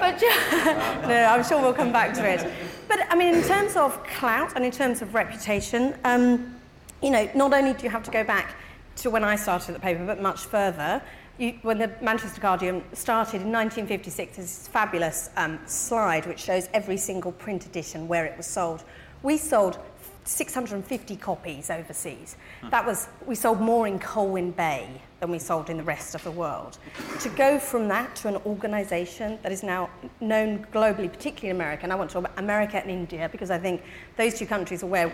but 0.00 0.20
no, 1.06 1.26
I'm 1.30 1.44
sure 1.44 1.62
we'll 1.62 1.72
come 1.72 1.92
back 1.92 2.14
to 2.14 2.28
it. 2.28 2.44
But 2.88 3.06
I 3.12 3.14
mean, 3.14 3.32
in 3.32 3.44
terms 3.44 3.76
of 3.76 4.02
clout 4.02 4.56
and 4.56 4.64
in 4.64 4.72
terms 4.72 5.02
of 5.02 5.14
reputation, 5.14 5.94
um, 6.02 6.52
you 7.00 7.10
know, 7.10 7.30
not 7.36 7.52
only 7.52 7.74
do 7.74 7.84
you 7.84 7.90
have 7.90 8.02
to 8.02 8.10
go 8.10 8.24
back 8.24 8.56
to 8.96 9.08
when 9.08 9.22
I 9.22 9.36
started 9.36 9.76
the 9.76 9.78
paper, 9.78 10.04
but 10.04 10.20
much 10.20 10.40
further. 10.40 11.00
You, 11.42 11.58
when 11.62 11.78
the 11.78 11.90
Manchester 12.00 12.40
Guardian 12.40 12.84
started 12.92 13.42
in 13.42 13.50
1956, 13.50 14.36
there's 14.36 14.46
this 14.46 14.68
fabulous 14.68 15.28
um, 15.36 15.58
slide 15.66 16.24
which 16.24 16.38
shows 16.38 16.68
every 16.72 16.96
single 16.96 17.32
print 17.32 17.66
edition 17.66 18.06
where 18.06 18.24
it 18.24 18.36
was 18.36 18.46
sold. 18.46 18.84
We 19.24 19.36
sold 19.38 19.76
650 20.22 21.16
copies 21.16 21.68
overseas. 21.68 22.36
That 22.70 22.86
was, 22.86 23.08
we 23.26 23.34
sold 23.34 23.60
more 23.60 23.88
in 23.88 23.98
Colwyn 23.98 24.52
Bay 24.52 24.88
than 25.18 25.32
we 25.32 25.40
sold 25.40 25.68
in 25.68 25.78
the 25.78 25.82
rest 25.82 26.14
of 26.14 26.22
the 26.22 26.30
world. 26.30 26.78
To 27.18 27.28
go 27.30 27.58
from 27.58 27.88
that 27.88 28.14
to 28.16 28.28
an 28.28 28.36
organization 28.46 29.40
that 29.42 29.50
is 29.50 29.64
now 29.64 29.90
known 30.20 30.64
globally, 30.72 31.10
particularly 31.10 31.50
in 31.50 31.56
America, 31.56 31.82
and 31.82 31.92
I 31.92 31.96
want 31.96 32.10
to 32.10 32.14
talk 32.14 32.24
about 32.26 32.38
America 32.38 32.80
and 32.80 32.88
India 32.88 33.28
because 33.28 33.50
I 33.50 33.58
think 33.58 33.82
those 34.16 34.34
two 34.34 34.46
countries 34.46 34.84
are 34.84 34.86
where 34.86 35.12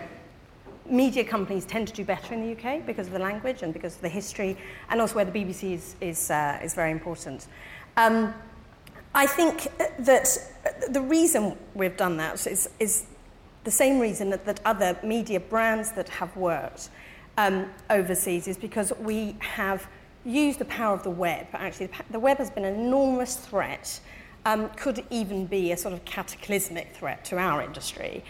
media 0.89 1.23
companies 1.23 1.65
tend 1.65 1.87
to 1.87 1.93
do 1.93 2.03
better 2.03 2.33
in 2.33 2.41
the 2.41 2.57
UK 2.57 2.85
because 2.85 3.07
of 3.07 3.13
the 3.13 3.19
language 3.19 3.61
and 3.61 3.73
because 3.73 3.95
of 3.95 4.01
the 4.01 4.09
history, 4.09 4.57
and 4.89 4.99
also 5.01 5.15
where 5.15 5.25
the 5.25 5.31
BBC 5.31 5.73
is, 5.73 5.95
is, 6.01 6.31
uh, 6.31 6.59
is 6.63 6.73
very 6.73 6.91
important. 6.91 7.47
Um, 7.97 8.33
I 9.13 9.25
think 9.25 9.67
that 9.99 10.37
the 10.89 11.01
reason 11.01 11.57
we've 11.73 11.97
done 11.97 12.17
that 12.17 12.45
is, 12.45 12.69
is 12.79 13.05
the 13.63 13.71
same 13.71 13.99
reason 13.99 14.29
that, 14.29 14.45
that 14.45 14.61
other 14.65 14.97
media 15.03 15.39
brands 15.39 15.91
that 15.93 16.09
have 16.09 16.35
worked 16.37 16.89
um, 17.37 17.69
overseas 17.89 18.47
is 18.47 18.57
because 18.57 18.93
we 18.99 19.35
have 19.39 19.87
used 20.25 20.59
the 20.59 20.65
power 20.65 20.93
of 20.93 21.03
the 21.03 21.09
web. 21.09 21.47
Actually, 21.53 21.89
the, 22.11 22.19
web 22.19 22.37
has 22.37 22.49
been 22.49 22.65
an 22.65 22.75
enormous 22.75 23.35
threat, 23.37 23.99
um, 24.45 24.69
could 24.75 25.03
even 25.09 25.45
be 25.45 25.71
a 25.71 25.77
sort 25.77 25.93
of 25.93 26.03
cataclysmic 26.05 26.93
threat 26.93 27.23
to 27.25 27.37
our 27.37 27.61
industry. 27.61 28.23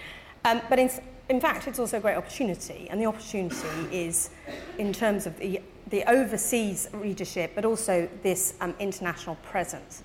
Um, 0.45 0.61
but 0.69 0.79
in, 0.79 0.89
in 1.29 1.39
fact, 1.39 1.67
it's 1.67 1.77
also 1.77 1.97
a 1.97 1.99
great 1.99 2.17
opportunity, 2.17 2.87
and 2.89 2.99
the 2.99 3.05
opportunity 3.05 3.55
is 3.91 4.31
in 4.79 4.91
terms 4.91 5.27
of 5.27 5.37
the, 5.37 5.61
the 5.91 6.03
overseas 6.09 6.89
readership, 6.91 7.51
but 7.53 7.65
also 7.65 8.09
this 8.23 8.55
um, 8.61 8.73
international 8.79 9.35
presence. 9.35 10.01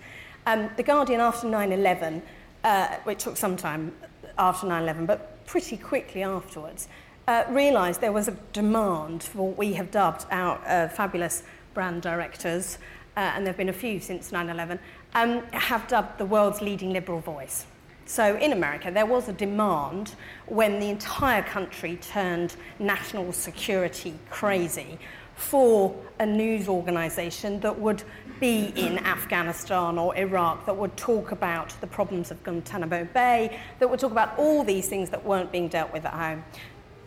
Um, 0.46 0.68
the 0.76 0.82
Guardian, 0.82 1.20
after 1.20 1.48
9 1.48 1.72
11, 1.72 2.22
uh, 2.62 2.88
which 3.04 3.24
took 3.24 3.38
some 3.38 3.56
time 3.56 3.94
after 4.38 4.66
9 4.66 4.82
11, 4.82 5.06
but 5.06 5.46
pretty 5.46 5.78
quickly 5.78 6.22
afterwards, 6.22 6.88
uh, 7.26 7.44
realised 7.48 8.02
there 8.02 8.12
was 8.12 8.28
a 8.28 8.36
demand 8.52 9.22
for 9.22 9.48
what 9.48 9.56
we 9.56 9.72
have 9.72 9.90
dubbed 9.90 10.26
our 10.30 10.60
uh, 10.66 10.88
fabulous 10.88 11.42
brand 11.72 12.02
directors, 12.02 12.76
uh, 13.16 13.20
and 13.20 13.46
there 13.46 13.52
have 13.52 13.58
been 13.58 13.70
a 13.70 13.72
few 13.72 13.98
since 13.98 14.30
9 14.30 14.50
11, 14.50 14.78
um, 15.14 15.42
have 15.52 15.88
dubbed 15.88 16.18
the 16.18 16.26
world's 16.26 16.60
leading 16.60 16.92
liberal 16.92 17.20
voice. 17.20 17.64
So 18.06 18.36
in 18.36 18.52
America, 18.52 18.90
there 18.90 19.06
was 19.06 19.28
a 19.28 19.32
demand 19.32 20.14
when 20.46 20.78
the 20.78 20.90
entire 20.90 21.42
country 21.42 21.96
turned 21.96 22.56
national 22.78 23.32
security 23.32 24.14
crazy 24.30 24.98
for 25.36 25.94
a 26.20 26.26
news 26.26 26.68
organization 26.68 27.60
that 27.60 27.78
would 27.78 28.02
be 28.40 28.72
in 28.76 28.98
Afghanistan 28.98 29.98
or 29.98 30.16
Iraq, 30.16 30.66
that 30.66 30.76
would 30.76 30.96
talk 30.96 31.32
about 31.32 31.74
the 31.80 31.86
problems 31.86 32.30
of 32.30 32.42
Guantanamo 32.44 33.04
Bay, 33.06 33.58
that 33.78 33.88
would 33.88 33.98
talk 33.98 34.12
about 34.12 34.38
all 34.38 34.64
these 34.64 34.88
things 34.88 35.10
that 35.10 35.24
weren't 35.24 35.50
being 35.50 35.68
dealt 35.68 35.92
with 35.92 36.04
at 36.04 36.12
home. 36.12 36.44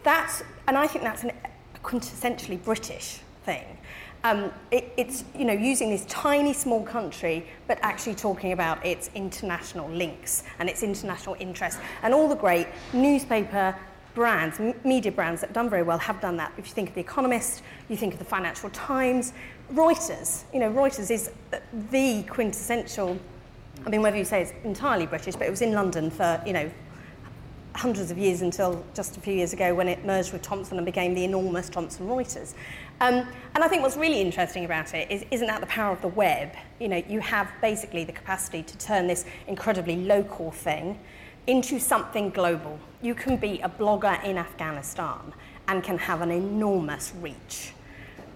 That's, 0.03 0.43
and 0.67 0.77
I 0.77 0.87
think 0.87 1.03
that's 1.03 1.23
an, 1.23 1.31
a 1.75 1.79
quintessentially 1.79 2.61
British 2.63 3.19
thing. 3.45 3.76
Um, 4.27 4.51
it, 4.71 4.91
it's 4.97 5.23
you 5.37 5.45
know 5.45 5.53
using 5.53 5.89
this 5.89 6.03
tiny 6.05 6.51
small 6.51 6.83
country, 6.83 7.47
but 7.65 7.79
actually 7.81 8.15
talking 8.15 8.51
about 8.51 8.85
its 8.85 9.09
international 9.15 9.89
links 9.89 10.43
and 10.59 10.67
its 10.67 10.83
international 10.83 11.37
interests, 11.39 11.79
and 12.03 12.13
all 12.13 12.27
the 12.27 12.35
great 12.35 12.67
newspaper 12.91 13.73
brands, 14.15 14.59
m- 14.59 14.73
media 14.83 15.13
brands 15.13 15.39
that 15.39 15.47
have 15.47 15.55
done 15.55 15.69
very 15.69 15.83
well 15.83 15.97
have 15.99 16.19
done 16.19 16.35
that. 16.35 16.51
If 16.57 16.67
you 16.67 16.73
think 16.73 16.89
of 16.89 16.95
The 16.95 17.01
Economist, 17.01 17.63
you 17.87 17.95
think 17.95 18.11
of 18.11 18.19
the 18.19 18.25
Financial 18.25 18.69
Times, 18.71 19.31
Reuters. 19.73 20.43
You 20.53 20.59
know, 20.59 20.71
Reuters 20.73 21.09
is 21.09 21.31
the 21.91 22.23
quintessential. 22.23 23.17
I 23.85 23.89
mean, 23.89 24.01
whether 24.01 24.17
you 24.17 24.25
say 24.25 24.41
it's 24.41 24.53
entirely 24.65 25.05
British, 25.05 25.35
but 25.37 25.47
it 25.47 25.51
was 25.51 25.61
in 25.61 25.71
London 25.71 26.11
for 26.11 26.43
you 26.45 26.51
know 26.51 26.69
hundreds 27.77 28.09
of 28.09 28.17
years 28.17 28.41
until 28.41 28.83
just 28.95 29.17
a 29.17 29.19
few 29.19 29.33
years 29.33 29.53
ago 29.53 29.73
when 29.73 29.87
it 29.87 30.03
merged 30.03 30.33
with 30.33 30.41
Thomson 30.41 30.77
and 30.77 30.85
became 30.85 31.13
the 31.13 31.23
enormous 31.23 31.69
Thomson 31.69 32.07
Reuters. 32.07 32.55
Um, 33.01 33.27
and 33.53 33.63
I 33.63 33.67
think 33.67 33.83
what's 33.83 33.95
really 33.95 34.19
interesting 34.19 34.65
about 34.65 34.95
it 34.95 35.11
is, 35.11 35.23
isn't 35.29 35.45
that 35.45 35.61
the 35.61 35.67
power 35.67 35.93
of 35.93 36.01
the 36.01 36.07
web? 36.07 36.53
You 36.79 36.87
know, 36.87 37.03
you 37.07 37.19
have 37.19 37.51
basically 37.61 38.03
the 38.03 38.11
capacity 38.11 38.63
to 38.63 38.77
turn 38.79 39.05
this 39.05 39.25
incredibly 39.47 39.97
local 39.97 40.49
thing 40.49 40.99
into 41.45 41.79
something 41.79 42.31
global. 42.31 42.79
You 43.03 43.13
can 43.13 43.37
be 43.37 43.61
a 43.61 43.69
blogger 43.69 44.21
in 44.23 44.37
Afghanistan 44.37 45.33
and 45.67 45.83
can 45.83 45.99
have 45.99 46.21
an 46.21 46.31
enormous 46.31 47.13
reach. 47.21 47.73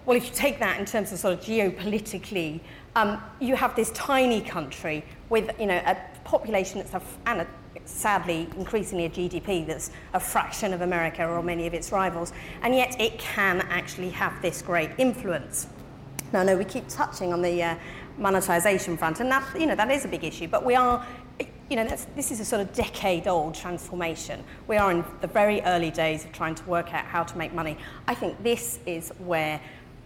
Well, 0.06 0.16
if 0.16 0.24
you 0.24 0.32
take 0.34 0.60
that 0.60 0.78
in 0.78 0.86
terms 0.86 1.12
of 1.12 1.18
sort 1.18 1.34
of 1.34 1.40
geopolitically, 1.40 2.60
um, 2.94 3.20
you 3.40 3.56
have 3.56 3.74
this 3.74 3.90
tiny 3.90 4.40
country 4.40 5.04
with, 5.30 5.50
you 5.58 5.66
know, 5.66 5.82
a 5.84 5.96
population 6.24 6.78
that's 6.78 6.94
a, 6.94 7.02
and 7.26 7.40
a 7.40 7.46
sadly, 7.84 8.48
increasingly 8.56 9.06
a 9.06 9.10
GDP 9.10 9.66
that's 9.66 9.90
a 10.14 10.20
fraction 10.20 10.72
of 10.72 10.80
America 10.80 11.26
or 11.26 11.42
many 11.42 11.66
of 11.66 11.74
its 11.74 11.92
rivals, 11.92 12.32
and 12.62 12.74
yet 12.74 13.00
it 13.00 13.18
can 13.18 13.60
actually 13.62 14.10
have 14.10 14.40
this 14.42 14.62
great 14.62 14.90
influence. 14.98 15.66
Now, 16.32 16.42
know 16.42 16.56
we 16.56 16.64
keep 16.64 16.88
touching 16.88 17.32
on 17.32 17.42
the 17.42 17.62
uh, 17.62 17.74
monetization 18.16 18.96
front, 18.96 19.20
and 19.20 19.30
that, 19.30 19.44
you 19.58 19.66
know, 19.66 19.74
that 19.74 19.90
is 19.90 20.04
a 20.04 20.08
big 20.08 20.24
issue, 20.24 20.48
but 20.48 20.64
we 20.64 20.74
are, 20.74 21.06
you 21.68 21.76
know, 21.76 21.84
this 22.16 22.30
is 22.30 22.40
a 22.40 22.44
sort 22.44 22.62
of 22.62 22.72
decade-old 22.72 23.54
transformation. 23.54 24.42
We 24.66 24.76
are 24.76 24.90
in 24.90 25.04
the 25.20 25.26
very 25.26 25.60
early 25.62 25.90
days 25.90 26.24
of 26.24 26.32
trying 26.32 26.54
to 26.54 26.64
work 26.64 26.94
out 26.94 27.04
how 27.04 27.22
to 27.24 27.38
make 27.38 27.52
money. 27.52 27.76
I 28.08 28.14
think 28.14 28.42
this 28.42 28.78
is 28.86 29.10
where 29.18 29.60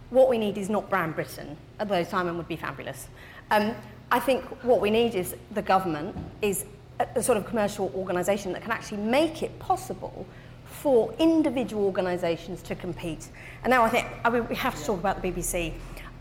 what 0.09 0.29
we 0.29 0.37
need 0.37 0.57
is 0.57 0.69
not 0.69 0.89
Brand 0.89 1.15
Britain, 1.15 1.57
although 1.79 2.03
Simon 2.03 2.37
would 2.37 2.47
be 2.47 2.55
fabulous. 2.55 3.07
Um, 3.51 3.75
I 4.11 4.19
think 4.19 4.43
what 4.63 4.79
we 4.79 4.89
need 4.89 5.15
is 5.15 5.35
the 5.51 5.61
government 5.61 6.15
is 6.41 6.65
a 6.99 7.21
sort 7.21 7.37
of 7.37 7.45
commercial 7.45 7.91
organisation 7.95 8.53
that 8.53 8.61
can 8.61 8.71
actually 8.71 8.97
make 8.97 9.43
it 9.43 9.57
possible 9.59 10.25
for 10.65 11.13
individual 11.19 11.85
organisations 11.85 12.61
to 12.61 12.75
compete. 12.75 13.29
And 13.63 13.71
now 13.71 13.83
I 13.83 13.89
think 13.89 14.07
I 14.23 14.29
mean, 14.29 14.47
we 14.47 14.55
have 14.55 14.75
to 14.75 14.83
talk 14.83 14.99
about 14.99 15.21
the 15.21 15.31
BBC. 15.31 15.73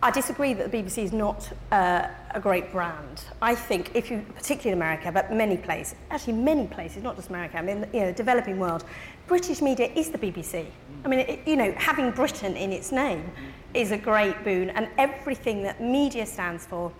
I 0.02 0.10
disagree 0.10 0.52
that 0.52 0.70
the 0.70 0.76
BBC 0.76 1.04
is 1.04 1.12
not 1.12 1.50
uh, 1.72 2.08
a 2.30 2.40
great 2.40 2.70
brand. 2.70 3.24
I 3.40 3.54
think 3.54 3.92
if 3.94 4.10
you, 4.10 4.24
particularly 4.34 4.72
in 4.72 4.78
America, 4.78 5.10
but 5.10 5.32
many 5.32 5.56
places, 5.56 5.96
actually 6.10 6.34
many 6.34 6.66
places, 6.66 7.02
not 7.02 7.16
just 7.16 7.30
America, 7.30 7.58
I 7.58 7.62
mean, 7.62 7.86
you 7.94 8.00
know, 8.00 8.06
the 8.08 8.12
developing 8.12 8.58
world, 8.58 8.84
British 9.26 9.62
media 9.62 9.90
is 9.94 10.10
the 10.10 10.18
BBC. 10.18 10.66
I 11.04 11.08
mean, 11.08 11.20
it, 11.20 11.40
you 11.46 11.56
know, 11.56 11.72
having 11.72 12.10
Britain 12.10 12.56
in 12.56 12.72
its 12.72 12.92
name 12.92 13.24
is 13.72 13.90
a 13.90 13.96
great 13.96 14.44
boon, 14.44 14.70
and 14.70 14.88
everything 14.98 15.62
that 15.62 15.80
media 15.80 16.26
stands 16.26 16.66
for 16.66 16.92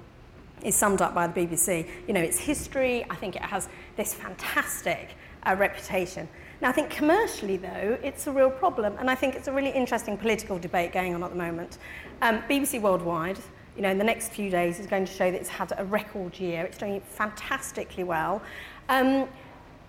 is 0.67 0.75
summed 0.75 1.01
up 1.01 1.15
by 1.15 1.29
the 1.29 1.47
BBC. 1.47 1.89
You 2.09 2.13
know, 2.13 2.21
its 2.21 2.39
history, 2.39 3.07
I 3.09 3.15
think 3.15 3.37
it 3.37 3.43
has 3.43 3.69
this 3.97 4.13
fantastic 4.13 5.11
uh, 5.47 5.55
reputation. 5.57 6.29
Now, 6.61 6.71
I 6.71 6.73
think 6.73 6.91
commercially, 6.91 7.57
though, 7.57 7.97
it's 8.03 8.27
a 8.27 8.33
real 8.33 8.51
problem, 8.51 8.97
and 8.99 9.09
I 9.09 9.15
think 9.15 9.37
it's 9.37 9.47
a 9.47 9.53
really 9.53 9.71
interesting 9.71 10.19
political 10.19 10.59
debate 10.59 10.93
going 10.93 11.15
on 11.15 11.23
at 11.23 11.31
the 11.31 11.37
moment. 11.37 11.79
Um, 12.21 12.43
BBC 12.51 12.81
Worldwide, 12.81 13.39
you 13.77 13.83
know, 13.83 13.91
in 13.91 13.99
the 13.99 14.05
next 14.05 14.31
few 14.31 14.51
days 14.51 14.81
is 14.81 14.87
going 14.87 15.05
to 15.05 15.13
show 15.13 15.31
that 15.31 15.39
it's 15.39 15.49
had 15.49 15.73
a 15.77 15.85
record 15.85 16.39
year. 16.39 16.65
It's 16.65 16.79
doing 16.79 17.01
fantastically 17.01 18.05
well. 18.05 18.43
Um, 18.89 19.29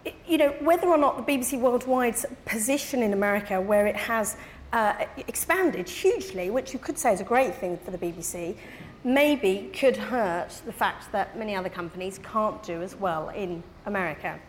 it, 0.06 0.14
you 0.28 0.38
know, 0.38 0.50
whether 0.60 0.88
or 0.88 0.98
not 0.98 1.26
the 1.26 1.38
BBC 1.38 1.60
Worldwide's 1.60 2.26
position 2.46 3.02
in 3.02 3.14
America, 3.14 3.60
where 3.60 3.88
it 3.88 3.96
has 3.96 4.38
uh, 4.74 5.06
expanded 5.28 5.88
hugely, 5.88 6.50
which 6.50 6.74
you 6.74 6.80
could 6.80 7.00
say 7.00 7.14
is 7.14 7.22
a 7.22 7.24
great 7.24 7.56
thing 7.56 7.78
for 7.78 7.92
the 7.92 7.98
BBC, 7.98 8.58
maybe 9.04 9.70
could 9.74 9.98
hurt 9.98 10.62
the 10.66 10.74
fact 10.74 11.12
that 11.12 11.38
many 11.38 11.56
other 11.56 11.70
companies 11.70 12.20
can't 12.20 12.62
do 12.64 12.82
as 12.82 12.96
well 12.96 13.30
in 13.30 13.64
America. 13.86 14.40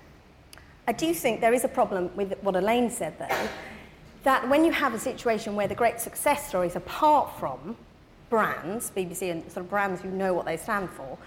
I 0.86 0.92
do 0.92 1.12
think 1.12 1.40
there 1.40 1.52
is 1.52 1.64
a 1.64 1.68
problem 1.68 2.10
with 2.16 2.32
what 2.42 2.56
Elaine 2.56 2.90
said, 2.90 3.18
though, 3.18 3.48
that 4.24 4.48
when 4.48 4.64
you 4.64 4.72
have 4.72 4.94
a 4.94 4.98
situation 4.98 5.54
where 5.54 5.68
the 5.68 5.74
great 5.74 6.00
success 6.00 6.48
stories, 6.48 6.76
apart 6.76 7.38
from 7.38 7.76
brands, 8.30 8.90
BBC 8.96 9.30
and 9.30 9.42
sort 9.50 9.64
of 9.64 9.70
brands 9.70 10.02
you 10.02 10.10
know 10.10 10.34
what 10.34 10.46
they 10.46 10.56
stand 10.56 10.90
for, 10.90 11.18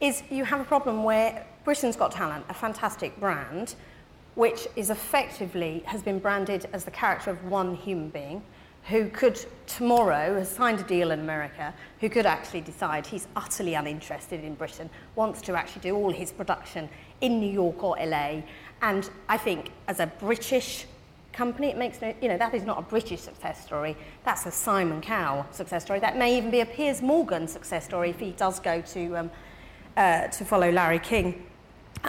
is 0.00 0.22
you 0.30 0.44
have 0.44 0.60
a 0.60 0.64
problem 0.64 1.04
where 1.04 1.44
Britain's 1.64 1.96
Got 1.96 2.12
Talent, 2.12 2.44
a 2.48 2.54
fantastic 2.54 3.18
brand, 3.20 3.74
which 4.34 4.66
is 4.76 4.90
effectively 4.90 5.82
has 5.86 6.02
been 6.02 6.18
branded 6.18 6.68
as 6.72 6.84
the 6.84 6.90
character 6.90 7.30
of 7.30 7.44
one 7.44 7.74
human 7.74 8.08
being, 8.08 8.42
who 8.90 9.08
could 9.08 9.40
tomorrow 9.66 10.34
has 10.34 10.48
signed 10.48 10.80
a 10.80 10.82
deal 10.82 11.12
in 11.12 11.20
America, 11.20 11.72
who 12.00 12.08
could 12.08 12.26
actually 12.26 12.60
decide 12.60 13.06
he's 13.06 13.28
utterly 13.36 13.74
uninterested 13.74 14.42
in 14.42 14.54
Britain, 14.54 14.90
wants 15.14 15.40
to 15.42 15.54
actually 15.54 15.80
do 15.82 15.94
all 15.94 16.10
his 16.10 16.32
production 16.32 16.88
in 17.20 17.38
New 17.38 17.50
York 17.50 17.82
or 17.84 17.96
LA. 18.04 18.42
And 18.82 19.08
I 19.28 19.36
think 19.36 19.70
as 19.86 20.00
a 20.00 20.06
British 20.06 20.86
company, 21.32 21.68
it 21.68 21.76
makes 21.76 22.02
no, 22.02 22.12
you 22.20 22.28
know, 22.28 22.36
that 22.36 22.52
is 22.52 22.64
not 22.64 22.78
a 22.78 22.82
British 22.82 23.20
success 23.20 23.64
story. 23.64 23.96
That's 24.24 24.44
a 24.46 24.50
Simon 24.50 25.00
Cowell 25.00 25.46
success 25.52 25.84
story. 25.84 26.00
That 26.00 26.16
may 26.16 26.36
even 26.36 26.50
be 26.50 26.60
a 26.60 26.66
Piers 26.66 27.00
Morgan 27.00 27.46
success 27.46 27.84
story 27.84 28.10
if 28.10 28.18
he 28.18 28.32
does 28.32 28.58
go 28.58 28.80
to, 28.80 29.16
um, 29.16 29.30
uh, 29.96 30.26
to 30.26 30.44
follow 30.44 30.70
Larry 30.70 30.98
King. 30.98 31.46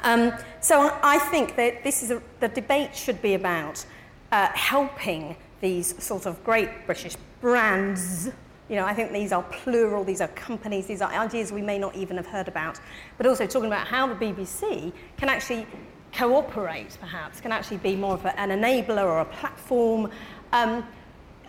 Um, 0.03 0.33
so 0.61 0.97
I 1.03 1.19
think 1.19 1.55
that 1.57 1.83
this 1.83 2.01
is 2.01 2.09
a, 2.09 2.21
the 2.39 2.47
debate 2.47 2.95
should 2.95 3.21
be 3.21 3.35
about 3.35 3.85
uh, 4.31 4.47
helping 4.53 5.35
these 5.61 6.03
sort 6.03 6.25
of 6.25 6.43
great 6.43 6.69
British 6.85 7.15
brands. 7.39 8.29
You 8.67 8.75
know, 8.75 8.85
I 8.85 8.93
think 8.93 9.11
these 9.11 9.31
are 9.31 9.43
plural, 9.43 10.03
these 10.03 10.21
are 10.21 10.27
companies, 10.29 10.87
these 10.87 11.01
are 11.01 11.11
ideas 11.11 11.51
we 11.51 11.61
may 11.61 11.77
not 11.77 11.95
even 11.95 12.17
have 12.17 12.27
heard 12.27 12.47
about, 12.47 12.79
but 13.17 13.25
also 13.25 13.45
talking 13.45 13.67
about 13.67 13.87
how 13.87 14.07
the 14.07 14.15
BBC 14.15 14.91
can 15.17 15.29
actually 15.29 15.67
cooperate, 16.13 16.97
perhaps, 16.99 17.39
can 17.39 17.51
actually 17.51 17.77
be 17.77 17.95
more 17.95 18.15
of 18.15 18.25
an 18.25 18.49
enabler 18.49 19.03
or 19.03 19.19
a 19.19 19.25
platform, 19.25 20.09
um, 20.51 20.85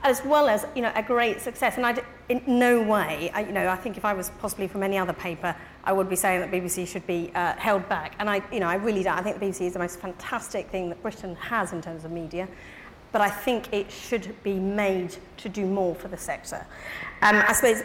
as 0.02 0.24
well 0.24 0.48
as, 0.48 0.66
you 0.74 0.82
know, 0.82 0.92
a 0.96 1.02
great 1.02 1.40
success. 1.40 1.76
And 1.76 1.86
I, 1.86 2.02
in 2.28 2.42
no 2.46 2.82
way, 2.82 3.30
I, 3.34 3.42
you 3.42 3.52
know, 3.52 3.68
I 3.68 3.76
think 3.76 3.96
if 3.96 4.04
I 4.04 4.12
was 4.14 4.30
possibly 4.40 4.66
from 4.66 4.82
any 4.82 4.98
other 4.98 5.12
paper, 5.12 5.54
I 5.84 5.92
would 5.92 6.08
be 6.08 6.16
saying 6.16 6.40
that 6.40 6.50
BBC 6.50 6.88
should 6.88 7.06
be 7.06 7.30
uh, 7.36 7.54
held 7.54 7.88
back. 7.88 8.14
And 8.18 8.28
I, 8.28 8.42
you 8.52 8.58
know, 8.58 8.68
I 8.68 8.74
really 8.74 9.04
don't. 9.04 9.16
I 9.16 9.22
think 9.22 9.38
the 9.38 9.46
BBC 9.46 9.66
is 9.66 9.74
the 9.74 9.78
most 9.78 10.00
fantastic 10.00 10.70
thing 10.70 10.88
that 10.88 11.00
Britain 11.02 11.36
has 11.36 11.72
in 11.72 11.80
terms 11.80 12.04
of 12.04 12.10
media 12.10 12.48
but 13.12 13.20
I 13.20 13.30
think 13.30 13.72
it 13.72 13.90
should 13.90 14.34
be 14.42 14.54
made 14.54 15.16
to 15.38 15.48
do 15.48 15.66
more 15.66 15.94
for 15.94 16.08
the 16.08 16.16
sector. 16.16 16.66
Um, 17.20 17.42
I 17.46 17.52
suppose 17.52 17.82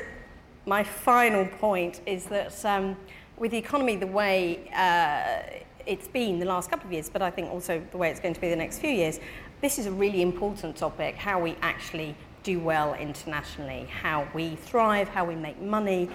my 0.65 0.84
final 0.84 1.45
point 1.45 2.01
is 2.05 2.25
that 2.25 2.65
um, 2.65 2.97
with 3.38 3.51
the 3.51 3.57
economy 3.57 3.95
the 3.95 4.07
way 4.07 4.69
uh, 4.75 5.63
it's 5.86 6.07
been 6.07 6.39
the 6.39 6.45
last 6.45 6.69
couple 6.69 6.88
of 6.88 6.93
years, 6.93 7.09
but 7.09 7.21
I 7.21 7.32
think 7.32 7.49
also 7.49 7.82
the 7.91 7.97
way 7.97 8.09
it's 8.09 8.19
going 8.19 8.34
to 8.34 8.41
be 8.41 8.49
the 8.49 8.55
next 8.55 8.80
few 8.80 8.89
years, 8.89 9.19
this 9.61 9.80
is 9.80 9.86
a 9.86 9.91
really 9.91 10.21
important 10.21 10.75
topic 10.75 11.15
how 11.15 11.39
we 11.39 11.55
actually 11.61 12.15
do 12.43 12.59
well 12.59 12.93
internationally, 12.93 13.86
how 13.86 14.28
we 14.34 14.55
thrive, 14.55 15.09
how 15.09 15.25
we 15.25 15.36
make 15.36 15.61
money. 15.61 16.09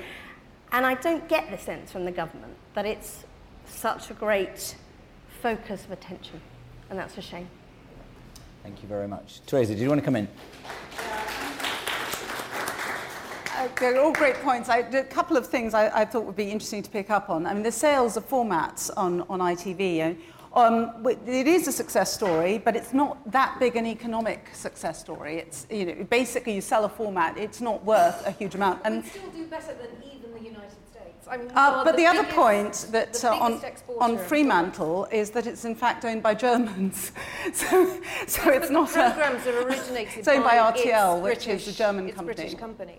And 0.72 0.86
I 0.86 0.94
don't 0.94 1.28
get 1.28 1.50
the 1.50 1.58
sense 1.58 1.90
from 1.90 2.04
the 2.04 2.12
government 2.12 2.54
that 2.74 2.86
it's 2.86 3.24
such 3.66 4.10
a 4.10 4.14
great 4.14 4.76
focus 5.42 5.84
of 5.84 5.90
attention, 5.90 6.40
and 6.88 6.98
that's 6.98 7.18
a 7.18 7.22
shame. 7.22 7.48
Thank 8.62 8.82
you 8.82 8.88
very 8.88 9.08
much. 9.08 9.40
Teresa, 9.46 9.74
do 9.74 9.80
you 9.80 9.88
want 9.88 10.00
to 10.00 10.04
come 10.04 10.16
in? 10.16 10.28
Uh, 13.54 13.68
they're 13.78 14.00
all 14.00 14.12
great 14.12 14.36
points. 14.36 14.68
I, 14.68 14.78
a 14.78 15.04
couple 15.04 15.36
of 15.36 15.46
things 15.46 15.74
I, 15.74 16.00
I, 16.00 16.04
thought 16.04 16.24
would 16.24 16.36
be 16.36 16.50
interesting 16.50 16.82
to 16.82 16.90
pick 16.90 17.10
up 17.10 17.28
on. 17.28 17.46
I 17.46 17.54
mean, 17.54 17.62
the 17.62 17.72
sales 17.72 18.16
of 18.16 18.28
formats 18.28 18.90
on, 18.96 19.22
on 19.22 19.40
ITV, 19.40 20.16
um, 20.54 21.04
it 21.06 21.46
is 21.46 21.66
a 21.66 21.72
success 21.72 22.12
story, 22.12 22.58
but 22.58 22.76
it's 22.76 22.92
not 22.92 23.18
that 23.30 23.58
big 23.58 23.76
an 23.76 23.86
economic 23.86 24.48
success 24.52 25.00
story. 25.00 25.38
It's, 25.38 25.66
you 25.70 25.86
know, 25.86 26.04
basically 26.04 26.54
you 26.54 26.60
sell 26.60 26.84
a 26.84 26.88
format, 26.88 27.38
it's 27.38 27.60
not 27.60 27.84
worth 27.84 28.26
a 28.26 28.30
huge 28.30 28.54
amount. 28.54 28.82
And 28.84 29.02
we 29.02 29.08
still 29.08 29.30
do 29.30 29.46
better 29.46 29.74
than 29.74 29.90
even 30.02 30.02
the 30.02 30.06
United 30.06 30.21
States. 31.22 31.28
I 31.30 31.36
mean, 31.36 31.50
uh, 31.54 31.84
but 31.84 31.96
the, 31.96 32.02
the 32.04 32.08
biggest, 32.08 32.18
other 32.18 32.32
point 32.32 32.86
that 32.90 33.24
uh, 33.24 33.38
on, 33.38 33.60
on 34.00 34.18
Fremantle 34.18 35.06
is 35.12 35.30
that 35.30 35.46
it's 35.46 35.64
in 35.64 35.74
fact 35.74 36.04
owned 36.04 36.22
by 36.22 36.34
Germans. 36.34 37.12
so, 37.52 38.00
so 38.26 38.50
it's 38.50 38.70
not 38.70 38.88
the 38.88 38.94
programs 38.94 39.46
a, 39.46 39.54
are 39.54 39.66
originated 39.66 40.18
it's 40.18 40.28
owned 40.28 40.44
by, 40.44 40.58
by 40.58 40.72
RTL, 40.72 41.22
which 41.22 41.44
British, 41.44 41.68
is 41.68 41.74
a 41.74 41.78
German 41.78 42.08
it's 42.08 42.16
company. 42.16 42.34
British 42.34 42.54
company. 42.58 42.98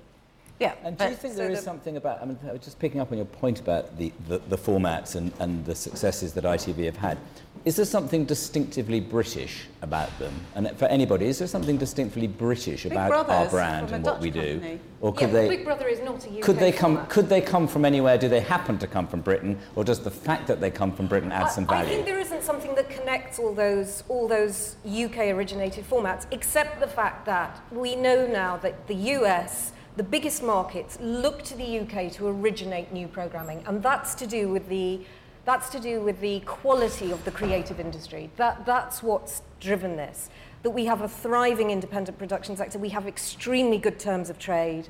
Yeah. 0.60 0.76
And 0.84 0.98
do 0.98 1.06
you 1.06 1.16
think 1.16 1.36
there 1.36 1.48
so 1.48 1.54
is 1.54 1.60
the 1.60 1.66
something 1.66 1.98
about, 1.98 2.22
I 2.22 2.26
mean, 2.26 2.38
just 2.62 2.80
picking 2.80 3.02
up 3.02 3.12
on 3.12 3.18
your 3.18 3.26
point 3.26 3.60
about 3.60 3.98
the, 3.98 4.14
the, 4.28 4.38
the 4.38 4.58
formats 4.58 5.16
and, 5.16 5.34
and 5.40 5.66
the 5.66 5.76
successes 5.76 6.34
that 6.34 6.44
ITV 6.44 6.86
have 6.86 6.98
had, 6.98 7.18
is 7.66 7.78
there 7.78 7.86
something 7.86 8.26
distinctively 8.26 9.00
British 9.00 9.68
about 9.82 10.18
them? 10.20 10.34
And 10.56 10.70
for 10.78 10.86
anybody, 10.86 11.28
is 11.28 11.40
there 11.40 11.48
something 11.48 11.78
distinctively 11.78 12.28
British 12.28 12.84
Big 12.84 12.92
about 12.92 13.10
Brothers 13.10 13.36
our 13.36 13.50
brand 13.50 13.92
and 13.92 14.04
what 14.04 14.16
Dutch 14.16 14.22
we 14.22 14.32
company. 14.32 14.76
do? 14.76 14.80
Or 15.00 15.14
could 15.14 15.30
yeah, 15.30 15.34
they? 15.34 15.48
Big 15.48 15.66
Brother 15.66 15.88
is 15.88 16.02
not 16.02 16.26
a 16.26 16.30
UK 16.30 16.42
could 16.42 16.58
they 16.58 16.74
come? 16.74 16.96
format. 16.96 17.10
Could 17.10 17.30
they 17.30 17.40
come 17.40 17.68
from 17.68 17.86
anywhere? 17.86 18.18
Do 18.18 18.28
they 18.28 18.42
happen 18.42 18.78
to 18.80 18.88
come 18.88 19.08
from 19.08 19.22
Britain, 19.22 19.58
or 19.76 19.86
does 19.86 20.02
the 20.02 20.12
fact 20.12 20.48
that 20.48 20.60
they 20.60 20.72
come 20.72 20.92
from 20.92 21.08
Britain 21.08 21.32
add 21.32 21.46
I, 21.46 21.50
some 21.50 21.66
value? 21.66 21.86
I 21.86 21.96
think 21.96 22.06
there 22.06 22.20
isn't 22.20 22.44
something 22.44 22.76
that 22.76 22.90
connects 22.90 23.40
all 23.40 23.54
those 23.54 24.04
all 24.10 24.28
those 24.28 24.76
UK 24.86 25.30
originated 25.30 25.90
formats, 25.90 26.26
except 26.32 26.82
the 26.82 26.88
fact 26.88 27.26
that 27.26 27.64
we 27.72 27.96
know 27.96 28.28
now 28.28 28.58
that 28.58 28.88
the 28.88 28.96
US 28.96 29.72
the 29.96 30.04
biggest 30.04 30.42
markets 30.42 30.98
look 31.00 31.44
to 31.44 31.56
the 31.56 31.80
UK 31.82 32.12
to 32.14 32.28
originate 32.28 32.92
new 32.92 33.08
programming, 33.08 33.64
and 33.68 33.82
that's 33.84 34.16
to 34.16 34.28
do 34.28 34.50
with 34.50 34.68
the 34.68 35.02
that's 35.46 35.70
to 35.70 35.80
do 35.80 36.02
with 36.02 36.20
the 36.22 36.40
quality 36.42 37.12
of 37.12 37.24
the 37.26 37.32
creative 37.32 37.80
industry. 37.80 38.30
That, 38.38 38.66
that's 38.66 39.04
what's 39.04 39.42
driven 39.60 39.98
this. 39.98 40.30
That 40.64 40.72
we 40.72 40.86
have 40.86 41.02
a 41.02 41.10
thriving 41.10 41.72
independent 41.72 42.18
production 42.18 42.56
sector, 42.56 42.80
we 42.80 42.90
have 42.90 43.08
extremely 43.08 43.78
good 43.78 44.00
terms 44.00 44.30
of 44.30 44.40
trade, 44.40 44.88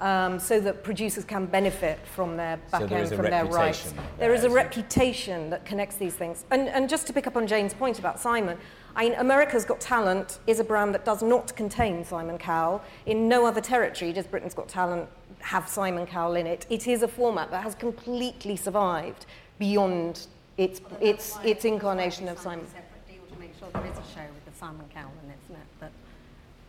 um, 0.00 0.38
so 0.38 0.60
that 0.60 0.82
producers 0.82 1.24
can 1.24 1.46
benefit 1.46 1.98
from 2.14 2.36
their 2.36 2.58
back 2.70 2.88
so 2.88 2.94
end, 2.94 3.08
from 3.10 3.30
their 3.30 3.46
rights. 3.46 3.92
There, 3.92 4.04
there 4.18 4.34
is 4.34 4.44
a 4.44 4.50
reputation 4.50 5.50
that 5.50 5.64
connects 5.64 5.96
these 5.96 6.14
things. 6.14 6.44
And, 6.50 6.68
and 6.68 6.88
just 6.88 7.06
to 7.06 7.12
pick 7.12 7.26
up 7.26 7.36
on 7.36 7.46
Jane's 7.46 7.72
point 7.74 7.98
about 7.98 8.18
Simon, 8.20 8.58
I 8.96 9.04
mean, 9.04 9.14
America's 9.14 9.64
Got 9.64 9.80
Talent 9.80 10.40
is 10.46 10.60
a 10.60 10.64
brand 10.64 10.94
that 10.94 11.04
does 11.04 11.22
not 11.22 11.54
contain 11.56 12.04
Simon 12.04 12.38
Cowell. 12.38 12.82
In 13.06 13.28
no 13.28 13.46
other 13.46 13.60
territory 13.60 14.12
does 14.12 14.26
Britain's 14.26 14.54
Got 14.54 14.68
Talent 14.68 15.08
have 15.40 15.68
Simon 15.68 16.06
Cowell 16.06 16.34
in 16.34 16.46
it. 16.46 16.66
It 16.70 16.86
is 16.86 17.02
a 17.02 17.08
format 17.08 17.50
that 17.50 17.62
has 17.62 17.74
completely 17.74 18.56
survived 18.56 19.26
beyond 19.58 20.26
its, 20.56 20.80
well, 20.80 20.98
its, 21.00 21.36
its 21.44 21.64
incarnation 21.64 22.28
of 22.28 22.38
Simon. 22.38 22.66
separate 22.66 23.08
deal 23.08 23.24
to 23.32 23.40
make 23.40 23.52
sure 23.58 23.68
there 23.72 23.86
is 23.86 23.98
a 23.98 24.14
show 24.14 24.26
with 24.34 24.44
the 24.44 24.58
Simon 24.58 24.86
Cowell 24.92 25.12
in 25.24 25.30
it, 25.30 25.36
isn't 25.44 25.56
it? 25.56 25.66
But, 25.80 25.90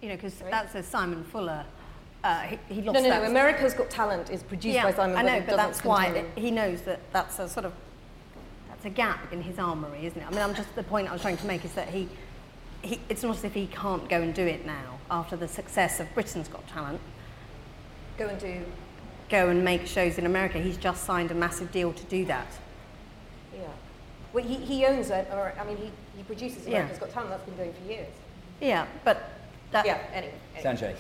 you 0.02 0.10
know, 0.10 0.16
because 0.16 0.36
that's 0.50 0.76
a 0.76 0.84
Simon 0.84 1.24
Fuller. 1.24 1.66
Uh, 2.24 2.42
he, 2.42 2.60
he 2.70 2.82
lost 2.82 2.96
no, 2.96 3.02
no, 3.02 3.10
that. 3.10 3.22
no. 3.24 3.30
America's 3.30 3.74
Got 3.74 3.90
Talent 3.90 4.32
is 4.32 4.42
produced 4.42 4.76
yeah, 4.76 4.84
by 4.84 4.94
Simon. 4.94 5.16
I 5.16 5.22
know, 5.22 5.44
but 5.46 5.56
that's 5.56 5.84
why 5.84 6.08
it, 6.08 6.26
he 6.36 6.50
knows 6.50 6.82
that 6.82 7.00
that's 7.14 7.38
a 7.38 7.48
sort 7.48 7.66
of 7.66 7.74
that's 8.70 8.86
a 8.86 8.90
gap 8.90 9.32
in 9.32 9.44
his 9.44 9.60
armoury, 9.60 10.06
isn't 10.08 10.20
it? 10.20 10.26
I 10.26 10.32
mean, 10.32 10.40
I'm 10.40 10.56
just 10.56 10.74
the 10.76 10.84
point 10.84 11.08
I 11.08 11.14
was 11.14 11.22
trying 11.22 11.38
to 11.38 11.46
make 11.46 11.64
is 11.64 11.74
that 11.74 11.90
he, 11.90 12.10
he, 12.82 13.00
it's 13.10 13.22
not 13.22 13.38
as 13.38 13.44
if 13.44 13.54
he 13.54 13.68
can't 13.68 14.10
go 14.10 14.22
and 14.22 14.34
do 14.34 14.44
it 14.44 14.66
now 14.66 15.00
after 15.12 15.36
the 15.36 15.48
success 15.48 16.00
of 16.00 16.12
Britain's 16.16 16.48
Got 16.48 16.68
Talent. 16.68 17.00
Go 18.18 18.28
and 18.28 18.40
do. 18.40 18.66
Go 19.30 19.50
and 19.50 19.64
make 19.64 19.86
shows 19.86 20.18
in 20.18 20.26
America. 20.26 20.58
He's 20.58 20.78
just 20.78 21.04
signed 21.04 21.30
a 21.30 21.36
massive 21.36 21.72
deal 21.72 21.94
to 21.94 22.04
do 22.06 22.26
that. 22.26 22.48
Yeah. 24.36 24.42
Well, 24.42 24.58
he, 24.60 24.66
he 24.66 24.86
owns 24.86 25.10
it, 25.10 25.28
or 25.32 25.54
I 25.60 25.66
mean, 25.66 25.78
he, 25.78 25.92
he 26.18 26.24
produces 26.24 26.66
it. 26.66 26.72
yeah. 26.72 26.88
He's 26.88 26.98
got 26.98 27.12
Talent. 27.12 27.32
That's 27.32 27.44
been 27.44 27.58
going 27.58 27.74
for 27.74 27.92
years. 27.92 28.08
Yeah, 28.62 28.86
but 29.04 29.32
that. 29.72 29.86
Yeah. 29.86 30.00
Anyway. 30.14 30.34
anyway. 30.56 30.76
Sanjay. 30.76 30.96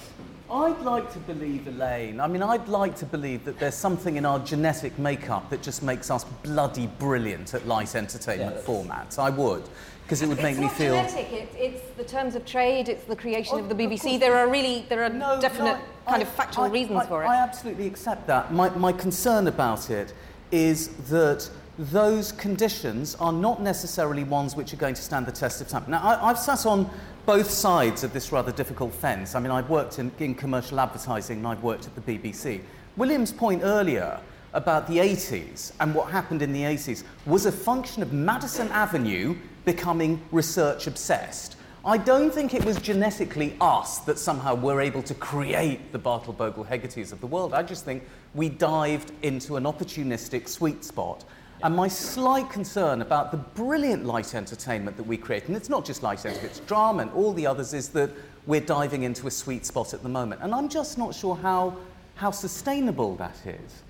I'd 0.47 0.79
like 0.81 1.11
to 1.13 1.19
believe, 1.19 1.67
Elaine, 1.67 2.19
I 2.19 2.27
mean, 2.27 2.43
I'd 2.43 2.67
like 2.67 2.95
to 2.97 3.05
believe 3.05 3.45
that 3.45 3.57
there's 3.57 3.73
something 3.73 4.15
in 4.17 4.27
our 4.27 4.37
genetic 4.39 4.99
makeup 4.99 5.49
that 5.49 5.63
just 5.63 5.81
makes 5.81 6.11
us 6.11 6.23
bloody 6.43 6.85
brilliant 6.85 7.55
at 7.55 7.65
light 7.65 7.95
entertainment 7.95 8.57
yeah, 8.57 8.61
formats. 8.61 9.17
I 9.17 9.31
would. 9.31 9.63
Because 10.03 10.21
it 10.21 10.29
would 10.29 10.37
make 10.37 10.51
it's 10.51 10.59
me 10.59 10.69
feel. 10.69 10.93
It's 10.93 11.13
genetic. 11.13 11.33
It, 11.33 11.49
it's 11.57 11.81
the 11.97 12.03
terms 12.03 12.35
of 12.35 12.45
trade. 12.45 12.89
It's 12.89 13.05
the 13.05 13.15
creation 13.15 13.57
of 13.57 13.69
the 13.69 13.73
BBC. 13.73 14.15
Of 14.15 14.19
there 14.19 14.35
are 14.35 14.47
really 14.47 14.85
there 14.87 15.03
are 15.03 15.09
no, 15.09 15.41
definite 15.41 15.79
no, 15.79 16.11
kind 16.11 16.21
I, 16.21 16.27
of 16.27 16.29
factual 16.29 16.65
I, 16.65 16.69
reasons 16.69 16.99
I, 16.99 17.05
for 17.07 17.23
it. 17.23 17.27
I 17.27 17.37
absolutely 17.37 17.87
accept 17.87 18.27
that. 18.27 18.53
My, 18.53 18.69
my 18.69 18.91
concern 18.91 19.47
about 19.47 19.89
it 19.89 20.13
is 20.51 20.89
that 21.09 21.49
those 21.77 22.31
conditions 22.31 23.15
are 23.15 23.33
not 23.33 23.61
necessarily 23.61 24.23
ones 24.23 24.55
which 24.55 24.73
are 24.73 24.77
going 24.77 24.95
to 24.95 25.01
stand 25.01 25.25
the 25.25 25.31
test 25.31 25.61
of 25.61 25.67
time. 25.67 25.83
Now, 25.87 26.19
I, 26.21 26.27
have 26.27 26.39
sat 26.39 26.65
on 26.65 26.89
both 27.25 27.49
sides 27.49 28.03
of 28.03 28.13
this 28.13 28.31
rather 28.31 28.51
difficult 28.51 28.93
fence. 28.93 29.35
I 29.35 29.39
mean, 29.39 29.51
I've 29.51 29.69
worked 29.69 29.99
in, 29.99 30.11
in 30.19 30.35
commercial 30.35 30.79
advertising 30.79 31.39
and 31.39 31.47
I've 31.47 31.63
worked 31.63 31.87
at 31.87 31.95
the 31.95 32.01
BBC. 32.01 32.61
William's 32.95 33.33
point 33.33 33.61
earlier 33.63 34.19
about 34.53 34.87
the 34.87 34.97
80s 34.97 35.73
and 35.81 35.93
what 35.93 36.09
happened 36.09 36.41
in 36.41 36.53
the 36.53 36.61
80s 36.61 37.03
was 37.25 37.45
a 37.45 37.51
function 37.51 38.01
of 38.01 38.13
Madison 38.13 38.69
Avenue 38.69 39.35
becoming 39.65 40.21
research 40.31 40.87
obsessed. 40.87 41.57
I 41.83 41.97
don't 41.97 42.33
think 42.33 42.53
it 42.53 42.63
was 42.63 42.77
genetically 42.77 43.55
us 43.61 43.99
that 43.99 44.17
somehow 44.17 44.55
were 44.55 44.81
able 44.81 45.03
to 45.03 45.13
create 45.13 45.91
the 45.91 45.99
Bartle 45.99 46.33
Bogle 46.33 46.65
Hegartys 46.65 47.11
of 47.11 47.19
the 47.19 47.27
world. 47.27 47.53
I 47.53 47.61
just 47.61 47.85
think 47.85 48.03
we 48.33 48.49
dived 48.49 49.11
into 49.21 49.55
an 49.55 49.65
opportunistic 49.65 50.47
sweet 50.47 50.83
spot. 50.83 51.25
And 51.63 51.75
my 51.75 51.87
slight 51.87 52.49
concern 52.49 53.01
about 53.01 53.31
the 53.31 53.37
brilliant 53.37 54.05
light 54.05 54.35
entertainment 54.35 54.97
that 54.97 55.07
we 55.07 55.17
create, 55.17 55.47
and 55.47 55.55
it's 55.55 55.69
not 55.69 55.85
just 55.85 56.03
light 56.03 56.25
entertainment, 56.25 56.57
it's 56.57 56.59
drama 56.67 57.03
and 57.03 57.11
all 57.11 57.33
the 57.33 57.47
others, 57.47 57.73
is 57.73 57.89
that 57.89 58.11
we're 58.45 58.61
diving 58.61 59.03
into 59.03 59.27
a 59.27 59.31
sweet 59.31 59.65
spot 59.65 59.93
at 59.93 60.03
the 60.03 60.09
moment. 60.09 60.41
And 60.41 60.53
I'm 60.53 60.69
just 60.69 60.97
not 60.97 61.15
sure 61.15 61.35
how, 61.35 61.77
how 62.15 62.31
sustainable 62.31 63.15
that 63.15 63.35
is. 63.45 63.83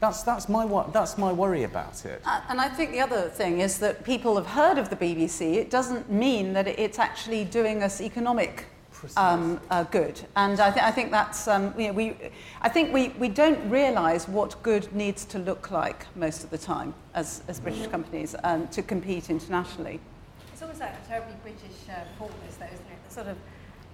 That's, 0.00 0.22
that's, 0.22 0.48
my, 0.48 0.84
that's 0.92 1.16
my 1.16 1.32
worry 1.32 1.62
about 1.64 2.04
it. 2.04 2.22
Uh, 2.24 2.40
and 2.48 2.60
I 2.60 2.68
think 2.68 2.90
the 2.90 3.00
other 3.00 3.28
thing 3.28 3.60
is 3.60 3.78
that 3.78 4.04
people 4.04 4.36
have 4.36 4.46
heard 4.46 4.78
of 4.78 4.90
the 4.90 4.96
BBC. 4.96 5.54
It 5.54 5.70
doesn't 5.70 6.10
mean 6.10 6.54
that 6.54 6.66
it's 6.66 6.98
actually 6.98 7.44
doing 7.44 7.82
us 7.82 8.00
economic 8.00 8.66
um, 9.16 9.60
uh, 9.70 9.84
good. 9.84 10.20
And 10.36 10.58
I, 10.60 10.70
th- 10.70 10.84
I 10.84 10.90
think 10.90 11.10
that's, 11.10 11.48
um, 11.48 11.74
you 11.78 11.88
know, 11.88 11.92
we, 11.92 12.16
I 12.60 12.68
think 12.68 12.92
we, 12.92 13.08
we 13.10 13.28
don't 13.28 13.70
realise 13.70 14.28
what 14.28 14.62
good 14.62 14.92
needs 14.94 15.24
to 15.26 15.38
look 15.38 15.70
like 15.70 16.06
most 16.16 16.44
of 16.44 16.50
the 16.50 16.58
time 16.58 16.94
as, 17.14 17.42
as 17.48 17.60
British 17.60 17.82
mm-hmm. 17.82 17.90
companies 17.90 18.34
um, 18.44 18.68
to 18.68 18.82
compete 18.82 19.30
internationally. 19.30 20.00
It's 20.52 20.62
almost 20.62 20.80
like 20.80 20.92
a 20.92 21.08
terribly 21.08 21.34
British 21.42 21.88
uh, 21.88 22.04
though, 22.18 22.26
isn't 22.26 22.62
it? 22.62 23.08
The 23.08 23.14
sort 23.14 23.26
of 23.28 23.36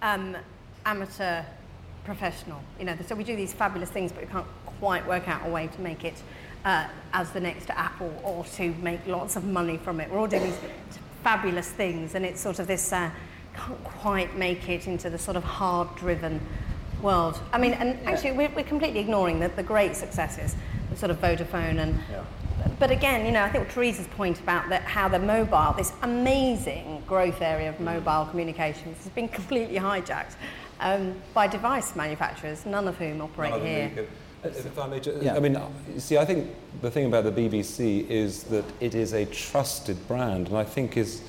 um, 0.02 0.36
amateur 0.84 1.42
professional. 2.04 2.60
You 2.78 2.86
know, 2.86 2.96
so 3.06 3.14
we 3.14 3.24
do 3.24 3.36
these 3.36 3.52
fabulous 3.52 3.90
things, 3.90 4.12
but 4.12 4.22
we 4.22 4.28
can't 4.28 4.46
quite 4.80 5.06
work 5.06 5.28
out 5.28 5.46
a 5.46 5.50
way 5.50 5.68
to 5.68 5.80
make 5.80 6.04
it 6.04 6.22
uh, 6.64 6.86
as 7.12 7.30
the 7.30 7.40
next 7.40 7.70
Apple 7.70 8.12
or 8.22 8.44
to 8.56 8.72
make 8.82 9.06
lots 9.06 9.36
of 9.36 9.44
money 9.44 9.76
from 9.76 10.00
it. 10.00 10.10
We're 10.10 10.18
all 10.18 10.26
doing 10.26 10.44
these 10.44 10.58
fabulous 11.22 11.70
things, 11.70 12.14
and 12.14 12.24
it's 12.24 12.40
sort 12.40 12.58
of 12.58 12.66
this 12.66 12.92
uh, 12.92 13.10
can't 13.56 13.82
quite 13.84 14.36
make 14.36 14.68
it 14.68 14.86
into 14.86 15.10
the 15.10 15.18
sort 15.18 15.36
of 15.36 15.44
hard-driven 15.44 16.40
world. 17.02 17.40
I 17.52 17.58
mean, 17.58 17.72
and 17.74 17.98
yeah. 18.02 18.10
actually, 18.10 18.32
we're, 18.32 18.50
we're, 18.50 18.64
completely 18.64 19.00
ignoring 19.00 19.40
the, 19.40 19.48
the 19.48 19.62
great 19.62 19.96
successes, 19.96 20.56
the 20.90 20.96
sort 20.96 21.10
of 21.10 21.20
Vodafone 21.20 21.78
and. 21.78 22.00
Yeah. 22.10 22.24
But 22.78 22.90
again, 22.90 23.24
you 23.24 23.32
know, 23.32 23.42
I 23.42 23.50
think 23.50 23.70
Teresa's 23.70 24.08
point 24.08 24.40
about 24.40 24.68
that, 24.70 24.82
how 24.82 25.08
the 25.08 25.18
mobile, 25.18 25.74
this 25.76 25.92
amazing 26.02 27.02
growth 27.06 27.40
area 27.40 27.68
of 27.68 27.78
mobile 27.80 28.26
communications, 28.26 28.96
has 28.98 29.08
been 29.08 29.28
completely 29.40 29.76
hijacked 29.76 30.34
um, 30.80 31.14
by 31.32 31.46
device 31.46 31.94
manufacturers, 31.94 32.66
none 32.66 32.88
of 32.88 32.96
whom 32.96 33.20
operate 33.20 33.50
none 33.50 33.60
here. 33.60 34.06
If 34.44 34.78
I 34.78 34.86
may, 34.86 35.00
just, 35.00 35.22
yeah. 35.22 35.36
I 35.36 35.40
mean, 35.40 35.58
see, 35.98 36.18
I 36.18 36.24
think 36.24 36.50
the 36.80 36.90
thing 36.90 37.06
about 37.06 37.24
the 37.24 37.32
BBC 37.32 38.08
is 38.08 38.44
that 38.44 38.64
it 38.80 38.94
is 38.94 39.12
a 39.12 39.24
trusted 39.26 40.06
brand, 40.06 40.48
and 40.48 40.56
I 40.56 40.64
think 40.64 40.96
is, 40.96 41.22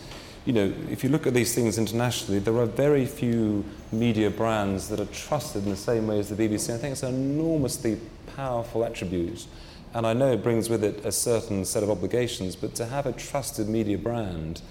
you 0.48 0.54
know, 0.54 0.74
if 0.90 1.04
you 1.04 1.10
look 1.10 1.28
at 1.28 1.34
these 1.34 1.54
things 1.54 1.78
internationally, 1.78 2.40
there 2.40 2.58
are 2.58 2.66
very 2.66 3.06
few 3.06 3.66
media 3.92 4.30
brands 4.30 4.88
that 4.88 4.98
are 4.98 5.06
trusted 5.08 5.66
in 5.66 5.70
the 5.70 5.76
same 5.76 6.08
way 6.08 6.20
as 6.20 6.30
the 6.30 6.36
BBC. 6.36 6.74
I 6.74 6.78
think 6.78 6.94
it's 6.94 7.04
an 7.04 7.14
enormously 7.14 8.00
powerful 8.38 8.86
attribute. 8.86 9.46
And 9.94 10.08
I 10.08 10.14
know 10.14 10.32
it 10.32 10.42
brings 10.42 10.70
with 10.70 10.86
it 10.86 11.04
a 11.06 11.12
certain 11.12 11.66
set 11.66 11.84
of 11.84 11.90
obligations, 11.90 12.56
but 12.56 12.76
to 12.76 12.86
have 12.86 13.06
a 13.06 13.12
trusted 13.12 13.68
media 13.68 13.98
brand, 13.98 14.62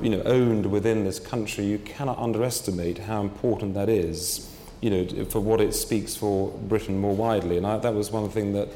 you 0.00 0.08
know, 0.08 0.22
owned 0.22 0.64
within 0.64 1.04
this 1.04 1.20
country, 1.20 1.66
you 1.66 1.76
cannot 1.78 2.18
underestimate 2.18 2.96
how 2.96 3.20
important 3.20 3.74
that 3.74 3.90
is, 3.90 4.50
you 4.80 4.88
know, 4.88 5.24
for 5.26 5.40
what 5.40 5.60
it 5.60 5.74
speaks 5.74 6.16
for 6.16 6.48
Britain 6.50 6.98
more 6.98 7.14
widely. 7.14 7.58
And 7.58 7.66
I, 7.66 7.76
that 7.76 7.92
was 7.92 8.10
one 8.10 8.30
thing 8.30 8.54
that 8.54 8.70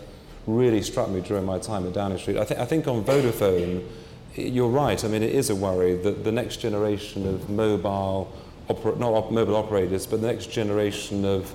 really 0.47 0.82
struck 0.82 1.09
me 1.09 1.22
during 1.22 1.47
my 1.47 1.59
time 1.59 1.86
at 1.86 1.94
Downing 1.94 2.18
Street. 2.18 2.36
I, 2.36 2.44
th- 2.44 2.61
I 2.61 2.66
think 2.66 2.86
on 2.86 3.03
Vodafone, 3.03 3.82
you're 4.37 4.68
right. 4.68 5.03
I 5.05 5.09
mean, 5.09 5.22
it 5.22 5.34
is 5.34 5.51
a 5.51 5.55
worry 5.55 5.95
that 5.97 6.24
the 6.24 6.32
next 6.32 6.59
generation 6.59 7.26
of 7.26 7.49
mobile, 7.49 8.32
oper- 8.68 8.99
not 8.99 9.12
op- 9.12 9.30
mobile 9.30 9.57
operators, 9.57 10.07
but 10.07 10.20
the 10.20 10.26
next 10.26 10.51
generation 10.51 11.24
of 11.24 11.51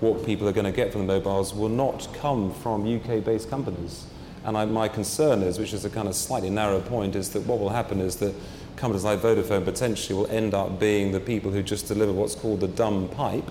what 0.00 0.24
people 0.24 0.48
are 0.48 0.52
going 0.52 0.66
to 0.66 0.72
get 0.72 0.92
from 0.92 1.06
the 1.06 1.12
mobiles 1.12 1.54
will 1.54 1.68
not 1.68 2.08
come 2.14 2.52
from 2.52 2.86
UK-based 2.86 3.48
companies. 3.48 4.06
And 4.44 4.56
I, 4.56 4.64
my 4.64 4.88
concern 4.88 5.42
is, 5.42 5.58
which 5.58 5.72
is 5.72 5.84
a 5.84 5.90
kind 5.90 6.08
of 6.08 6.14
slightly 6.14 6.50
narrow 6.50 6.80
point, 6.80 7.16
is 7.16 7.30
that 7.30 7.46
what 7.46 7.58
will 7.58 7.70
happen 7.70 8.00
is 8.00 8.16
that 8.16 8.34
companies 8.76 9.04
like 9.04 9.20
Vodafone 9.20 9.64
potentially 9.64 10.16
will 10.16 10.28
end 10.28 10.54
up 10.54 10.78
being 10.78 11.12
the 11.12 11.20
people 11.20 11.50
who 11.50 11.62
just 11.62 11.88
deliver 11.88 12.12
what's 12.12 12.34
called 12.34 12.60
the 12.60 12.68
dumb 12.68 13.08
pipe, 13.08 13.50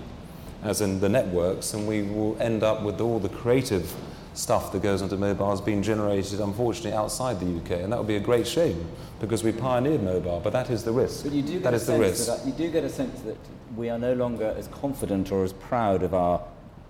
as 0.63 0.81
in 0.81 0.99
the 0.99 1.09
networks, 1.09 1.73
and 1.73 1.87
we 1.87 2.03
will 2.03 2.37
end 2.41 2.63
up 2.63 2.81
with 2.81 3.01
all 3.01 3.19
the 3.19 3.29
creative 3.29 3.93
stuff 4.35 4.71
that 4.73 4.81
goes 4.81 5.01
onto 5.01 5.15
mobiles 5.15 5.61
being 5.61 5.81
generated, 5.81 6.39
unfortunately, 6.39 6.93
outside 6.93 7.39
the 7.39 7.57
UK. 7.57 7.81
And 7.83 7.91
that 7.91 7.97
would 7.97 8.07
be 8.07 8.17
a 8.17 8.21
great 8.21 8.45
shame 8.45 8.85
because 9.19 9.43
we 9.43 9.51
pioneered 9.51 10.03
mobile, 10.03 10.41
but 10.43 10.53
that 10.53 10.69
is 10.69 10.83
the 10.83 10.91
risk. 10.91 11.23
But 11.23 11.33
you 11.33 11.41
do 11.41 11.53
get 11.53 11.63
that 11.63 11.73
a 11.73 11.77
is 11.77 11.85
the 11.85 11.93
sense 11.93 12.01
risk. 12.01 12.27
That, 12.27 12.45
you 12.45 12.53
do 12.53 12.71
get 12.71 12.83
a 12.83 12.89
sense 12.89 13.21
that 13.21 13.37
we 13.75 13.89
are 13.89 13.97
no 13.97 14.13
longer 14.13 14.53
as 14.57 14.67
confident 14.67 15.31
or 15.31 15.43
as 15.43 15.53
proud 15.53 16.03
of 16.03 16.13
our, 16.13 16.41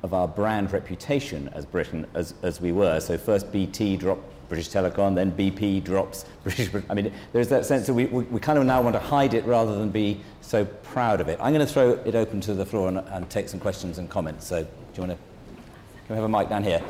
of 0.03 0.13
our 0.13 0.27
brand 0.27 0.73
reputation 0.73 1.49
as 1.53 1.65
Britain 1.65 2.07
as, 2.13 2.33
as 2.41 2.59
we 2.59 2.71
were. 2.71 2.99
So 2.99 3.17
first 3.17 3.51
BT 3.51 3.97
dropped 3.97 4.23
British 4.49 4.69
Telecom, 4.69 5.15
then 5.15 5.31
BP 5.31 5.83
drops 5.83 6.25
British. 6.43 6.69
I 6.89 6.93
mean, 6.93 7.11
there's 7.31 7.49
that 7.49 7.65
sense 7.65 7.87
that 7.87 7.93
we, 7.93 8.05
we, 8.05 8.23
we, 8.25 8.39
kind 8.39 8.57
of 8.57 8.65
now 8.65 8.81
want 8.81 8.95
to 8.95 8.99
hide 8.99 9.33
it 9.33 9.45
rather 9.45 9.77
than 9.77 9.89
be 9.89 10.21
so 10.41 10.65
proud 10.65 11.21
of 11.21 11.27
it. 11.27 11.39
I'm 11.41 11.53
going 11.53 11.65
to 11.65 11.71
throw 11.71 11.91
it 11.91 12.15
open 12.15 12.41
to 12.41 12.53
the 12.53 12.65
floor 12.65 12.87
and, 12.87 12.99
and 12.99 13.29
take 13.29 13.49
some 13.49 13.59
questions 13.59 13.97
and 13.97 14.09
comments. 14.09 14.47
So 14.47 14.63
do 14.63 14.69
you 14.95 15.07
want 15.07 15.19
to? 15.19 15.25
Can 16.07 16.15
we 16.15 16.21
have 16.21 16.23
a 16.23 16.29
mic 16.29 16.49
down 16.49 16.63
here? 16.63 16.81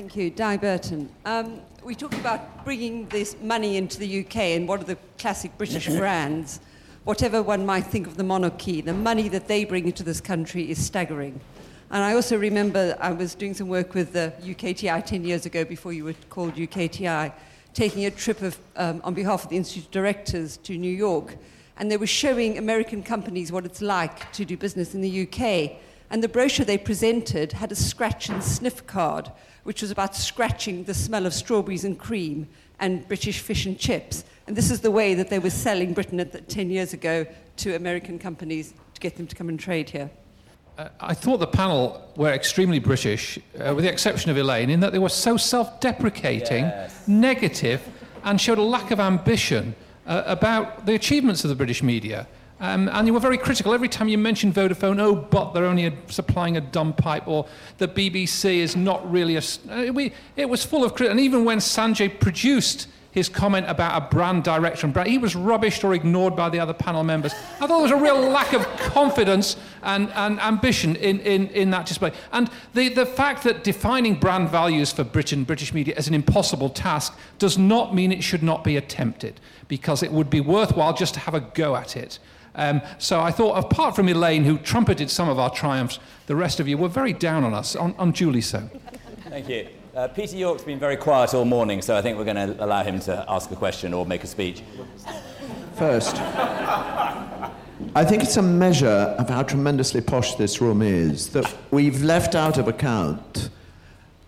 Thank 0.00 0.16
you, 0.16 0.30
Di 0.30 0.56
Burton. 0.56 1.10
Um, 1.26 1.60
we 1.84 1.94
talked 1.94 2.14
about 2.14 2.64
bringing 2.64 3.06
this 3.10 3.36
money 3.42 3.76
into 3.76 3.98
the 3.98 4.20
UK 4.20 4.36
and 4.56 4.66
what 4.66 4.80
are 4.80 4.84
the 4.84 4.96
classic 5.18 5.58
British 5.58 5.88
brands. 5.98 6.60
Whatever 7.04 7.42
one 7.42 7.66
might 7.66 7.84
think 7.84 8.06
of 8.06 8.16
the 8.16 8.24
monarchy, 8.24 8.80
the 8.80 8.94
money 8.94 9.28
that 9.28 9.46
they 9.46 9.66
bring 9.66 9.84
into 9.84 10.02
this 10.02 10.18
country 10.18 10.70
is 10.70 10.82
staggering. 10.82 11.38
And 11.90 12.02
I 12.02 12.14
also 12.14 12.38
remember 12.38 12.96
I 12.98 13.12
was 13.12 13.34
doing 13.34 13.52
some 13.52 13.68
work 13.68 13.92
with 13.92 14.14
the 14.14 14.32
UKTI 14.40 15.04
10 15.04 15.22
years 15.22 15.44
ago 15.44 15.66
before 15.66 15.92
you 15.92 16.04
were 16.04 16.14
called 16.30 16.54
UKTI, 16.54 17.30
taking 17.74 18.06
a 18.06 18.10
trip 18.10 18.40
of, 18.40 18.58
um, 18.76 19.02
on 19.04 19.12
behalf 19.12 19.44
of 19.44 19.50
the 19.50 19.58
Institute 19.58 19.84
of 19.84 19.90
Directors 19.90 20.56
to 20.62 20.78
New 20.78 20.96
York. 20.96 21.36
And 21.76 21.90
they 21.90 21.98
were 21.98 22.06
showing 22.06 22.56
American 22.56 23.02
companies 23.02 23.52
what 23.52 23.66
it's 23.66 23.82
like 23.82 24.32
to 24.32 24.46
do 24.46 24.56
business 24.56 24.94
in 24.94 25.02
the 25.02 25.28
UK. 25.28 25.72
And 26.10 26.22
the 26.22 26.28
brochure 26.28 26.66
they 26.66 26.78
presented 26.78 27.52
had 27.52 27.70
a 27.70 27.76
scratch 27.76 28.28
and 28.28 28.42
sniff 28.42 28.86
card, 28.86 29.30
which 29.62 29.80
was 29.80 29.90
about 29.90 30.16
scratching 30.16 30.84
the 30.84 30.94
smell 30.94 31.24
of 31.24 31.32
strawberries 31.32 31.84
and 31.84 31.98
cream 31.98 32.48
and 32.80 33.06
British 33.06 33.38
fish 33.40 33.66
and 33.66 33.78
chips. 33.78 34.24
And 34.46 34.56
this 34.56 34.70
is 34.70 34.80
the 34.80 34.90
way 34.90 35.14
that 35.14 35.30
they 35.30 35.38
were 35.38 35.50
selling 35.50 35.92
Britain 35.92 36.16
the, 36.16 36.24
10 36.24 36.70
years 36.70 36.92
ago 36.92 37.26
to 37.58 37.76
American 37.76 38.18
companies 38.18 38.74
to 38.94 39.00
get 39.00 39.16
them 39.16 39.26
to 39.28 39.36
come 39.36 39.48
and 39.48 39.60
trade 39.60 39.90
here. 39.90 40.10
Uh, 40.76 40.88
I 40.98 41.14
thought 41.14 41.38
the 41.38 41.46
panel 41.46 42.10
were 42.16 42.32
extremely 42.32 42.78
British, 42.78 43.38
uh, 43.58 43.74
with 43.74 43.84
the 43.84 43.92
exception 43.92 44.30
of 44.30 44.36
Elaine, 44.36 44.70
in 44.70 44.80
that 44.80 44.92
they 44.92 44.98
were 44.98 45.08
so 45.08 45.36
self 45.36 45.78
deprecating, 45.78 46.64
yes. 46.64 47.06
negative, 47.06 47.86
and 48.24 48.40
showed 48.40 48.58
a 48.58 48.62
lack 48.62 48.90
of 48.90 48.98
ambition 48.98 49.74
uh, 50.06 50.22
about 50.26 50.86
the 50.86 50.94
achievements 50.94 51.44
of 51.44 51.50
the 51.50 51.56
British 51.56 51.82
media. 51.82 52.26
Um, 52.60 52.90
and 52.92 53.06
you 53.06 53.14
were 53.14 53.20
very 53.20 53.38
critical 53.38 53.72
every 53.72 53.88
time 53.88 54.08
you 54.08 54.18
mentioned 54.18 54.54
Vodafone. 54.54 55.00
Oh, 55.00 55.14
but 55.14 55.52
they're 55.52 55.64
only 55.64 55.86
a, 55.86 55.92
supplying 56.08 56.58
a 56.58 56.60
dumb 56.60 56.92
pipe, 56.92 57.26
or 57.26 57.46
the 57.78 57.88
BBC 57.88 58.58
is 58.58 58.76
not 58.76 59.10
really 59.10 59.36
a. 59.36 59.42
Uh, 59.70 59.92
we, 59.92 60.12
it 60.36 60.48
was 60.48 60.62
full 60.62 60.84
of 60.84 60.94
criticism. 60.94 61.18
And 61.18 61.24
even 61.24 61.44
when 61.46 61.58
Sanjay 61.58 62.20
produced 62.20 62.86
his 63.12 63.28
comment 63.28 63.68
about 63.68 64.00
a 64.00 64.06
brand 64.14 64.44
direction, 64.44 64.94
he 65.04 65.18
was 65.18 65.34
rubbished 65.34 65.82
or 65.82 65.94
ignored 65.94 66.36
by 66.36 66.48
the 66.48 66.60
other 66.60 66.74
panel 66.74 67.02
members. 67.02 67.32
I 67.32 67.66
thought 67.66 67.68
there 67.68 67.78
was 67.78 67.90
a 67.90 67.96
real 67.96 68.20
lack 68.28 68.52
of 68.52 68.64
confidence 68.76 69.56
and, 69.82 70.10
and 70.10 70.38
ambition 70.40 70.94
in, 70.96 71.18
in, 71.20 71.48
in 71.48 71.70
that 71.70 71.86
display. 71.86 72.12
And 72.30 72.48
the, 72.74 72.88
the 72.88 73.06
fact 73.06 73.42
that 73.44 73.64
defining 73.64 74.14
brand 74.14 74.48
values 74.50 74.92
for 74.92 75.02
Britain, 75.02 75.42
British 75.42 75.74
media, 75.74 75.94
is 75.96 76.06
an 76.06 76.14
impossible 76.14 76.68
task 76.68 77.18
does 77.38 77.58
not 77.58 77.94
mean 77.94 78.12
it 78.12 78.22
should 78.22 78.44
not 78.44 78.62
be 78.62 78.76
attempted, 78.76 79.40
because 79.66 80.04
it 80.04 80.12
would 80.12 80.30
be 80.30 80.40
worthwhile 80.40 80.92
just 80.92 81.14
to 81.14 81.20
have 81.20 81.34
a 81.34 81.40
go 81.40 81.74
at 81.74 81.96
it. 81.96 82.20
Um, 82.54 82.82
so 82.98 83.20
I 83.20 83.30
thought, 83.30 83.56
apart 83.62 83.94
from 83.94 84.08
Elaine, 84.08 84.44
who 84.44 84.58
trumpeted 84.58 85.10
some 85.10 85.28
of 85.28 85.38
our 85.38 85.50
triumphs, 85.50 85.98
the 86.26 86.36
rest 86.36 86.60
of 86.60 86.68
you 86.68 86.76
were 86.76 86.88
very 86.88 87.12
down 87.12 87.44
on 87.44 87.54
us, 87.54 87.76
on, 87.76 87.94
unduly 87.98 88.40
so. 88.40 88.68
Thank 89.28 89.48
you. 89.48 89.68
Uh, 89.94 90.08
Peter 90.08 90.36
York's 90.36 90.62
been 90.62 90.78
very 90.78 90.96
quiet 90.96 91.34
all 91.34 91.44
morning, 91.44 91.82
so 91.82 91.96
I 91.96 92.02
think 92.02 92.16
we're 92.16 92.24
going 92.24 92.54
to 92.54 92.64
allow 92.64 92.84
him 92.84 93.00
to 93.00 93.24
ask 93.28 93.50
a 93.50 93.56
question 93.56 93.92
or 93.92 94.06
make 94.06 94.22
a 94.24 94.26
speech. 94.26 94.62
First, 95.76 96.16
I 96.16 98.04
think 98.04 98.22
it's 98.22 98.36
a 98.36 98.42
measure 98.42 98.86
of 98.86 99.28
how 99.28 99.42
tremendously 99.42 100.00
posh 100.00 100.34
this 100.36 100.60
room 100.60 100.82
is 100.82 101.30
that 101.30 101.52
we've 101.70 102.02
left 102.02 102.34
out 102.34 102.58
of 102.58 102.68
account 102.68 103.50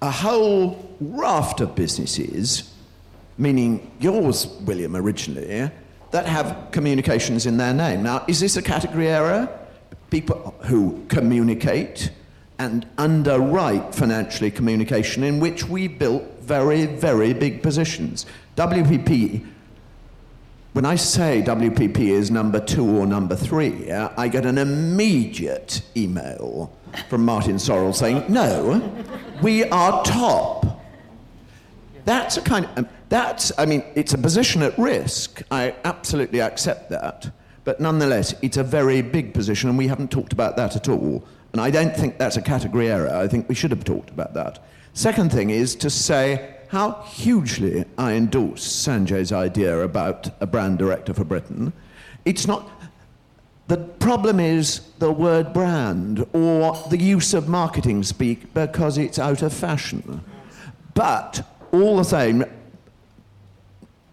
a 0.00 0.10
whole 0.10 0.96
raft 1.00 1.60
of 1.60 1.76
businesses, 1.76 2.74
meaning 3.38 3.92
yours, 4.00 4.46
William, 4.62 4.96
originally, 4.96 5.70
that 6.12 6.26
have 6.26 6.68
communications 6.70 7.46
in 7.46 7.56
their 7.56 7.74
name. 7.74 8.02
Now, 8.02 8.24
is 8.28 8.40
this 8.40 8.56
a 8.56 8.62
category 8.62 9.08
error? 9.08 9.48
People 10.10 10.54
who 10.62 11.04
communicate 11.08 12.10
and 12.58 12.86
underwrite 12.98 13.94
financially 13.94 14.50
communication 14.50 15.24
in 15.24 15.40
which 15.40 15.68
we 15.68 15.88
built 15.88 16.22
very, 16.40 16.86
very 16.86 17.32
big 17.32 17.62
positions. 17.62 18.26
WPP, 18.56 19.44
when 20.74 20.84
I 20.84 20.96
say 20.96 21.42
WPP 21.44 21.98
is 21.98 22.30
number 22.30 22.60
two 22.60 22.86
or 22.86 23.06
number 23.06 23.34
three, 23.34 23.90
I 23.90 24.28
get 24.28 24.44
an 24.44 24.58
immediate 24.58 25.82
email 25.96 26.70
from 27.08 27.24
Martin 27.24 27.56
Sorrell 27.56 27.94
saying, 27.94 28.24
no, 28.28 28.92
we 29.42 29.64
are 29.64 30.04
top. 30.04 30.81
That's 32.04 32.36
a 32.36 32.42
kind 32.42 32.64
of, 32.64 32.78
um, 32.78 32.88
that's, 33.08 33.52
I 33.58 33.66
mean, 33.66 33.84
it's 33.94 34.14
a 34.14 34.18
position 34.18 34.62
at 34.62 34.76
risk. 34.78 35.42
I 35.50 35.74
absolutely 35.84 36.40
accept 36.40 36.90
that. 36.90 37.32
But 37.64 37.80
nonetheless, 37.80 38.34
it's 38.42 38.56
a 38.56 38.64
very 38.64 39.02
big 39.02 39.34
position, 39.34 39.68
and 39.68 39.78
we 39.78 39.86
haven't 39.86 40.10
talked 40.10 40.32
about 40.32 40.56
that 40.56 40.74
at 40.74 40.88
all. 40.88 41.24
And 41.52 41.60
I 41.60 41.70
don't 41.70 41.94
think 41.94 42.18
that's 42.18 42.36
a 42.36 42.42
category 42.42 42.90
error. 42.90 43.14
I 43.14 43.28
think 43.28 43.48
we 43.48 43.54
should 43.54 43.70
have 43.70 43.84
talked 43.84 44.10
about 44.10 44.34
that. 44.34 44.64
Second 44.94 45.30
thing 45.32 45.50
is 45.50 45.76
to 45.76 45.90
say 45.90 46.56
how 46.68 47.02
hugely 47.02 47.84
I 47.98 48.14
endorse 48.14 48.64
Sanjay's 48.64 49.30
idea 49.30 49.80
about 49.82 50.30
a 50.40 50.46
brand 50.46 50.78
director 50.78 51.12
for 51.12 51.24
Britain. 51.24 51.72
It's 52.24 52.46
not. 52.46 52.68
The 53.68 53.76
problem 53.76 54.40
is 54.40 54.80
the 54.98 55.12
word 55.12 55.52
brand 55.52 56.26
or 56.32 56.82
the 56.90 56.98
use 56.98 57.32
of 57.34 57.48
marketing 57.48 58.02
speak 58.02 58.52
because 58.54 58.98
it's 58.98 59.18
out 59.18 59.42
of 59.42 59.52
fashion. 59.52 60.22
But 60.94 61.46
all 61.72 61.96
the 61.96 62.04
same, 62.04 62.44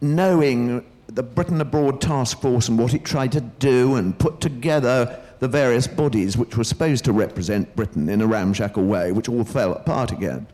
knowing 0.02 0.86
the 1.08 1.24
Britain 1.24 1.60
Abroad 1.60 2.02
Task 2.02 2.40
Force 2.42 2.70
and 2.70 2.80
what 2.80 2.94
it 2.94 3.04
tried 3.04 3.32
to 3.34 3.42
do 3.42 3.96
and 3.96 4.18
put 4.18 4.40
together 4.42 5.20
the 5.40 5.48
various 5.48 5.88
bodies 5.88 6.38
which 6.38 6.58
were 6.58 6.64
supposed 6.64 7.06
to 7.06 7.14
represent 7.14 7.76
Britain 7.76 8.10
in 8.10 8.22
a 8.22 8.28
ramshackle 8.28 8.84
way, 8.84 9.12
which 9.12 9.30
all 9.30 9.44
fell 9.44 9.74
apart 9.74 10.12
again. 10.12 10.48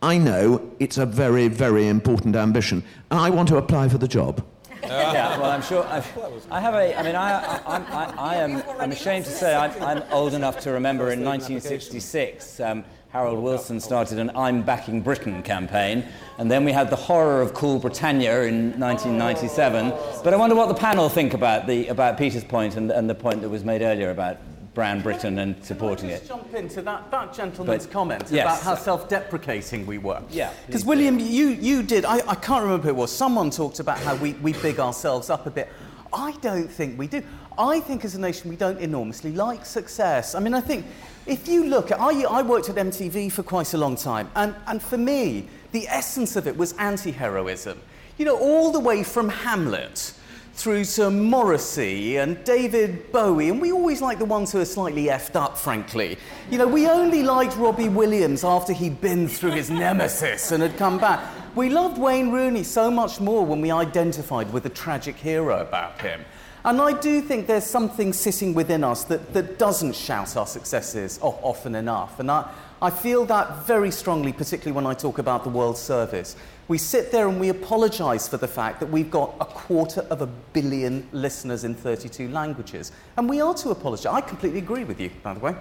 I 0.00 0.18
know 0.18 0.70
it's 0.78 0.98
a 0.98 1.06
very, 1.06 1.48
very 1.48 1.88
important 1.88 2.36
ambition, 2.36 2.84
and 3.10 3.18
I 3.18 3.30
want 3.30 3.48
to 3.48 3.56
apply 3.56 3.88
for 3.88 3.98
the 3.98 4.06
job. 4.06 4.44
yeah, 4.82 5.36
well, 5.38 5.50
I'm 5.50 5.62
sure. 5.62 5.84
I've, 5.86 6.06
I 6.50 6.60
have 6.60 6.74
a. 6.74 6.96
I 6.96 7.02
mean, 7.02 7.16
I, 7.16 7.32
I, 7.32 7.78
I, 7.78 8.14
I 8.16 8.34
am. 8.36 8.62
I'm 8.78 8.92
ashamed 8.92 9.24
to 9.24 9.32
say 9.32 9.56
I'm, 9.56 9.72
I'm, 9.82 10.04
old 10.12 10.34
enough 10.34 10.60
to 10.60 10.70
remember 10.70 11.10
in 11.10 11.24
1966. 11.24 12.60
Um, 12.60 12.84
Harold 13.10 13.42
Wilson 13.42 13.80
started 13.80 14.18
an 14.18 14.30
I'm 14.34 14.62
Backing 14.62 15.00
Britain 15.00 15.42
campaign, 15.42 16.04
and 16.36 16.50
then 16.50 16.62
we 16.62 16.72
had 16.72 16.90
the 16.90 16.96
horror 16.96 17.40
of 17.40 17.54
Cool 17.54 17.78
Britannia 17.78 18.42
in 18.42 18.78
1997. 18.78 19.94
But 20.22 20.34
I 20.34 20.36
wonder 20.36 20.54
what 20.54 20.68
the 20.68 20.74
panel 20.74 21.08
think 21.08 21.32
about, 21.32 21.66
the, 21.66 21.88
about 21.88 22.18
Peter's 22.18 22.44
point 22.44 22.76
and, 22.76 22.90
and 22.90 23.08
the 23.08 23.14
point 23.14 23.40
that 23.40 23.48
was 23.48 23.64
made 23.64 23.80
earlier 23.80 24.10
about 24.10 24.36
brand 24.74 25.02
Britain 25.02 25.38
and 25.38 25.64
supporting 25.64 26.10
it. 26.10 26.12
Let's 26.12 26.28
jump 26.28 26.54
into 26.54 26.82
that, 26.82 27.10
that 27.10 27.32
gentleman's 27.32 27.86
but, 27.86 27.92
comment 27.92 28.24
yes. 28.30 28.44
about 28.44 28.60
how 28.62 28.74
self-deprecating 28.74 29.86
we 29.86 29.96
were. 29.96 30.22
Yeah. 30.28 30.52
Because 30.66 30.84
William, 30.84 31.18
you, 31.18 31.48
you 31.48 31.82
did, 31.82 32.04
I, 32.04 32.18
I 32.28 32.34
can't 32.34 32.62
remember 32.62 32.84
who 32.84 32.88
it 32.90 32.96
was, 32.96 33.10
someone 33.10 33.48
talked 33.48 33.80
about 33.80 33.98
how 34.00 34.16
we, 34.16 34.34
we 34.34 34.52
big 34.52 34.78
ourselves 34.80 35.30
up 35.30 35.46
a 35.46 35.50
bit. 35.50 35.70
I 36.12 36.32
don't 36.42 36.68
think 36.70 36.98
we 36.98 37.06
do. 37.06 37.22
I 37.58 37.80
think 37.80 38.04
as 38.04 38.14
a 38.14 38.20
nation 38.20 38.50
we 38.50 38.56
don't 38.56 38.78
enormously 38.78 39.32
like 39.32 39.64
success. 39.64 40.34
I 40.34 40.40
mean, 40.40 40.54
I 40.54 40.60
think 40.60 40.86
if 41.28 41.46
you 41.46 41.66
look 41.66 41.90
at, 41.90 42.00
I, 42.00 42.22
I 42.22 42.42
worked 42.42 42.70
at 42.70 42.76
MTV 42.76 43.30
for 43.30 43.42
quite 43.42 43.74
a 43.74 43.78
long 43.78 43.96
time, 43.96 44.30
and, 44.34 44.54
and 44.66 44.82
for 44.82 44.96
me, 44.96 45.46
the 45.72 45.86
essence 45.86 46.36
of 46.36 46.46
it 46.46 46.56
was 46.56 46.72
anti 46.78 47.10
heroism. 47.10 47.78
You 48.16 48.24
know, 48.24 48.38
all 48.38 48.72
the 48.72 48.80
way 48.80 49.04
from 49.04 49.28
Hamlet 49.28 50.14
through 50.54 50.84
to 50.84 51.10
Morrissey 51.10 52.16
and 52.16 52.42
David 52.44 53.12
Bowie, 53.12 53.50
and 53.50 53.60
we 53.60 53.70
always 53.70 54.00
like 54.00 54.18
the 54.18 54.24
ones 54.24 54.50
who 54.50 54.58
are 54.58 54.64
slightly 54.64 55.04
effed 55.04 55.36
up, 55.36 55.56
frankly. 55.56 56.18
You 56.50 56.58
know, 56.58 56.66
we 56.66 56.88
only 56.88 57.22
liked 57.22 57.56
Robbie 57.56 57.90
Williams 57.90 58.42
after 58.42 58.72
he'd 58.72 59.00
been 59.00 59.28
through 59.28 59.52
his 59.52 59.70
nemesis 59.70 60.50
and 60.50 60.62
had 60.62 60.76
come 60.76 60.98
back. 60.98 61.22
We 61.54 61.68
loved 61.68 61.98
Wayne 61.98 62.30
Rooney 62.30 62.64
so 62.64 62.90
much 62.90 63.20
more 63.20 63.44
when 63.44 63.60
we 63.60 63.70
identified 63.70 64.52
with 64.52 64.62
the 64.62 64.70
tragic 64.70 65.16
hero 65.16 65.60
about 65.60 66.00
him. 66.00 66.24
And 66.64 66.80
I 66.80 66.92
do 66.98 67.20
think 67.20 67.46
there's 67.46 67.64
something 67.64 68.12
sitting 68.12 68.52
within 68.54 68.82
us 68.84 69.04
that, 69.04 69.32
that 69.34 69.58
doesn't 69.58 69.94
shout 69.94 70.36
our 70.36 70.46
successes 70.46 71.18
often 71.22 71.74
enough. 71.74 72.18
And 72.18 72.30
I, 72.30 72.50
I 72.82 72.90
feel 72.90 73.24
that 73.26 73.66
very 73.66 73.90
strongly, 73.90 74.32
particularly 74.32 74.74
when 74.74 74.86
I 74.86 74.94
talk 74.94 75.18
about 75.18 75.44
the 75.44 75.50
World 75.50 75.76
Service. 75.76 76.36
We 76.68 76.78
sit 76.78 77.10
there 77.10 77.28
and 77.28 77.40
we 77.40 77.48
apologise 77.48 78.28
for 78.28 78.36
the 78.36 78.48
fact 78.48 78.80
that 78.80 78.90
we've 78.90 79.10
got 79.10 79.34
a 79.40 79.44
quarter 79.44 80.02
of 80.02 80.20
a 80.20 80.26
billion 80.26 81.08
listeners 81.12 81.64
in 81.64 81.74
32 81.74 82.28
languages. 82.28 82.92
And 83.16 83.28
we 83.28 83.40
are 83.40 83.54
to 83.54 83.70
apologise. 83.70 84.06
I 84.06 84.20
completely 84.20 84.58
agree 84.58 84.84
with 84.84 85.00
you, 85.00 85.10
by 85.22 85.34
the 85.34 85.40
way. 85.40 85.56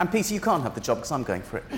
And 0.00 0.10
Peter, 0.10 0.34
you 0.34 0.40
can't 0.40 0.62
have 0.62 0.74
the 0.74 0.80
job 0.80 0.98
because 0.98 1.12
I'm 1.12 1.22
going 1.22 1.42
for 1.42 1.58
it. 1.58 1.64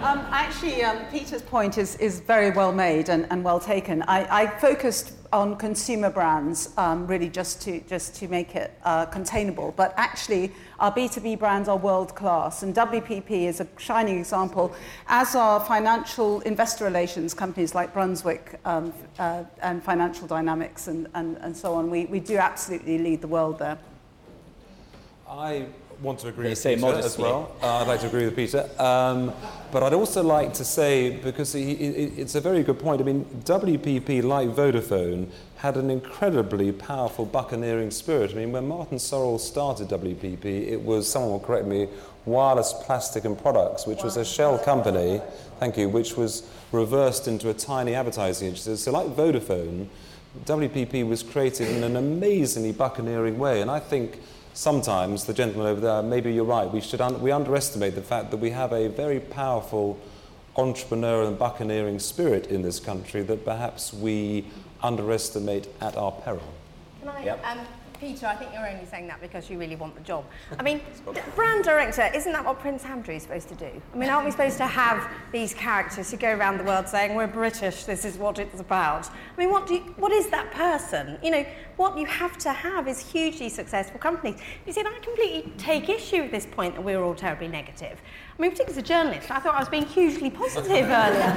Um, 0.00 0.20
actually, 0.30 0.82
um, 0.82 0.96
Peter's 1.10 1.42
point 1.42 1.76
is, 1.76 1.94
is 1.96 2.20
very 2.20 2.50
well 2.52 2.72
made 2.72 3.10
and, 3.10 3.26
and 3.30 3.44
well 3.44 3.60
taken. 3.60 4.02
I, 4.04 4.44
I 4.44 4.46
focused 4.46 5.12
on 5.32 5.56
consumer 5.56 6.10
brands 6.10 6.70
um, 6.76 7.06
really 7.06 7.28
just 7.28 7.62
to, 7.62 7.80
just 7.82 8.14
to 8.16 8.28
make 8.28 8.56
it 8.56 8.72
uh, 8.84 9.06
containable, 9.06 9.72
but 9.76 9.94
actually 9.96 10.52
our 10.78 10.92
B2B 10.92 11.38
brands 11.38 11.68
are 11.68 11.76
world 11.76 12.14
class, 12.14 12.62
and 12.62 12.74
WPP 12.74 13.30
is 13.30 13.60
a 13.60 13.68
shining 13.78 14.18
example, 14.18 14.74
as 15.08 15.34
are 15.34 15.60
financial 15.60 16.40
investor 16.40 16.84
relations 16.84 17.34
companies 17.34 17.74
like 17.74 17.92
Brunswick 17.92 18.58
um, 18.64 18.92
uh, 19.18 19.44
and 19.62 19.82
Financial 19.82 20.26
Dynamics 20.26 20.88
and, 20.88 21.06
and, 21.14 21.36
and 21.38 21.56
so 21.56 21.74
on. 21.74 21.90
We, 21.90 22.06
we 22.06 22.20
do 22.20 22.36
absolutely 22.36 22.98
lead 22.98 23.20
the 23.20 23.28
world 23.28 23.58
there. 23.58 23.78
I 25.28 25.66
want 26.02 26.18
to 26.20 26.28
agree 26.28 26.44
They 26.44 26.50
with 26.50 26.58
say 26.58 26.76
Peter 26.76 26.94
as 26.94 27.18
well. 27.18 27.54
Uh, 27.62 27.78
I'd 27.78 27.88
like 27.88 28.00
to 28.00 28.06
agree 28.06 28.24
with 28.24 28.36
Peter. 28.36 28.68
Um, 28.78 29.32
but 29.70 29.82
I'd 29.82 29.92
also 29.92 30.22
like 30.22 30.54
to 30.54 30.64
say, 30.64 31.10
because 31.10 31.52
he, 31.52 31.74
he, 31.74 31.84
it's 32.16 32.34
a 32.34 32.40
very 32.40 32.62
good 32.62 32.78
point, 32.78 33.00
I 33.00 33.04
mean, 33.04 33.24
WPP, 33.44 34.22
like 34.22 34.48
Vodafone, 34.48 35.28
had 35.56 35.76
an 35.76 35.90
incredibly 35.90 36.72
powerful 36.72 37.26
buccaneering 37.26 37.90
spirit. 37.90 38.32
I 38.32 38.34
mean, 38.34 38.52
when 38.52 38.66
Martin 38.66 38.98
Sorrell 38.98 39.38
started 39.38 39.88
WPP, 39.88 40.44
it 40.44 40.80
was, 40.80 41.10
someone 41.10 41.32
will 41.32 41.40
correct 41.40 41.66
me, 41.66 41.88
Wireless 42.24 42.74
Plastic 42.84 43.24
and 43.24 43.38
Products, 43.38 43.86
which 43.86 44.02
was 44.02 44.16
a 44.16 44.24
shell 44.24 44.58
company, 44.58 45.20
thank 45.58 45.76
you, 45.76 45.88
which 45.88 46.16
was 46.16 46.48
reversed 46.72 47.28
into 47.28 47.50
a 47.50 47.54
tiny 47.54 47.94
advertising 47.94 48.48
agency. 48.48 48.76
So 48.76 48.92
like 48.92 49.08
Vodafone, 49.08 49.86
WPP 50.44 51.06
was 51.06 51.22
created 51.22 51.68
in 51.68 51.82
an 51.82 51.96
amazingly 51.96 52.72
buccaneering 52.72 53.38
way. 53.38 53.60
And 53.60 53.70
I 53.70 53.80
think 53.80 54.20
sometimes, 54.60 55.24
the 55.24 55.32
gentleman 55.32 55.66
over 55.66 55.80
there, 55.80 56.02
maybe 56.02 56.30
you're 56.32 56.44
right, 56.44 56.70
we, 56.70 56.82
should 56.82 57.00
un- 57.00 57.20
we 57.22 57.32
underestimate 57.32 57.94
the 57.94 58.02
fact 58.02 58.30
that 58.30 58.36
we 58.36 58.50
have 58.50 58.72
a 58.74 58.88
very 58.88 59.18
powerful 59.18 59.98
entrepreneurial 60.56 61.28
and 61.28 61.38
buccaneering 61.38 61.98
spirit 61.98 62.48
in 62.48 62.60
this 62.60 62.78
country 62.78 63.22
that 63.22 63.42
perhaps 63.42 63.90
we 63.94 64.44
underestimate 64.82 65.66
at 65.80 65.96
our 65.96 66.12
peril. 66.12 66.42
Can 67.00 67.08
I, 67.08 67.24
Yep. 67.24 67.44
um, 67.46 67.58
Peter, 68.00 68.26
I 68.26 68.34
think 68.34 68.50
you're 68.54 68.66
only 68.66 68.86
saying 68.86 69.06
that 69.08 69.20
because 69.20 69.50
you 69.50 69.58
really 69.58 69.76
want 69.76 69.94
the 69.94 70.00
job. 70.00 70.24
I 70.58 70.62
mean, 70.62 70.80
brand 71.36 71.64
director, 71.64 72.10
isn't 72.14 72.32
that 72.32 72.42
what 72.42 72.58
Prince 72.58 72.82
Andrew 72.86 73.14
is 73.14 73.24
supposed 73.24 73.48
to 73.50 73.54
do? 73.54 73.70
I 73.92 73.96
mean, 73.96 74.08
aren't 74.08 74.24
we 74.24 74.30
supposed 74.30 74.56
to 74.56 74.66
have 74.66 75.06
these 75.32 75.52
characters 75.52 76.10
who 76.10 76.16
go 76.16 76.34
around 76.34 76.56
the 76.56 76.64
world 76.64 76.88
saying, 76.88 77.14
we're 77.14 77.26
British, 77.26 77.84
this 77.84 78.06
is 78.06 78.16
what 78.16 78.38
it's 78.38 78.58
about? 78.58 79.08
I 79.08 79.38
mean, 79.38 79.50
what, 79.50 79.66
do 79.66 79.74
you, 79.74 79.80
what 79.98 80.12
is 80.12 80.28
that 80.30 80.50
person? 80.52 81.18
You 81.22 81.30
know, 81.30 81.46
what 81.76 81.98
you 81.98 82.06
have 82.06 82.38
to 82.38 82.52
have 82.54 82.88
is 82.88 82.98
hugely 83.00 83.50
successful 83.50 84.00
companies. 84.00 84.40
You 84.66 84.72
see, 84.72 84.80
I 84.80 84.98
completely 85.02 85.52
take 85.58 85.90
issue 85.90 86.22
with 86.22 86.30
this 86.30 86.46
point 86.46 86.76
that 86.76 86.82
we're 86.82 87.02
all 87.02 87.14
terribly 87.14 87.48
negative. 87.48 88.00
I 88.40 88.42
mean, 88.42 88.52
particularly 88.52 88.78
as 88.80 88.82
a 88.82 88.88
journalist, 88.88 89.30
I 89.30 89.38
thought 89.38 89.54
I 89.54 89.58
was 89.58 89.68
being 89.68 89.84
hugely 89.84 90.30
positive 90.30 90.70
earlier. 90.88 91.34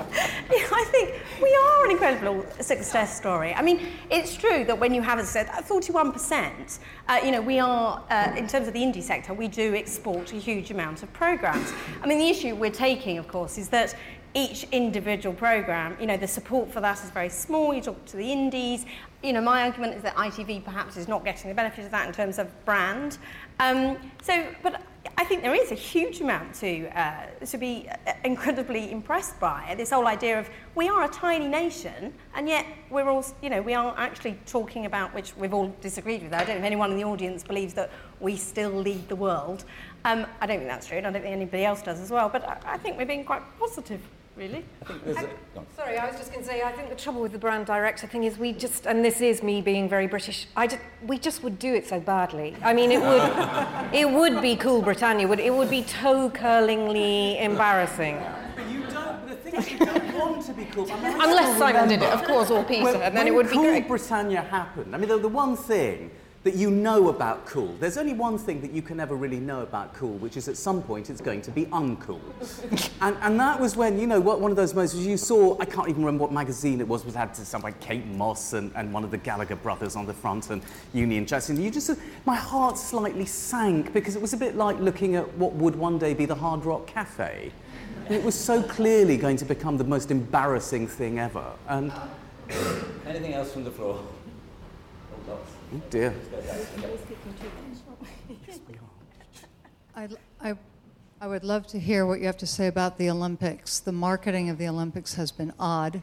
Yeah, 0.52 0.66
I 0.72 0.84
think 0.90 1.14
we 1.40 1.54
are 1.54 1.84
an 1.84 1.92
incredible 1.92 2.44
success 2.60 3.16
story. 3.16 3.54
I 3.54 3.62
mean, 3.62 3.86
it's 4.10 4.34
true 4.36 4.64
that 4.64 4.76
when 4.76 4.92
you 4.92 5.00
have, 5.00 5.20
as 5.20 5.28
I 5.28 5.44
said, 5.44 5.48
uh, 5.50 5.62
41%, 5.62 6.80
uh, 7.08 7.20
you 7.24 7.30
know, 7.30 7.40
we 7.40 7.60
are, 7.60 8.02
uh, 8.10 8.34
in 8.36 8.48
terms 8.48 8.66
of 8.66 8.74
the 8.74 8.80
indie 8.80 9.00
sector, 9.00 9.32
we 9.32 9.46
do 9.46 9.76
export 9.76 10.32
a 10.32 10.36
huge 10.36 10.72
amount 10.72 11.04
of 11.04 11.12
programs. 11.12 11.72
I 12.02 12.08
mean, 12.08 12.18
the 12.18 12.28
issue 12.28 12.56
we're 12.56 12.72
taking, 12.72 13.16
of 13.16 13.28
course, 13.28 13.58
is 13.58 13.68
that 13.68 13.94
each 14.34 14.64
individual 14.72 15.34
program, 15.34 15.96
you 16.00 16.06
know, 16.06 16.16
the 16.16 16.28
support 16.28 16.72
for 16.72 16.80
that 16.80 17.02
is 17.04 17.10
very 17.10 17.28
small. 17.28 17.72
You 17.72 17.80
talk 17.80 18.04
to 18.06 18.16
the 18.16 18.32
indies. 18.32 18.86
You 19.22 19.32
know, 19.32 19.40
my 19.40 19.62
argument 19.62 19.94
is 19.94 20.02
that 20.02 20.16
ITV 20.16 20.64
perhaps 20.64 20.96
is 20.96 21.06
not 21.06 21.24
getting 21.24 21.48
the 21.48 21.54
benefit 21.54 21.84
of 21.84 21.92
that 21.92 22.08
in 22.08 22.12
terms 22.12 22.40
of 22.40 22.48
brand. 22.64 23.18
Um, 23.60 23.98
so, 24.20 24.46
but 24.64 24.82
I 25.20 25.24
think 25.24 25.42
there 25.42 25.54
is 25.54 25.70
a 25.70 25.74
huge 25.74 26.22
amount 26.22 26.54
to 26.60 26.88
uh, 26.98 27.26
to 27.44 27.58
be 27.58 27.86
uh, 28.06 28.12
incredibly 28.24 28.90
impressed 28.90 29.38
by 29.38 29.74
this 29.76 29.90
whole 29.90 30.06
idea 30.06 30.40
of 30.40 30.48
we 30.74 30.88
are 30.88 31.04
a 31.04 31.08
tiny 31.08 31.46
nation, 31.46 32.14
and 32.34 32.48
yet 32.48 32.64
we're 32.88 33.06
all, 33.06 33.22
you 33.42 33.50
know, 33.50 33.60
we 33.60 33.74
are 33.74 33.94
actually 33.98 34.38
talking 34.46 34.86
about 34.86 35.12
which 35.14 35.36
we've 35.36 35.52
all 35.52 35.76
disagreed 35.82 36.22
with. 36.22 36.32
I 36.32 36.38
don't 36.38 36.48
know 36.48 36.60
if 36.60 36.64
anyone 36.64 36.90
in 36.90 36.96
the 36.96 37.04
audience 37.04 37.42
believes 37.42 37.74
that 37.74 37.90
we 38.18 38.34
still 38.34 38.70
lead 38.70 39.10
the 39.10 39.16
world. 39.16 39.66
Um, 40.06 40.26
I 40.40 40.46
don't 40.46 40.56
think 40.56 40.70
that's 40.70 40.86
true, 40.86 40.96
and 40.96 41.06
I 41.06 41.10
don't 41.10 41.20
think 41.20 41.34
anybody 41.34 41.66
else 41.66 41.82
does 41.82 42.00
as 42.00 42.10
well. 42.10 42.30
But 42.30 42.48
I, 42.48 42.56
I 42.64 42.78
think 42.78 42.96
we're 42.96 43.04
being 43.04 43.26
quite 43.26 43.42
positive, 43.58 44.00
really. 44.40 44.64
Sorry, 45.76 45.98
I 45.98 46.08
was 46.08 46.16
just 46.16 46.32
going 46.32 46.42
to 46.42 46.48
say, 46.48 46.62
I 46.62 46.72
think 46.72 46.88
the 46.88 46.96
trouble 46.96 47.20
with 47.20 47.32
the 47.32 47.38
brand 47.38 47.66
director 47.66 48.06
thing 48.06 48.24
is 48.24 48.38
we 48.38 48.52
just, 48.52 48.86
and 48.86 49.04
this 49.04 49.20
is 49.20 49.42
me 49.42 49.60
being 49.60 49.88
very 49.88 50.06
British, 50.06 50.46
I 50.56 50.66
just, 50.66 50.80
we 51.06 51.18
just 51.18 51.42
would 51.42 51.58
do 51.58 51.74
it 51.74 51.86
so 51.86 52.00
badly. 52.00 52.56
I 52.62 52.72
mean, 52.72 52.90
it 52.90 53.00
would, 53.00 53.22
it 53.94 54.10
would 54.10 54.40
be 54.40 54.56
cool 54.56 54.80
Britannia, 54.80 55.28
would, 55.28 55.40
it 55.40 55.52
would 55.52 55.68
be 55.70 55.82
toe-curlingly 55.82 57.38
embarrassing. 57.38 58.18
But 58.56 58.70
you 58.70 58.80
don't, 58.86 59.28
the 59.28 59.36
thing 59.36 59.54
is, 59.56 59.70
you 59.70 59.78
don't 59.78 60.14
want 60.18 60.46
to 60.46 60.52
be 60.54 60.64
cool. 60.66 60.90
I 60.90 60.94
I 60.94 61.24
Unless 61.28 61.56
still 61.56 61.58
Simon 61.58 61.88
did 61.88 62.02
it, 62.02 62.10
of 62.10 62.24
course, 62.24 62.50
or 62.50 62.64
Peter, 62.64 62.84
when- 62.84 62.94
and 63.02 63.14
then 63.14 63.26
when 63.26 63.26
it 63.26 63.34
would 63.36 63.50
be 63.50 63.56
cool. 63.56 63.80
Britannia 63.82 64.40
happened, 64.42 64.94
I 64.94 64.98
mean, 64.98 65.08
the, 65.10 65.18
the 65.18 65.28
one 65.28 65.54
thing 65.56 66.10
that 66.42 66.54
you 66.54 66.70
know 66.70 67.08
about 67.08 67.44
cool, 67.44 67.74
there's 67.80 67.98
only 67.98 68.14
one 68.14 68.38
thing 68.38 68.62
that 68.62 68.70
you 68.70 68.80
can 68.80 68.96
never 68.96 69.14
really 69.14 69.38
know 69.38 69.60
about 69.60 69.92
cool, 69.92 70.14
which 70.14 70.38
is 70.38 70.48
at 70.48 70.56
some 70.56 70.82
point 70.82 71.10
it's 71.10 71.20
going 71.20 71.42
to 71.42 71.50
be 71.50 71.66
uncool. 71.66 72.20
and, 73.02 73.14
and 73.20 73.38
that 73.38 73.60
was 73.60 73.76
when, 73.76 73.98
you 73.98 74.06
know, 74.06 74.18
what, 74.18 74.40
one 74.40 74.50
of 74.50 74.56
those 74.56 74.72
moments 74.72 74.94
you 74.94 75.18
saw, 75.18 75.58
I 75.60 75.66
can't 75.66 75.90
even 75.90 76.02
remember 76.02 76.22
what 76.22 76.32
magazine 76.32 76.80
it 76.80 76.88
was, 76.88 77.04
was 77.04 77.14
had 77.14 77.36
something 77.36 77.70
like 77.70 77.78
Kate 77.80 78.06
Moss 78.06 78.54
and, 78.54 78.72
and 78.74 78.90
one 78.90 79.04
of 79.04 79.10
the 79.10 79.18
Gallagher 79.18 79.56
brothers 79.56 79.96
on 79.96 80.06
the 80.06 80.14
front 80.14 80.48
and 80.48 80.62
Union 80.94 81.26
Jackson. 81.26 81.56
And 81.56 81.64
you 81.64 81.70
just, 81.70 81.90
my 82.24 82.36
heart 82.36 82.78
slightly 82.78 83.26
sank 83.26 83.92
because 83.92 84.16
it 84.16 84.22
was 84.22 84.32
a 84.32 84.38
bit 84.38 84.56
like 84.56 84.80
looking 84.80 85.16
at 85.16 85.34
what 85.34 85.52
would 85.52 85.76
one 85.76 85.98
day 85.98 86.14
be 86.14 86.24
the 86.24 86.34
Hard 86.34 86.64
Rock 86.64 86.86
Cafe. 86.86 87.52
And 88.06 88.14
it 88.14 88.24
was 88.24 88.34
so 88.34 88.62
clearly 88.62 89.18
going 89.18 89.36
to 89.36 89.44
become 89.44 89.76
the 89.76 89.84
most 89.84 90.10
embarrassing 90.10 90.88
thing 90.88 91.18
ever. 91.18 91.52
And, 91.68 91.92
Anything 93.06 93.34
else 93.34 93.52
from 93.52 93.64
the 93.64 93.70
floor? 93.70 94.02
Oh 95.74 95.80
dear. 95.90 96.14
I'd- 99.94 100.16
I, 100.40 100.54
I 101.20 101.26
would 101.26 101.44
love 101.44 101.66
to 101.68 101.78
hear 101.78 102.06
what 102.06 102.20
you 102.20 102.26
have 102.26 102.38
to 102.38 102.46
say 102.46 102.66
about 102.66 102.96
the 102.96 103.10
Olympics. 103.10 103.78
The 103.78 103.92
marketing 103.92 104.48
of 104.48 104.56
the 104.56 104.66
Olympics 104.68 105.14
has 105.14 105.30
been 105.30 105.52
odd 105.60 106.02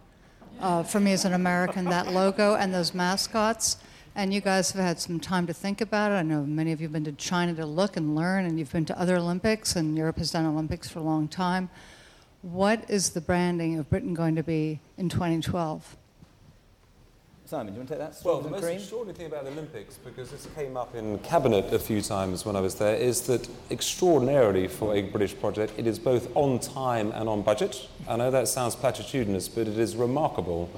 uh, 0.62 0.84
for 0.84 1.00
me 1.00 1.12
as 1.14 1.26
an 1.26 1.34
American. 1.34 1.86
That 1.86 2.12
logo 2.12 2.56
and 2.56 2.72
those 2.74 2.94
mascots, 2.94 3.78
and 4.16 4.32
you 4.34 4.42
guys 4.42 4.72
have 4.72 4.84
had 4.84 5.00
some 5.00 5.20
time 5.20 5.48
to 5.48 5.54
think 5.54 5.82
about 5.82 6.12
it. 6.12 6.16
I 6.16 6.22
know 6.22 6.44
many 6.44 6.72
of 6.72 6.80
you 6.82 6.86
have 6.86 6.94
been 6.94 7.04
to 7.06 7.12
China 7.14 7.56
to 7.56 7.66
look 7.66 7.98
and 7.98 8.16
learn, 8.16 8.46
and 8.46 8.60
you've 8.60 8.72
been 8.72 8.86
to 8.86 9.00
other 9.00 9.16
Olympics, 9.18 9.76
and 9.76 9.98
Europe 9.98 10.18
has 10.18 10.32
done 10.32 10.46
Olympics 10.46 10.88
for 10.88 11.00
a 11.00 11.04
long 11.04 11.28
time. 11.28 11.70
What 12.44 12.88
is 12.88 13.10
the 13.12 13.22
branding 13.22 13.80
of 13.80 13.90
Britain 13.90 14.14
going 14.14 14.36
to 14.36 14.44
be 14.44 14.80
in 14.98 15.10
2012? 15.10 15.98
Simon, 17.48 17.68
do 17.68 17.74
you 17.76 17.80
want 17.80 17.88
to 17.88 17.96
take 17.96 18.14
that? 18.14 18.26
Well, 18.26 18.42
the 18.42 18.50
most 18.50 18.64
cream? 18.64 18.76
extraordinary 18.76 19.16
thing 19.16 19.28
about 19.28 19.46
the 19.46 19.52
Olympics, 19.52 19.96
because 20.04 20.32
this 20.32 20.50
came 20.54 20.76
up 20.76 20.94
in 20.96 21.18
cabinet 21.20 21.72
a 21.72 21.80
few 21.80 22.02
times 22.02 22.46
when 22.46 22.58
I 22.58 22.60
was 22.60 22.76
there, 22.76 22.94
is 22.94 23.22
that 23.28 23.48
extraordinarily 23.72 24.68
for 24.68 24.94
a 24.94 25.04
British 25.04 25.40
project, 25.40 25.72
it 25.78 25.88
is 25.88 25.98
both 25.98 26.28
on 26.36 26.60
time 26.60 27.12
and 27.12 27.30
on 27.30 27.44
budget. 27.44 27.88
I 28.06 28.18
know 28.18 28.30
that 28.32 28.50
sounds 28.50 28.76
platitudinous, 28.76 29.48
but 29.48 29.66
it 29.66 29.80
is 29.80 29.96
remarkable. 29.96 30.70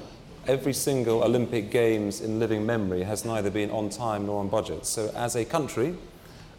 Every 0.46 0.74
single 0.74 1.24
Olympic 1.24 1.72
Games 1.72 2.22
in 2.22 2.38
living 2.38 2.68
memory 2.68 3.02
has 3.02 3.26
neither 3.26 3.50
been 3.50 3.72
on 3.72 3.90
time 3.90 4.28
nor 4.28 4.40
on 4.40 4.48
budget. 4.48 4.86
So, 4.86 5.12
as 5.16 5.36
a 5.36 5.46
country, 5.46 5.96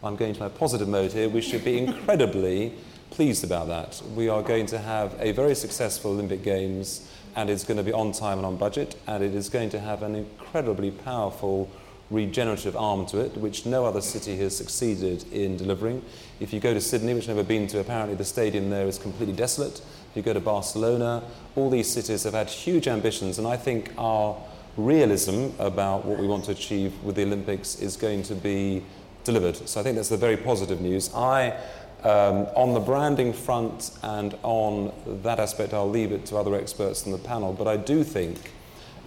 I'm 0.03 0.17
going 0.17 0.33
to 0.33 0.41
my 0.41 0.49
positive 0.49 0.89
mode 0.89 1.13
here, 1.13 1.29
we 1.29 1.39
should 1.39 1.63
be 1.63 1.77
incredibly 1.77 2.73
pleased 3.11 3.45
about 3.45 3.69
that. 3.69 4.01
We 4.13 4.27
are 4.27 4.41
going 4.41 4.65
to 4.67 4.77
have 4.77 5.15
a 5.21 5.31
very 5.31 5.55
successful 5.55 6.11
Olympic 6.11 6.43
Games 6.43 7.07
and 7.35 7.49
it's 7.49 7.63
going 7.63 7.77
to 7.77 7.83
be 7.83 7.93
on 7.93 8.11
time 8.11 8.37
and 8.37 8.45
on 8.45 8.57
budget 8.57 8.95
and 9.07 9.23
it 9.23 9.33
is 9.33 9.49
going 9.49 9.69
to 9.69 9.79
have 9.79 10.03
an 10.03 10.15
incredibly 10.15 10.91
powerful 10.91 11.69
regenerative 12.11 12.75
arm 12.75 13.05
to 13.07 13.19
it, 13.19 13.35
which 13.37 13.65
no 13.65 13.85
other 13.85 14.01
city 14.01 14.37
has 14.37 14.55
succeeded 14.55 15.23
in 15.31 15.57
delivering. 15.57 16.03
If 16.39 16.51
you 16.53 16.59
go 16.59 16.73
to 16.73 16.81
Sydney, 16.81 17.13
which 17.13 17.23
I've 17.23 17.35
never 17.37 17.47
been 17.47 17.67
to, 17.67 17.79
apparently 17.79 18.15
the 18.15 18.25
stadium 18.25 18.69
there 18.69 18.85
is 18.85 18.97
completely 18.97 19.33
desolate. 19.33 19.79
If 19.79 20.15
you 20.15 20.21
go 20.21 20.33
to 20.33 20.41
Barcelona, 20.41 21.23
all 21.55 21.69
these 21.69 21.89
cities 21.89 22.23
have 22.23 22.33
had 22.33 22.49
huge 22.49 22.87
ambitions, 22.87 23.37
and 23.39 23.47
I 23.47 23.55
think 23.55 23.93
our 23.97 24.35
realism 24.77 25.49
about 25.57 26.05
what 26.05 26.19
we 26.19 26.27
want 26.27 26.45
to 26.45 26.51
achieve 26.51 27.01
with 27.03 27.15
the 27.15 27.23
Olympics 27.23 27.79
is 27.79 27.95
going 27.95 28.23
to 28.23 28.35
be 28.35 28.83
delivered. 29.23 29.55
So 29.67 29.79
I 29.79 29.83
think 29.83 29.95
that's 29.95 30.09
the 30.09 30.17
very 30.17 30.37
positive 30.37 30.81
news. 30.81 31.13
I, 31.13 31.57
um, 32.03 32.47
on 32.55 32.73
the 32.73 32.79
branding 32.79 33.31
front 33.31 33.91
and 34.01 34.35
on 34.43 34.91
that 35.23 35.39
aspect, 35.39 35.73
I'll 35.73 35.89
leave 35.89 36.11
it 36.11 36.25
to 36.27 36.37
other 36.37 36.55
experts 36.55 37.05
in 37.05 37.11
the 37.11 37.17
panel, 37.17 37.53
but 37.53 37.67
I 37.67 37.77
do 37.77 38.03
think 38.03 38.51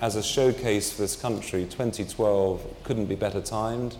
as 0.00 0.16
a 0.16 0.22
showcase 0.22 0.92
for 0.92 1.02
this 1.02 1.16
country, 1.16 1.64
2012 1.64 2.62
couldn't 2.84 3.06
be 3.06 3.14
better 3.14 3.40
timed. 3.40 3.96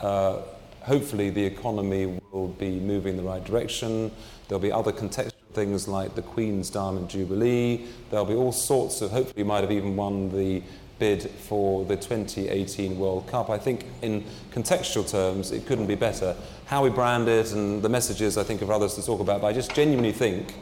Uh, 0.00 0.40
hopefully, 0.82 1.30
the 1.30 1.44
economy 1.44 2.20
will 2.32 2.48
be 2.48 2.78
moving 2.78 3.16
in 3.16 3.16
the 3.16 3.28
right 3.28 3.44
direction. 3.44 4.10
There'll 4.46 4.62
be 4.62 4.72
other 4.72 4.92
contextual 4.92 5.32
things 5.52 5.88
like 5.88 6.14
the 6.14 6.22
Queen's 6.22 6.70
Diamond 6.70 7.10
Jubilee. 7.10 7.86
There'll 8.10 8.24
be 8.24 8.34
all 8.34 8.52
sorts 8.52 9.00
of, 9.00 9.10
hopefully, 9.10 9.40
you 9.40 9.44
might 9.44 9.62
have 9.62 9.72
even 9.72 9.96
won 9.96 10.30
the 10.30 10.62
bid 10.98 11.22
for 11.30 11.84
the 11.84 11.96
2018 11.96 12.98
World 12.98 13.26
Cup. 13.26 13.50
I 13.50 13.58
think, 13.58 13.86
in 14.02 14.24
contextual 14.52 15.10
terms, 15.10 15.52
it 15.52 15.66
couldn't 15.66 15.86
be 15.86 15.94
better. 15.94 16.36
How 16.68 16.84
we 16.84 16.90
brand 16.90 17.28
it 17.28 17.52
and 17.52 17.80
the 17.80 17.88
messages, 17.88 18.36
I 18.36 18.42
think, 18.42 18.60
are 18.60 18.66
for 18.66 18.74
others 18.74 18.94
to 18.96 19.02
talk 19.02 19.20
about, 19.20 19.40
but 19.40 19.46
I 19.46 19.54
just 19.54 19.74
genuinely 19.74 20.12
think 20.12 20.54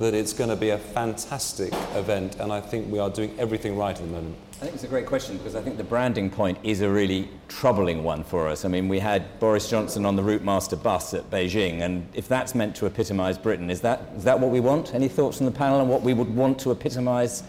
that 0.00 0.12
it's 0.12 0.32
going 0.32 0.50
to 0.50 0.56
be 0.56 0.70
a 0.70 0.78
fantastic 0.78 1.72
event, 1.94 2.34
and 2.40 2.52
I 2.52 2.60
think 2.60 2.90
we 2.90 2.98
are 2.98 3.08
doing 3.08 3.32
everything 3.38 3.76
right 3.76 3.94
at 3.94 4.02
the 4.04 4.10
moment. 4.10 4.34
I 4.54 4.64
think 4.64 4.74
it's 4.74 4.82
a 4.82 4.88
great 4.88 5.06
question 5.06 5.36
because 5.36 5.54
I 5.54 5.62
think 5.62 5.76
the 5.76 5.84
branding 5.84 6.30
point 6.30 6.58
is 6.64 6.80
a 6.80 6.90
really 6.90 7.28
troubling 7.46 8.02
one 8.02 8.24
for 8.24 8.48
us. 8.48 8.64
I 8.64 8.68
mean, 8.68 8.88
we 8.88 8.98
had 8.98 9.38
Boris 9.38 9.70
Johnson 9.70 10.04
on 10.04 10.16
the 10.16 10.22
Routemaster 10.22 10.82
bus 10.82 11.14
at 11.14 11.30
Beijing, 11.30 11.82
and 11.82 12.08
if 12.12 12.26
that's 12.26 12.56
meant 12.56 12.74
to 12.76 12.86
epitomise 12.86 13.38
Britain, 13.38 13.70
is 13.70 13.82
that, 13.82 14.00
is 14.16 14.24
that 14.24 14.40
what 14.40 14.50
we 14.50 14.58
want? 14.58 14.96
Any 14.96 15.06
thoughts 15.06 15.36
from 15.36 15.46
the 15.46 15.52
panel 15.52 15.78
on 15.78 15.86
what 15.86 16.02
we 16.02 16.12
would 16.12 16.34
want 16.34 16.58
to 16.62 16.72
epitomise 16.72 17.44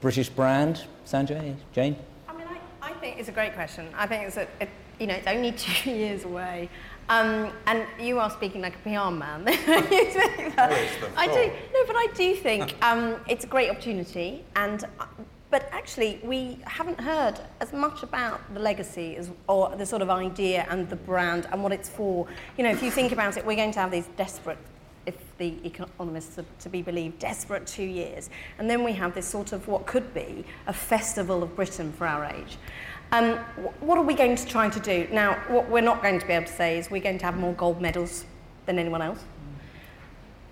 British 0.00 0.30
brand? 0.30 0.84
Sanjay, 1.04 1.54
Jane? 1.74 1.96
I 2.28 2.32
mean, 2.32 2.46
I, 2.80 2.88
I 2.88 2.92
think 2.94 3.18
it's 3.18 3.28
a 3.28 3.32
great 3.32 3.52
question. 3.52 3.88
I 3.94 4.06
think 4.06 4.24
it's, 4.24 4.38
a, 4.38 4.48
it, 4.58 4.70
you 4.98 5.06
know, 5.06 5.16
it's 5.16 5.26
only 5.26 5.52
two 5.58 5.90
years 5.90 6.24
away. 6.24 6.70
Um, 7.08 7.50
and 7.66 7.86
you 7.98 8.18
are 8.18 8.30
speaking 8.30 8.60
like 8.60 8.74
a 8.74 8.78
PR 8.78 9.10
man. 9.10 9.44
I 11.16 11.26
do, 11.26 11.50
no, 11.72 11.86
but 11.86 11.96
I 11.96 12.08
do 12.14 12.34
think 12.34 12.74
um, 12.84 13.16
it's 13.26 13.44
a 13.44 13.46
great 13.46 13.70
opportunity, 13.70 14.44
and 14.56 14.84
uh, 15.00 15.06
but 15.50 15.68
actually 15.72 16.20
we 16.22 16.58
haven't 16.64 17.00
heard 17.00 17.40
as 17.60 17.72
much 17.72 18.02
about 18.02 18.52
the 18.52 18.60
legacy 18.60 19.16
as, 19.16 19.30
or 19.46 19.74
the 19.76 19.86
sort 19.86 20.02
of 20.02 20.10
idea 20.10 20.66
and 20.68 20.88
the 20.90 20.96
brand 20.96 21.48
and 21.50 21.62
what 21.62 21.72
it's 21.72 21.88
for. 21.88 22.26
You 22.58 22.64
know, 22.64 22.70
if 22.70 22.82
you 22.82 22.90
think 22.90 23.12
about 23.12 23.38
it, 23.38 23.46
we're 23.46 23.56
going 23.56 23.72
to 23.72 23.80
have 23.80 23.90
these 23.90 24.08
desperate 24.18 24.58
if 25.06 25.16
the 25.38 25.54
economists 25.64 26.38
are 26.38 26.44
to 26.60 26.68
be 26.68 26.82
believed, 26.82 27.18
desperate 27.18 27.66
two 27.66 27.82
years. 27.82 28.28
And 28.58 28.68
then 28.68 28.84
we 28.84 28.92
have 28.92 29.14
this 29.14 29.26
sort 29.26 29.52
of 29.52 29.66
what 29.66 29.86
could 29.86 30.12
be 30.12 30.44
a 30.66 30.72
festival 30.72 31.42
of 31.42 31.56
Britain 31.56 31.92
for 31.94 32.06
our 32.06 32.26
age. 32.26 32.58
Um, 33.10 33.36
what 33.80 33.96
are 33.96 34.04
we 34.04 34.12
going 34.12 34.36
to 34.36 34.46
try 34.46 34.68
to 34.68 34.80
do? 34.80 35.08
Now, 35.10 35.34
what 35.48 35.70
we're 35.70 35.80
not 35.80 36.02
going 36.02 36.20
to 36.20 36.26
be 36.26 36.34
able 36.34 36.46
to 36.46 36.52
say 36.52 36.76
is 36.76 36.90
we're 36.90 37.02
going 37.02 37.18
to 37.18 37.24
have 37.24 37.38
more 37.38 37.54
gold 37.54 37.80
medals 37.80 38.26
than 38.66 38.78
anyone 38.78 39.00
else. 39.00 39.24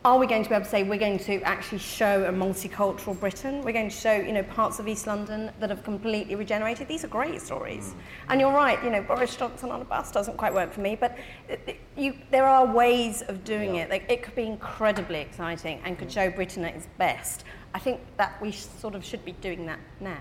Are 0.06 0.18
we 0.18 0.26
going 0.26 0.42
to 0.42 0.48
be 0.48 0.54
able 0.54 0.64
to 0.64 0.70
say 0.70 0.82
we're 0.82 0.98
going 0.98 1.18
to 1.18 1.42
actually 1.42 1.80
show 1.80 2.24
a 2.24 2.32
multicultural 2.32 3.18
Britain? 3.18 3.60
We're 3.62 3.72
going 3.72 3.90
to 3.90 3.94
show, 3.94 4.14
you 4.14 4.32
know, 4.32 4.44
parts 4.44 4.78
of 4.78 4.88
East 4.88 5.06
London 5.06 5.50
that 5.60 5.68
have 5.68 5.82
completely 5.84 6.34
regenerated. 6.34 6.88
These 6.88 7.04
are 7.04 7.08
great 7.08 7.42
stories. 7.42 7.94
And 8.28 8.40
you're 8.40 8.52
right, 8.52 8.82
you 8.82 8.88
know, 8.88 9.02
Boris 9.02 9.36
Johnson 9.36 9.70
on 9.70 9.82
a 9.82 9.84
bus 9.84 10.10
doesn't 10.10 10.38
quite 10.38 10.54
work 10.54 10.72
for 10.72 10.80
me, 10.80 10.96
but 10.96 11.18
you, 11.94 12.14
there 12.30 12.46
are 12.46 12.72
ways 12.72 13.20
of 13.22 13.44
doing 13.44 13.74
yeah. 13.74 13.82
it. 13.82 13.90
Like, 13.90 14.10
it 14.10 14.22
could 14.22 14.36
be 14.36 14.46
incredibly 14.46 15.18
exciting 15.18 15.82
and 15.84 15.98
could 15.98 16.10
show 16.10 16.30
Britain 16.30 16.64
at 16.64 16.74
its 16.74 16.86
best. 16.96 17.44
I 17.74 17.80
think 17.80 18.00
that 18.16 18.40
we 18.40 18.52
sort 18.52 18.94
of 18.94 19.04
should 19.04 19.24
be 19.26 19.32
doing 19.32 19.66
that 19.66 19.80
now 20.00 20.20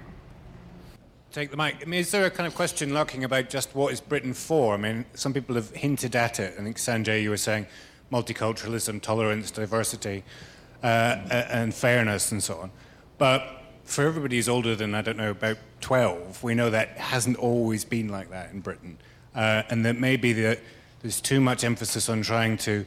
take 1.36 1.52
the 1.52 1.58
mic. 1.58 1.76
I 1.82 1.86
mean, 1.86 2.00
is 2.00 2.12
there 2.12 2.26
a 2.26 2.32
kind 2.32 2.48
of 2.48 2.56
question 2.56 2.94
lurking 2.94 3.26
about 3.26 3.50
just 3.50 3.76
what 3.76 3.92
is 3.92 4.00
Britain 4.00 4.34
for? 4.34 4.74
I 4.74 4.78
mean, 4.78 5.04
some 5.16 5.34
people 5.34 5.56
have 5.56 5.70
hinted 5.72 6.16
at 6.16 6.40
it. 6.40 6.56
I 6.58 6.64
think 6.64 6.78
Sanjay, 6.78 7.22
you 7.22 7.30
were 7.30 7.36
saying 7.36 7.68
multiculturalism, 8.10 9.02
tolerance, 9.02 9.52
diversity, 9.52 10.24
uh, 10.82 10.88
and 10.88 11.76
fairness, 11.76 12.32
and 12.32 12.42
so 12.42 12.60
on. 12.60 12.72
But 13.18 13.64
for 13.84 14.08
everybody 14.08 14.38
who's 14.38 14.48
older 14.48 14.78
than 14.78 14.96
I 14.96 15.02
don't 15.02 15.18
know 15.18 15.32
about 15.32 15.58
12, 15.82 16.42
we 16.42 16.56
know 16.56 16.70
that 16.70 16.98
hasn't 16.98 17.36
always 17.36 17.84
been 17.84 18.08
like 18.08 18.30
that 18.30 18.54
in 18.54 18.62
Britain, 18.62 18.98
uh, 19.36 19.64
and 19.70 19.86
that 19.86 19.98
maybe 20.00 20.32
the, 20.32 20.58
there's 21.02 21.20
too 21.20 21.42
much 21.42 21.66
emphasis 21.66 22.08
on 22.08 22.22
trying 22.22 22.56
to 22.60 22.86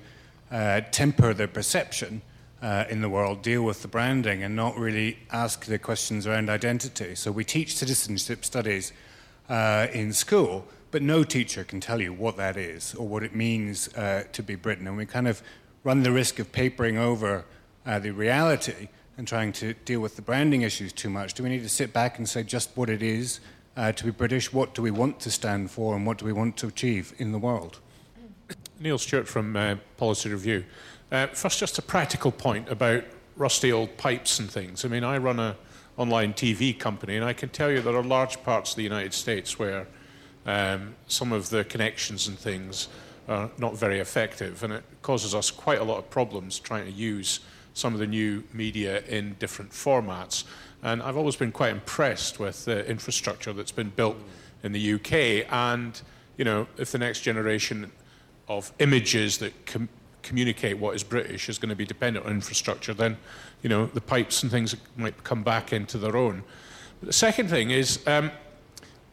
uh, 0.51 0.81
temper 0.91 1.35
the 1.35 1.49
perception 1.49 2.23
uh, 2.63 2.85
in 2.89 3.01
the 3.01 3.09
world 3.09 3.43
deal 3.43 3.63
with 3.63 3.83
the 3.83 3.89
branding 3.89 4.43
and 4.43 4.57
not 4.57 4.77
really 4.77 5.19
ask 5.31 5.65
the 5.65 5.79
questions 5.79 6.27
around 6.27 6.51
identity. 6.51 7.15
So 7.15 7.31
we 7.31 7.45
teach 7.45 7.77
citizenship 7.77 8.45
studies 8.45 8.93
uh, 9.49 9.87
in 9.93 10.13
school, 10.13 10.67
but 10.91 11.03
no 11.03 11.25
teacher 11.25 11.65
can 11.65 11.81
tell 11.81 12.01
you 12.01 12.13
what 12.13 12.37
that 12.37 12.57
is 12.57 12.95
or 12.95 13.07
what 13.07 13.23
it 13.23 13.35
means 13.35 13.89
uh, 13.95 14.25
to 14.33 14.43
be 14.43 14.55
Britain. 14.55 14.87
And 14.87 14.97
we 14.97 15.07
kind 15.07 15.29
of 15.29 15.43
run 15.85 16.03
the 16.03 16.13
risk 16.13 16.39
of 16.39 16.51
papering 16.53 16.99
over 16.99 17.45
uh, 17.87 17.99
the 17.99 18.11
reality 18.11 18.89
and 19.17 19.27
trying 19.27 19.53
to 19.53 19.75
deal 19.85 20.01
with 20.01 20.17
the 20.17 20.23
branding 20.23 20.63
issues 20.63 20.93
too 20.93 21.11
much. 21.11 21.35
Do 21.35 21.43
we 21.43 21.49
need 21.49 21.63
to 21.63 21.69
sit 21.69 21.93
back 21.93 22.19
and 22.19 22.29
say 22.29 22.43
just 22.43 22.71
what 22.77 22.91
it 22.91 23.03
is 23.03 23.41
uh, 23.77 23.93
to 23.93 24.05
be 24.05 24.11
British? 24.11 24.53
What 24.53 24.75
do 24.75 24.83
we 24.83 24.91
want 24.91 25.21
to 25.21 25.31
stand 25.31 25.71
for 25.71 25.95
and 25.95 26.07
what 26.07 26.19
do 26.19 26.25
we 26.25 26.33
want 26.33 26.57
to 26.59 26.67
achieve 26.67 27.15
in 27.19 27.33
the 27.33 27.39
world? 27.39 27.81
Neil 28.81 28.99
Stewart 28.99 29.27
from 29.27 29.57
uh, 29.57 29.77
Policy 29.97 30.31
Review. 30.31 30.65
Uh, 31.11 31.27
first, 31.29 31.59
just 31.59 31.79
a 31.79 31.83
practical 31.83 32.31
point 32.31 32.69
about 32.69 33.03
rusty 33.37 33.73
old 33.73 33.97
pipes 33.97 34.39
and 34.39 34.51
things. 34.51 34.85
I 34.85 34.89
mean, 34.89 35.05
I 35.05 35.17
run 35.17 35.41
an 35.41 35.55
online 35.97 36.35
TV 36.35 36.79
company, 36.79 37.17
and 37.17 37.25
I 37.25 37.33
can 37.33 37.49
tell 37.49 37.71
you 37.71 37.81
there 37.81 37.97
are 37.97 38.03
large 38.03 38.43
parts 38.43 38.73
of 38.73 38.77
the 38.77 38.83
United 38.83 39.15
States 39.15 39.59
where 39.59 39.87
um, 40.45 40.95
some 41.07 41.33
of 41.33 41.49
the 41.49 41.65
connections 41.65 42.29
and 42.29 42.39
things 42.39 42.89
are 43.27 43.51
not 43.57 43.77
very 43.77 44.01
effective, 44.01 44.63
and 44.63 44.73
it 44.73 44.85
causes 45.01 45.35
us 45.35 45.51
quite 45.51 45.81
a 45.81 45.85
lot 45.85 45.99
of 45.99 46.11
problems 46.11 46.59
trying 46.59 46.85
to 46.85 46.93
use 46.93 47.41
some 47.73 47.95
of 47.95 48.01
the 48.01 48.07
new 48.07 48.45
media 48.53 49.03
in 49.05 49.35
different 49.39 49.71
formats. 49.71 50.45
And 50.83 51.03
I've 51.03 51.17
always 51.17 51.37
been 51.37 51.53
quite 51.53 51.71
impressed 51.71 52.39
with 52.39 52.67
the 52.67 52.87
infrastructure 52.87 53.53
that's 53.55 53.73
been 53.73 53.91
built 53.91 54.17
in 54.63 54.73
the 54.73 54.95
UK. 54.95 55.47
And, 55.51 56.01
you 56.37 56.45
know, 56.45 56.67
if 56.77 56.93
the 56.93 56.99
next 56.99 57.21
generation 57.21 57.93
of 58.49 58.73
images 58.79 59.39
that 59.39 59.67
com- 59.67 59.89
communicate 60.23 60.79
what 60.79 60.95
is 60.95 61.03
British 61.03 61.49
is 61.49 61.59
going 61.59 61.71
to 61.71 61.77
be 61.77 61.87
dependent 61.87 62.27
on 62.27 62.33
infrastructure, 62.33 62.95
then 62.95 63.17
you 63.63 63.69
know 63.69 63.87
the 63.87 64.01
pipes 64.01 64.43
and 64.43 64.51
things 64.53 64.75
might 64.97 65.25
come 65.25 65.43
back 65.43 65.73
into 65.73 65.99
their 65.99 66.17
own. 66.17 66.43
But 67.01 67.07
the 67.07 67.13
second 67.13 67.49
thing 67.49 67.71
is 67.71 68.01
um, 68.07 68.31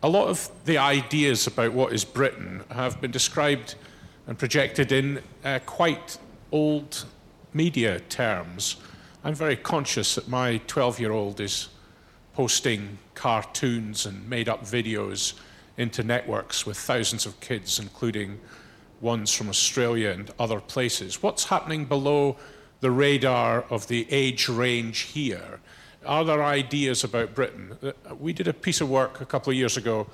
a 0.02 0.10
lot 0.10 0.28
of 0.28 0.50
the 0.66 0.78
ideas 0.78 1.48
about 1.48 1.74
what 1.74 1.94
is 1.94 2.04
Britain 2.04 2.64
have 2.70 3.02
been 3.02 3.12
described 3.12 3.76
and 4.28 4.38
projected 4.38 4.92
in 4.92 5.22
uh, 5.44 5.60
quite 5.66 6.18
old 6.52 7.06
media 7.54 8.00
terms. 8.02 8.78
I'm 9.24 9.34
very 9.34 9.56
conscious 9.56 10.16
that 10.16 10.28
my 10.28 10.60
12-year-old 10.68 11.40
is 11.40 11.70
posting 12.34 12.98
cartoons 13.14 14.06
and 14.06 14.30
made-up 14.30 14.64
videos 14.64 15.34
into 15.78 16.04
networks 16.04 16.66
with 16.66 16.78
thousands 16.78 17.26
of 17.26 17.40
kids, 17.40 17.80
including 17.80 18.40
ones 19.02 19.34
from 19.34 19.50
Australia 19.50 20.10
and 20.10 20.32
other 20.40 20.60
places. 20.60 21.22
What's 21.22 21.46
happening 21.46 21.86
below 21.86 22.38
the 22.82 22.92
radar 22.92 23.64
of 23.70 23.88
the 23.88 24.08
age 24.12 24.50
range 24.50 25.02
here? 25.02 25.60
Are 26.06 26.24
there 26.24 26.44
ideas 26.44 27.04
about 27.04 27.34
Britain? 27.34 27.78
Uh, 27.82 27.92
we 28.20 28.34
did 28.34 28.48
a 28.48 28.54
piece 28.54 28.82
of 28.82 28.90
work 28.90 29.22
a 29.22 29.26
couple 29.26 29.52
of 29.52 29.58
years 29.58 29.78
ago 29.78 30.08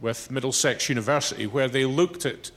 with 0.00 0.30
Middlesex 0.30 0.88
University 0.88 1.46
where 1.46 1.68
they 1.68 1.84
looked 1.84 2.26
at 2.26 2.50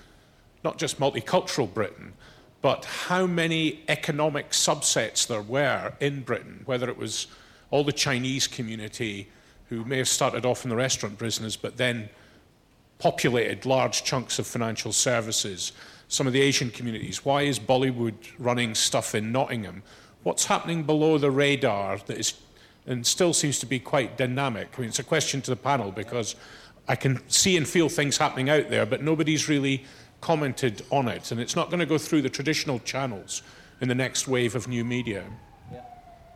not 0.63 0.77
just 0.77 0.99
multicultural 0.99 1.71
Britain, 1.71 2.13
but 2.61 2.85
how 2.85 3.27
many 3.27 3.83
economic 3.87 4.49
subsets 4.49 5.27
there 5.27 5.41
were 5.41 5.93
in 5.99 6.21
Britain, 6.21 6.61
whether 6.65 6.89
it 6.89 6.97
was 6.97 7.27
all 7.69 7.83
the 7.83 7.93
Chinese 7.93 8.47
community 8.47 9.27
who 9.69 9.85
may 9.85 9.97
have 9.97 10.07
started 10.07 10.45
off 10.45 10.63
in 10.63 10.69
the 10.69 10.75
restaurant 10.75 11.17
business 11.17 11.55
but 11.55 11.77
then 11.77 12.09
populated 12.99 13.65
large 13.65 14.03
chunks 14.03 14.39
of 14.39 14.47
financial 14.47 14.91
services, 14.91 15.71
some 16.07 16.27
of 16.27 16.33
the 16.33 16.41
Asian 16.41 16.69
communities. 16.69 17.25
Why 17.25 17.43
is 17.43 17.59
Bollywood 17.59 18.15
running 18.39 18.75
stuff 18.75 19.15
in 19.15 19.31
Nottingham? 19.31 19.83
What's 20.23 20.45
happening 20.45 20.83
below 20.83 21.17
the 21.17 21.31
radar 21.31 21.97
that 21.97 22.17
is 22.17 22.33
and 22.87 23.05
still 23.05 23.33
seems 23.33 23.59
to 23.59 23.65
be 23.65 23.79
quite 23.79 24.17
dynamic? 24.17 24.69
I 24.77 24.81
mean, 24.81 24.89
it's 24.89 24.99
a 24.99 25.03
question 25.03 25.41
to 25.41 25.49
the 25.49 25.55
panel 25.55 25.91
because 25.91 26.35
I 26.87 26.95
can 26.95 27.27
see 27.29 27.57
and 27.57 27.67
feel 27.67 27.89
things 27.89 28.17
happening 28.17 28.49
out 28.49 28.69
there, 28.69 28.85
but 28.85 29.01
nobody's 29.01 29.49
really 29.49 29.85
commented 30.21 30.83
on 30.91 31.07
it, 31.07 31.31
and 31.31 31.39
it's 31.39 31.55
not 31.55 31.69
going 31.69 31.79
to 31.79 31.85
go 31.85 31.97
through 31.97 32.21
the 32.21 32.29
traditional 32.29 32.79
channels 32.79 33.41
in 33.81 33.87
the 33.87 33.95
next 33.95 34.27
wave 34.27 34.55
of 34.55 34.67
new 34.67 34.83
media. 34.85 35.23
Yeah. 35.71 35.81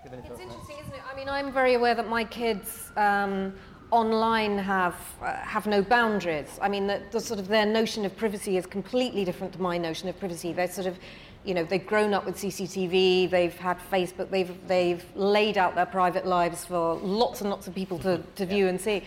It's 0.06 0.14
interesting, 0.14 0.78
isn't 0.82 0.94
it? 0.94 1.02
I 1.12 1.16
mean, 1.16 1.30
I'm 1.30 1.52
very 1.52 1.76
aware 1.76 1.96
that 1.96 2.08
my 2.08 2.24
kids 2.24 2.92
um, 2.98 3.54
online 3.92 4.58
have, 4.58 4.96
uh, 5.22 5.34
have 5.38 5.68
no 5.68 5.82
boundaries. 5.82 6.60
I 6.62 6.70
mean, 6.70 6.88
the, 6.88 7.02
the 7.12 7.20
sort 7.20 7.40
of 7.40 7.48
their 7.48 7.66
notion 7.66 8.06
of 8.06 8.16
privacy 8.16 8.58
is 8.58 8.66
completely 8.66 9.26
different 9.26 9.54
to 9.54 9.62
my 9.62 9.78
notion 9.78 10.10
of 10.10 10.20
privacy. 10.20 10.54
They're 10.54 10.72
sort 10.72 10.88
of, 10.88 10.98
you 11.44 11.54
know, 11.54 11.64
they've 11.64 11.86
grown 11.86 12.14
up 12.14 12.26
with 12.26 12.36
CCTV, 12.38 13.30
they've 13.30 13.56
had 13.56 13.78
Facebook, 13.92 14.30
they've, 14.30 14.56
they've 14.68 15.04
laid 15.16 15.58
out 15.58 15.76
their 15.76 15.86
private 15.86 16.26
lives 16.26 16.66
for 16.66 16.96
lots 16.96 17.42
and 17.42 17.50
lots 17.50 17.68
of 17.68 17.74
people 17.74 17.98
to, 18.00 18.22
to 18.36 18.46
view 18.46 18.68
and 18.68 18.80
see. 18.80 19.04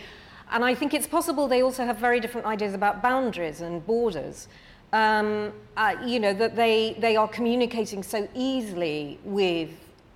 And 0.50 0.64
I 0.64 0.74
think 0.74 0.92
it's 0.94 1.06
possible 1.06 1.48
they 1.48 1.62
also 1.62 1.84
have 1.84 1.98
very 1.98 2.20
different 2.20 2.46
ideas 2.46 2.74
about 2.74 3.02
boundaries 3.02 3.60
and 3.60 3.86
borders. 3.86 4.48
Um, 4.92 5.52
uh, 5.76 5.94
you 6.04 6.20
know, 6.20 6.34
that 6.34 6.56
they, 6.56 6.96
they 6.98 7.16
are 7.16 7.28
communicating 7.28 8.02
so 8.02 8.28
easily 8.34 9.18
with 9.24 9.70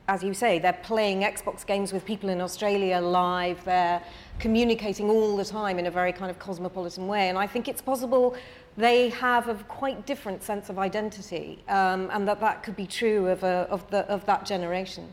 as 0.09 0.23
you 0.23 0.35
say, 0.35 0.59
they're 0.59 0.73
playing 0.85 1.23
Xbox 1.23 1.67
games 1.67 1.93
with 1.93 2.05
people 2.05 2.29
in 2.29 2.41
Australia 2.41 3.01
live, 3.01 3.64
they're 3.64 4.03
communicating 4.39 5.09
all 5.09 5.37
the 5.37 5.45
time 5.45 5.78
in 5.78 5.87
a 5.87 5.91
very 5.91 6.12
kind 6.12 6.30
of 6.30 6.39
cosmopolitan 6.39 7.07
way. 7.07 7.28
And 7.28 7.39
I 7.39 7.47
think 7.47 7.68
it's 7.68 7.82
possible 7.82 8.37
they 8.76 9.09
have 9.11 9.49
a 9.49 9.55
quite 9.64 10.07
different 10.07 10.43
sense 10.43 10.68
of 10.68 10.78
identity, 10.78 11.62
um, 11.68 12.11
and 12.12 12.28
that 12.28 12.41
that 12.41 12.62
could 12.62 12.76
be 12.76 12.87
true 12.87 13.28
of, 13.28 13.43
a, 13.43 13.66
of, 13.70 13.89
the, 13.91 14.01
of 14.11 14.26
that 14.26 14.45
generation. 14.45 15.09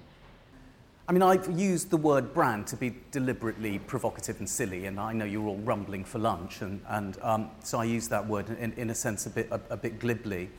I 1.07 1.11
mean, 1.11 1.21
I've 1.21 1.59
used 1.59 1.89
the 1.89 1.97
word 1.97 2.33
brand 2.33 2.67
to 2.67 2.77
be 2.77 2.95
deliberately 3.11 3.79
provocative 3.79 4.39
and 4.39 4.49
silly, 4.49 4.85
and 4.85 4.99
I 4.99 5.11
know 5.13 5.25
you're 5.25 5.47
all 5.47 5.57
rumbling 5.57 6.05
for 6.05 6.19
lunch, 6.19 6.61
and, 6.61 6.81
and 6.87 7.17
um, 7.21 7.49
so 7.61 7.79
I 7.79 7.83
use 7.83 8.07
that 8.09 8.25
word 8.25 8.49
in, 8.57 8.73
in 8.73 8.89
a 8.89 8.95
sense 8.95 9.25
a 9.25 9.29
bit, 9.29 9.47
a, 9.51 9.59
a 9.69 9.77
bit 9.77 9.99
glibly. 9.99 10.49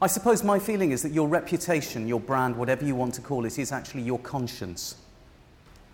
I 0.00 0.06
suppose 0.06 0.44
my 0.44 0.60
feeling 0.60 0.92
is 0.92 1.02
that 1.02 1.10
your 1.10 1.26
reputation, 1.26 2.06
your 2.06 2.20
brand, 2.20 2.56
whatever 2.56 2.84
you 2.84 2.94
want 2.94 3.14
to 3.14 3.20
call 3.20 3.44
it, 3.44 3.58
is 3.58 3.72
actually 3.72 4.02
your 4.02 4.20
conscience 4.20 4.94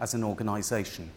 as 0.00 0.12
an 0.12 0.22
organisation. 0.22 1.10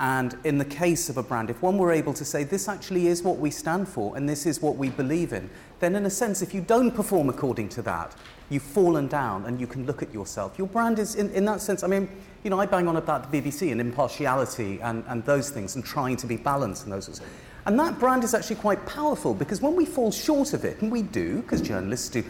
And 0.00 0.38
in 0.44 0.58
the 0.58 0.64
case 0.64 1.08
of 1.08 1.16
a 1.16 1.22
brand, 1.24 1.50
if 1.50 1.60
one 1.60 1.76
were 1.76 1.90
able 1.90 2.14
to 2.14 2.24
say, 2.24 2.44
this 2.44 2.68
actually 2.68 3.08
is 3.08 3.24
what 3.24 3.38
we 3.38 3.50
stand 3.50 3.88
for 3.88 4.16
and 4.16 4.28
this 4.28 4.46
is 4.46 4.62
what 4.62 4.76
we 4.76 4.90
believe 4.90 5.32
in, 5.32 5.50
then 5.80 5.96
in 5.96 6.06
a 6.06 6.10
sense, 6.10 6.40
if 6.40 6.54
you 6.54 6.60
don't 6.60 6.92
perform 6.92 7.28
according 7.28 7.68
to 7.70 7.82
that, 7.82 8.14
you've 8.48 8.62
fallen 8.62 9.08
down 9.08 9.44
and 9.46 9.60
you 9.60 9.66
can 9.66 9.86
look 9.86 10.00
at 10.00 10.14
yourself. 10.14 10.56
Your 10.56 10.68
brand 10.68 11.00
is, 11.00 11.16
in, 11.16 11.30
in 11.30 11.44
that 11.46 11.60
sense, 11.60 11.82
I 11.82 11.88
mean, 11.88 12.08
you 12.44 12.50
know, 12.50 12.60
I 12.60 12.66
bang 12.66 12.86
on 12.86 12.96
about 12.96 13.30
the 13.30 13.42
BBC 13.42 13.72
and 13.72 13.80
impartiality 13.80 14.80
and, 14.82 15.04
and 15.08 15.24
those 15.24 15.50
things 15.50 15.74
and 15.74 15.84
trying 15.84 16.16
to 16.18 16.26
be 16.28 16.36
balanced 16.36 16.84
and 16.84 16.92
those 16.92 17.06
things. 17.06 17.20
And 17.66 17.78
that 17.80 17.98
brand 17.98 18.22
is 18.22 18.34
actually 18.34 18.56
quite 18.56 18.86
powerful 18.86 19.34
because 19.34 19.60
when 19.60 19.74
we 19.74 19.84
fall 19.84 20.12
short 20.12 20.52
of 20.54 20.64
it, 20.64 20.80
and 20.80 20.92
we 20.92 21.02
do, 21.02 21.42
because 21.42 21.60
journalists 21.60 22.08
do 22.08 22.24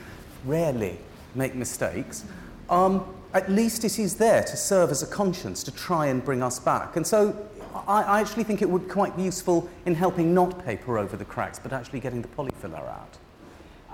rarely 0.47 0.99
make 1.35 1.55
mistakes, 1.55 2.25
um, 2.71 3.15
at 3.35 3.51
least 3.51 3.85
it 3.85 3.99
is 3.99 4.17
there 4.17 4.43
to 4.43 4.57
serve 4.57 4.91
as 4.91 5.03
a 5.03 5.07
conscience 5.07 5.63
to 5.63 5.71
try 5.71 6.07
and 6.07 6.25
bring 6.25 6.43
us 6.43 6.59
back. 6.59 6.97
And 6.97 7.07
so 7.07 7.37
I, 7.87 8.03
I 8.03 8.21
actually 8.21 8.45
think 8.45 8.63
it 8.63 8.69
would 8.69 8.89
quite 8.89 9.17
be 9.17 9.23
useful 9.23 9.69
in 9.87 9.95
helping 9.95 10.35
not 10.35 10.65
paper 10.65 10.99
over 10.99 11.17
the 11.17 11.25
cracks, 11.25 11.59
but 11.59 11.73
actually 11.73 12.01
getting 12.01 12.23
the 12.23 12.29
Polyfilla 12.29 12.79
out. 12.79 13.19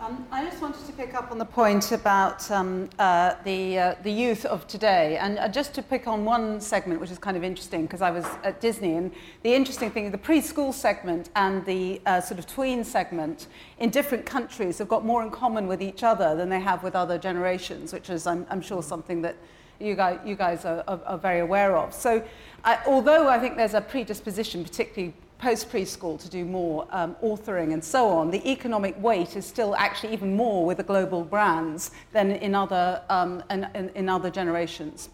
Um, 0.00 0.26
I 0.30 0.44
just 0.44 0.60
wanted 0.60 0.84
to 0.86 0.92
pick 0.92 1.14
up 1.14 1.30
on 1.30 1.38
the 1.38 1.46
point 1.46 1.90
about 1.92 2.50
um, 2.50 2.90
uh, 2.98 3.36
the, 3.44 3.78
uh, 3.78 3.94
the 4.02 4.10
youth 4.10 4.44
of 4.44 4.66
today, 4.66 5.16
and 5.16 5.38
uh, 5.38 5.48
just 5.48 5.72
to 5.74 5.82
pick 5.82 6.06
on 6.06 6.26
one 6.26 6.60
segment, 6.60 7.00
which 7.00 7.10
is 7.10 7.18
kind 7.18 7.38
of 7.38 7.44
interesting, 7.44 7.82
because 7.82 8.02
I 8.02 8.10
was 8.10 8.26
at 8.42 8.60
Disney, 8.60 8.96
and 8.96 9.12
the 9.42 9.54
interesting 9.54 9.90
thing, 9.90 10.10
the 10.10 10.18
preschool 10.18 10.74
segment 10.74 11.30
and 11.36 11.64
the 11.64 12.02
uh, 12.04 12.20
sort 12.20 12.38
of 12.38 12.46
tween 12.46 12.84
segment 12.84 13.46
in 13.78 13.88
different 13.88 14.26
countries 14.26 14.76
have 14.76 14.88
got 14.88 15.06
more 15.06 15.22
in 15.22 15.30
common 15.30 15.66
with 15.66 15.80
each 15.80 16.02
other 16.02 16.34
than 16.34 16.50
they 16.50 16.60
have 16.60 16.82
with 16.82 16.94
other 16.94 17.16
generations, 17.16 17.92
which 17.92 18.10
is, 18.10 18.26
I'm, 18.26 18.46
I'm 18.50 18.60
sure, 18.60 18.82
something 18.82 19.22
that 19.22 19.36
you 19.80 19.94
guys, 19.94 20.18
you 20.24 20.34
guys 20.34 20.64
are, 20.64 20.84
are, 20.86 21.00
are 21.06 21.18
very 21.18 21.40
aware 21.40 21.76
of. 21.78 21.94
So, 21.94 22.22
uh, 22.64 22.78
although 22.86 23.28
I 23.28 23.38
think 23.38 23.56
there's 23.56 23.74
a 23.74 23.80
predisposition, 23.80 24.64
particularly 24.64 25.14
post 25.38 25.70
preschool 25.70 26.18
to 26.20 26.28
do 26.28 26.44
more 26.44 26.86
um, 26.90 27.14
authoring 27.22 27.74
and 27.74 27.84
so 27.84 28.08
on, 28.08 28.30
the 28.30 28.50
economic 28.50 29.00
weight 29.02 29.36
is 29.36 29.44
still 29.44 29.76
actually 29.76 30.12
even 30.12 30.34
more 30.34 30.64
with 30.64 30.78
the 30.78 30.82
global 30.82 31.22
brands 31.22 31.90
than 32.12 32.30
in 32.30 32.54
other, 32.54 33.02
um, 33.10 33.42
in, 33.50 33.68
in, 33.74 33.90
in 33.90 34.08
other 34.08 34.30
generations. 34.30 35.10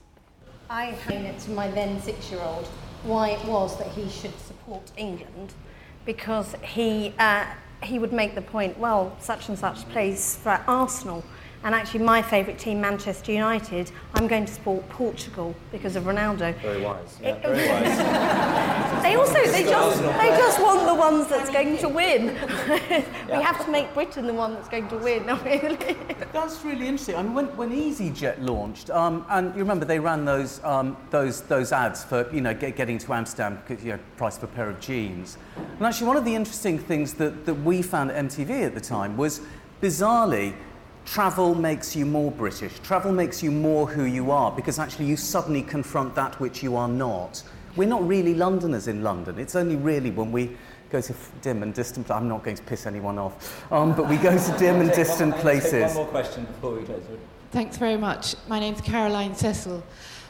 I 0.69 0.91
explained 0.91 1.37
to 1.41 1.51
my 1.51 1.69
then 1.69 2.01
six 2.01 2.31
year 2.31 2.41
old 2.41 2.67
why 3.03 3.31
it 3.31 3.45
was 3.45 3.77
that 3.79 3.89
he 3.89 4.09
should 4.09 4.39
support 4.39 4.93
England 4.97 5.55
because 6.05 6.55
he, 6.63 7.13
uh, 7.19 7.45
he 7.83 7.99
would 7.99 8.13
make 8.13 8.35
the 8.35 8.43
point, 8.43 8.79
well, 8.79 9.17
such 9.19 9.49
and 9.49 9.59
such 9.59 9.89
plays 9.89 10.37
for 10.37 10.63
Arsenal. 10.69 11.25
And 11.63 11.75
actually, 11.75 12.01
my 12.05 12.23
favourite 12.23 12.59
team, 12.59 12.81
Manchester 12.81 13.33
United, 13.33 13.91
I'm 14.15 14.27
going 14.27 14.47
to 14.47 14.53
support 14.53 14.89
Portugal 14.89 15.55
because 15.71 15.95
of 15.95 16.05
Ronaldo. 16.05 16.59
Very 16.63 16.81
wise. 16.81 17.19
Yeah, 17.23 17.39
very 17.43 17.69
wise. 17.69 19.03
they 19.03 19.15
also 19.15 19.35
they 19.35 19.65
just 19.65 20.01
they 20.01 20.29
just 20.39 20.63
want 20.63 20.87
the 20.87 20.95
ones 20.95 21.27
that's 21.27 21.51
going 21.51 21.77
to 21.77 21.89
win. 21.91 22.29
we 23.29 23.43
have 23.43 23.63
to 23.63 23.71
make 23.71 23.93
Britain 23.93 24.27
the 24.27 24.33
one 24.33 24.55
that's 24.55 24.69
going 24.69 24.89
to 24.89 24.97
win. 24.97 25.27
Really. 25.45 25.97
That's 26.33 26.65
really 26.65 26.87
interesting. 26.87 27.17
I 27.17 27.23
mean, 27.23 27.35
when, 27.35 27.47
when 27.57 27.71
EasyJet 27.71 28.43
launched, 28.43 28.89
um, 28.91 29.27
and 29.29 29.53
you 29.55 29.61
remember 29.61 29.85
they 29.85 29.99
ran 29.99 30.25
those 30.25 30.65
um, 30.65 30.97
those 31.11 31.43
those 31.43 31.73
ads 31.73 32.05
for 32.05 32.27
you 32.33 32.41
know 32.41 32.55
get, 32.55 32.75
getting 32.77 32.97
to 32.99 33.13
Amsterdam, 33.13 33.61
because 33.67 33.85
you 33.85 33.93
know, 33.93 33.99
price 34.17 34.39
for 34.39 34.47
a 34.47 34.49
pair 34.49 34.71
of 34.71 34.81
jeans. 34.81 35.37
And 35.57 35.87
actually, 35.87 36.07
one 36.07 36.17
of 36.17 36.25
the 36.25 36.35
interesting 36.35 36.79
things 36.79 37.15
that, 37.15 37.45
that 37.45 37.55
we 37.55 37.83
found 37.83 38.11
at 38.11 38.25
MTV 38.25 38.65
at 38.65 38.75
the 38.75 38.81
time 38.81 39.17
was, 39.17 39.41
bizarrely, 39.83 40.55
travel 41.11 41.57
makes 41.57 41.97
you 41.97 42.07
more 42.07 42.31
British. 42.31 42.79
Travel 42.85 43.11
makes 43.11 43.43
you 43.43 43.51
more 43.51 43.85
who 43.85 44.05
you 44.05 44.31
are 44.31 44.53
because 44.53 44.79
actually 44.79 45.07
you 45.07 45.17
suddenly 45.17 45.61
confront 45.61 46.15
that 46.15 46.39
which 46.39 46.63
you 46.63 46.77
are 46.77 46.87
not. 46.87 47.43
We're 47.75 47.89
not 47.89 48.07
really 48.07 48.33
Londoners 48.33 48.87
in 48.87 49.03
London. 49.03 49.37
It's 49.37 49.57
only 49.57 49.75
really 49.75 50.13
when 50.13 50.31
we 50.31 50.57
go 50.89 51.01
to 51.01 51.15
dim 51.43 51.65
and 51.65 51.75
distant. 51.75 52.13
I'm 52.13 52.29
not 52.29 52.45
going 52.45 52.57
to 52.57 52.63
piss 52.63 52.87
anyone 52.87 53.19
off, 53.19 53.73
um, 53.73 53.93
but 53.97 54.09
we 54.09 54.19
go 54.19 54.39
to 54.39 54.59
dim 54.59 54.77
and 54.81 54.93
distant 54.93 55.33
one, 55.33 55.41
places. 55.41 55.83
one 55.83 55.95
more 55.95 56.07
question 56.07 56.45
before 56.45 56.75
we 56.75 56.85
close. 56.85 57.03
Thanks 57.51 57.77
very 57.77 57.97
much. 57.97 58.37
My 58.47 58.61
name's 58.61 58.81
Caroline 58.81 59.35
Cecil. 59.35 59.83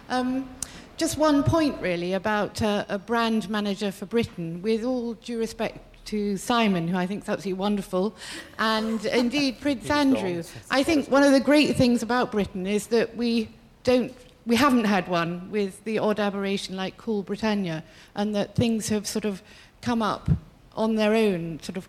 Um, 0.09 0.49
just 0.97 1.19
one 1.19 1.43
point, 1.43 1.79
really, 1.83 2.15
about 2.15 2.63
uh, 2.63 2.87
a 2.89 2.99
brand 2.99 3.51
manager 3.51 3.93
for 3.93 4.07
Britain. 4.07 4.63
With 4.63 4.85
all 4.85 5.13
due 5.15 5.39
respect 5.39 5.90
to 6.07 6.37
Simon, 6.37 6.89
who 6.89 6.97
I 6.97 7.07
think 7.07 7.23
is 7.23 7.29
absolutely 7.29 7.55
wonderful, 7.55 8.15
and 8.59 9.05
indeed 9.25 9.61
Prince 9.61 9.89
Andrew. 9.91 10.43
I 10.71 10.83
think 10.83 11.09
one 11.11 11.23
of 11.23 11.33
the 11.33 11.41
great 11.41 11.77
things 11.77 12.03
about 12.03 12.33
Britain 12.33 12.67
is 12.67 12.89
that 12.89 13.17
we 13.17 13.49
don't 13.85 14.13
we 14.47 14.57
haven't 14.57 14.85
had 14.85 15.07
one 15.09 15.51
with 15.51 15.85
the 15.85 15.99
odd 15.99 16.19
aberration 16.19 16.77
like 16.77 16.97
Cool 16.97 17.23
Britannia, 17.23 17.85
and 18.15 18.35
that 18.35 18.55
things 18.55 18.89
have 18.89 19.07
sort 19.07 19.25
of 19.25 19.43
come 19.83 20.03
up 20.03 20.31
on 20.75 20.97
their 20.97 21.15
own. 21.15 21.61
Sort 21.61 21.77
of 21.77 21.89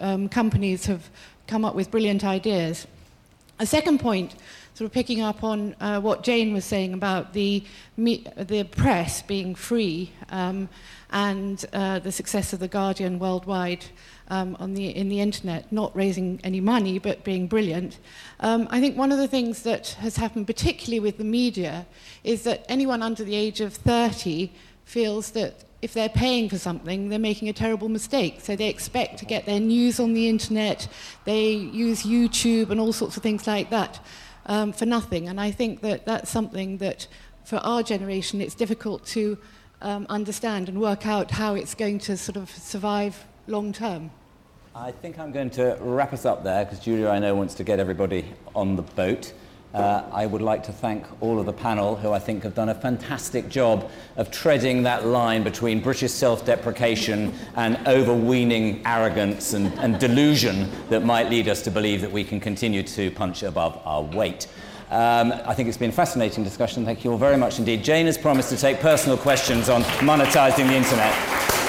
um, 0.00 0.28
companies 0.28 0.86
have 0.86 1.10
come 1.46 1.64
up 1.64 1.74
with 1.74 1.90
brilliant 1.90 2.24
ideas. 2.24 2.86
A 3.58 3.66
second 3.66 4.00
point, 4.00 4.34
sort 4.74 4.86
of 4.86 4.92
picking 4.92 5.20
up 5.20 5.44
on 5.44 5.74
uh, 5.80 6.00
what 6.00 6.24
Jane 6.24 6.52
was 6.52 6.64
saying 6.64 6.94
about 6.94 7.32
the, 7.32 7.62
me- 7.96 8.26
the 8.36 8.64
press 8.64 9.22
being 9.22 9.54
free 9.54 10.10
um, 10.30 10.68
and 11.10 11.64
uh, 11.72 12.00
the 12.00 12.10
success 12.10 12.52
of 12.52 12.58
The 12.58 12.66
Guardian 12.66 13.20
worldwide 13.20 13.84
um, 14.28 14.56
on 14.58 14.74
the, 14.74 14.88
in 14.88 15.08
the 15.08 15.20
internet, 15.20 15.70
not 15.70 15.94
raising 15.94 16.40
any 16.42 16.60
money 16.60 16.98
but 16.98 17.22
being 17.22 17.46
brilliant. 17.46 18.00
Um, 18.40 18.66
I 18.68 18.80
think 18.80 18.96
one 18.96 19.12
of 19.12 19.18
the 19.18 19.28
things 19.28 19.62
that 19.62 19.90
has 20.00 20.16
happened, 20.16 20.48
particularly 20.48 20.98
with 20.98 21.18
the 21.18 21.24
media, 21.24 21.86
is 22.24 22.42
that 22.42 22.66
anyone 22.68 23.00
under 23.00 23.22
the 23.22 23.36
age 23.36 23.60
of 23.60 23.74
30 23.74 24.50
feels 24.84 25.30
that 25.32 25.64
if 25.82 25.92
they're 25.92 26.08
paying 26.08 26.48
for 26.48 26.58
something, 26.58 27.10
they're 27.10 27.18
making 27.18 27.48
a 27.48 27.52
terrible 27.52 27.90
mistake. 27.90 28.40
So 28.40 28.56
they 28.56 28.70
expect 28.70 29.18
to 29.18 29.24
get 29.24 29.46
their 29.46 29.60
news 29.60 30.00
on 30.00 30.14
the 30.14 30.28
internet, 30.28 30.88
they 31.26 31.50
use 31.50 32.02
YouTube 32.02 32.70
and 32.70 32.80
all 32.80 32.92
sorts 32.92 33.16
of 33.16 33.22
things 33.22 33.46
like 33.46 33.70
that 33.70 34.00
um, 34.46 34.72
for 34.72 34.86
nothing. 34.86 35.28
And 35.28 35.40
I 35.40 35.50
think 35.50 35.80
that 35.82 36.04
that's 36.04 36.30
something 36.30 36.78
that 36.78 37.06
for 37.44 37.56
our 37.56 37.82
generation 37.82 38.40
it's 38.40 38.54
difficult 38.54 39.04
to 39.06 39.38
um, 39.82 40.06
understand 40.08 40.68
and 40.68 40.80
work 40.80 41.06
out 41.06 41.30
how 41.30 41.54
it's 41.54 41.74
going 41.74 41.98
to 42.00 42.16
sort 42.16 42.36
of 42.36 42.50
survive 42.50 43.26
long 43.46 43.72
term. 43.72 44.10
I 44.74 44.90
think 44.90 45.18
I'm 45.18 45.30
going 45.30 45.50
to 45.50 45.76
wrap 45.80 46.12
us 46.12 46.24
up 46.24 46.42
there 46.42 46.64
because 46.64 46.80
Julia, 46.80 47.08
I 47.08 47.20
know, 47.20 47.34
wants 47.34 47.54
to 47.54 47.64
get 47.64 47.78
everybody 47.78 48.24
on 48.56 48.74
the 48.74 48.82
boat. 48.82 49.32
Uh, 49.74 50.04
I 50.12 50.24
would 50.24 50.40
like 50.40 50.62
to 50.64 50.72
thank 50.72 51.04
all 51.20 51.40
of 51.40 51.46
the 51.46 51.52
panel 51.52 51.96
who 51.96 52.12
I 52.12 52.20
think 52.20 52.44
have 52.44 52.54
done 52.54 52.68
a 52.68 52.74
fantastic 52.76 53.48
job 53.48 53.90
of 54.16 54.30
treading 54.30 54.84
that 54.84 55.04
line 55.04 55.42
between 55.42 55.80
British 55.80 56.12
self 56.12 56.46
deprecation 56.46 57.34
and 57.56 57.76
overweening 57.88 58.86
arrogance 58.86 59.52
and, 59.52 59.76
and 59.80 59.98
delusion 59.98 60.70
that 60.90 61.04
might 61.04 61.28
lead 61.28 61.48
us 61.48 61.60
to 61.62 61.72
believe 61.72 62.02
that 62.02 62.12
we 62.12 62.22
can 62.22 62.38
continue 62.38 62.84
to 62.84 63.10
punch 63.10 63.42
above 63.42 63.80
our 63.84 64.02
weight. 64.02 64.46
Um, 64.90 65.32
I 65.44 65.54
think 65.54 65.68
it's 65.68 65.78
been 65.78 65.90
a 65.90 65.92
fascinating 65.92 66.44
discussion. 66.44 66.84
Thank 66.84 67.02
you 67.02 67.10
all 67.10 67.18
very 67.18 67.36
much 67.36 67.58
indeed. 67.58 67.82
Jane 67.82 68.06
has 68.06 68.16
promised 68.16 68.50
to 68.50 68.56
take 68.56 68.78
personal 68.78 69.18
questions 69.18 69.68
on 69.68 69.82
monetizing 69.82 70.68
the 70.68 70.74
internet. 70.74 71.63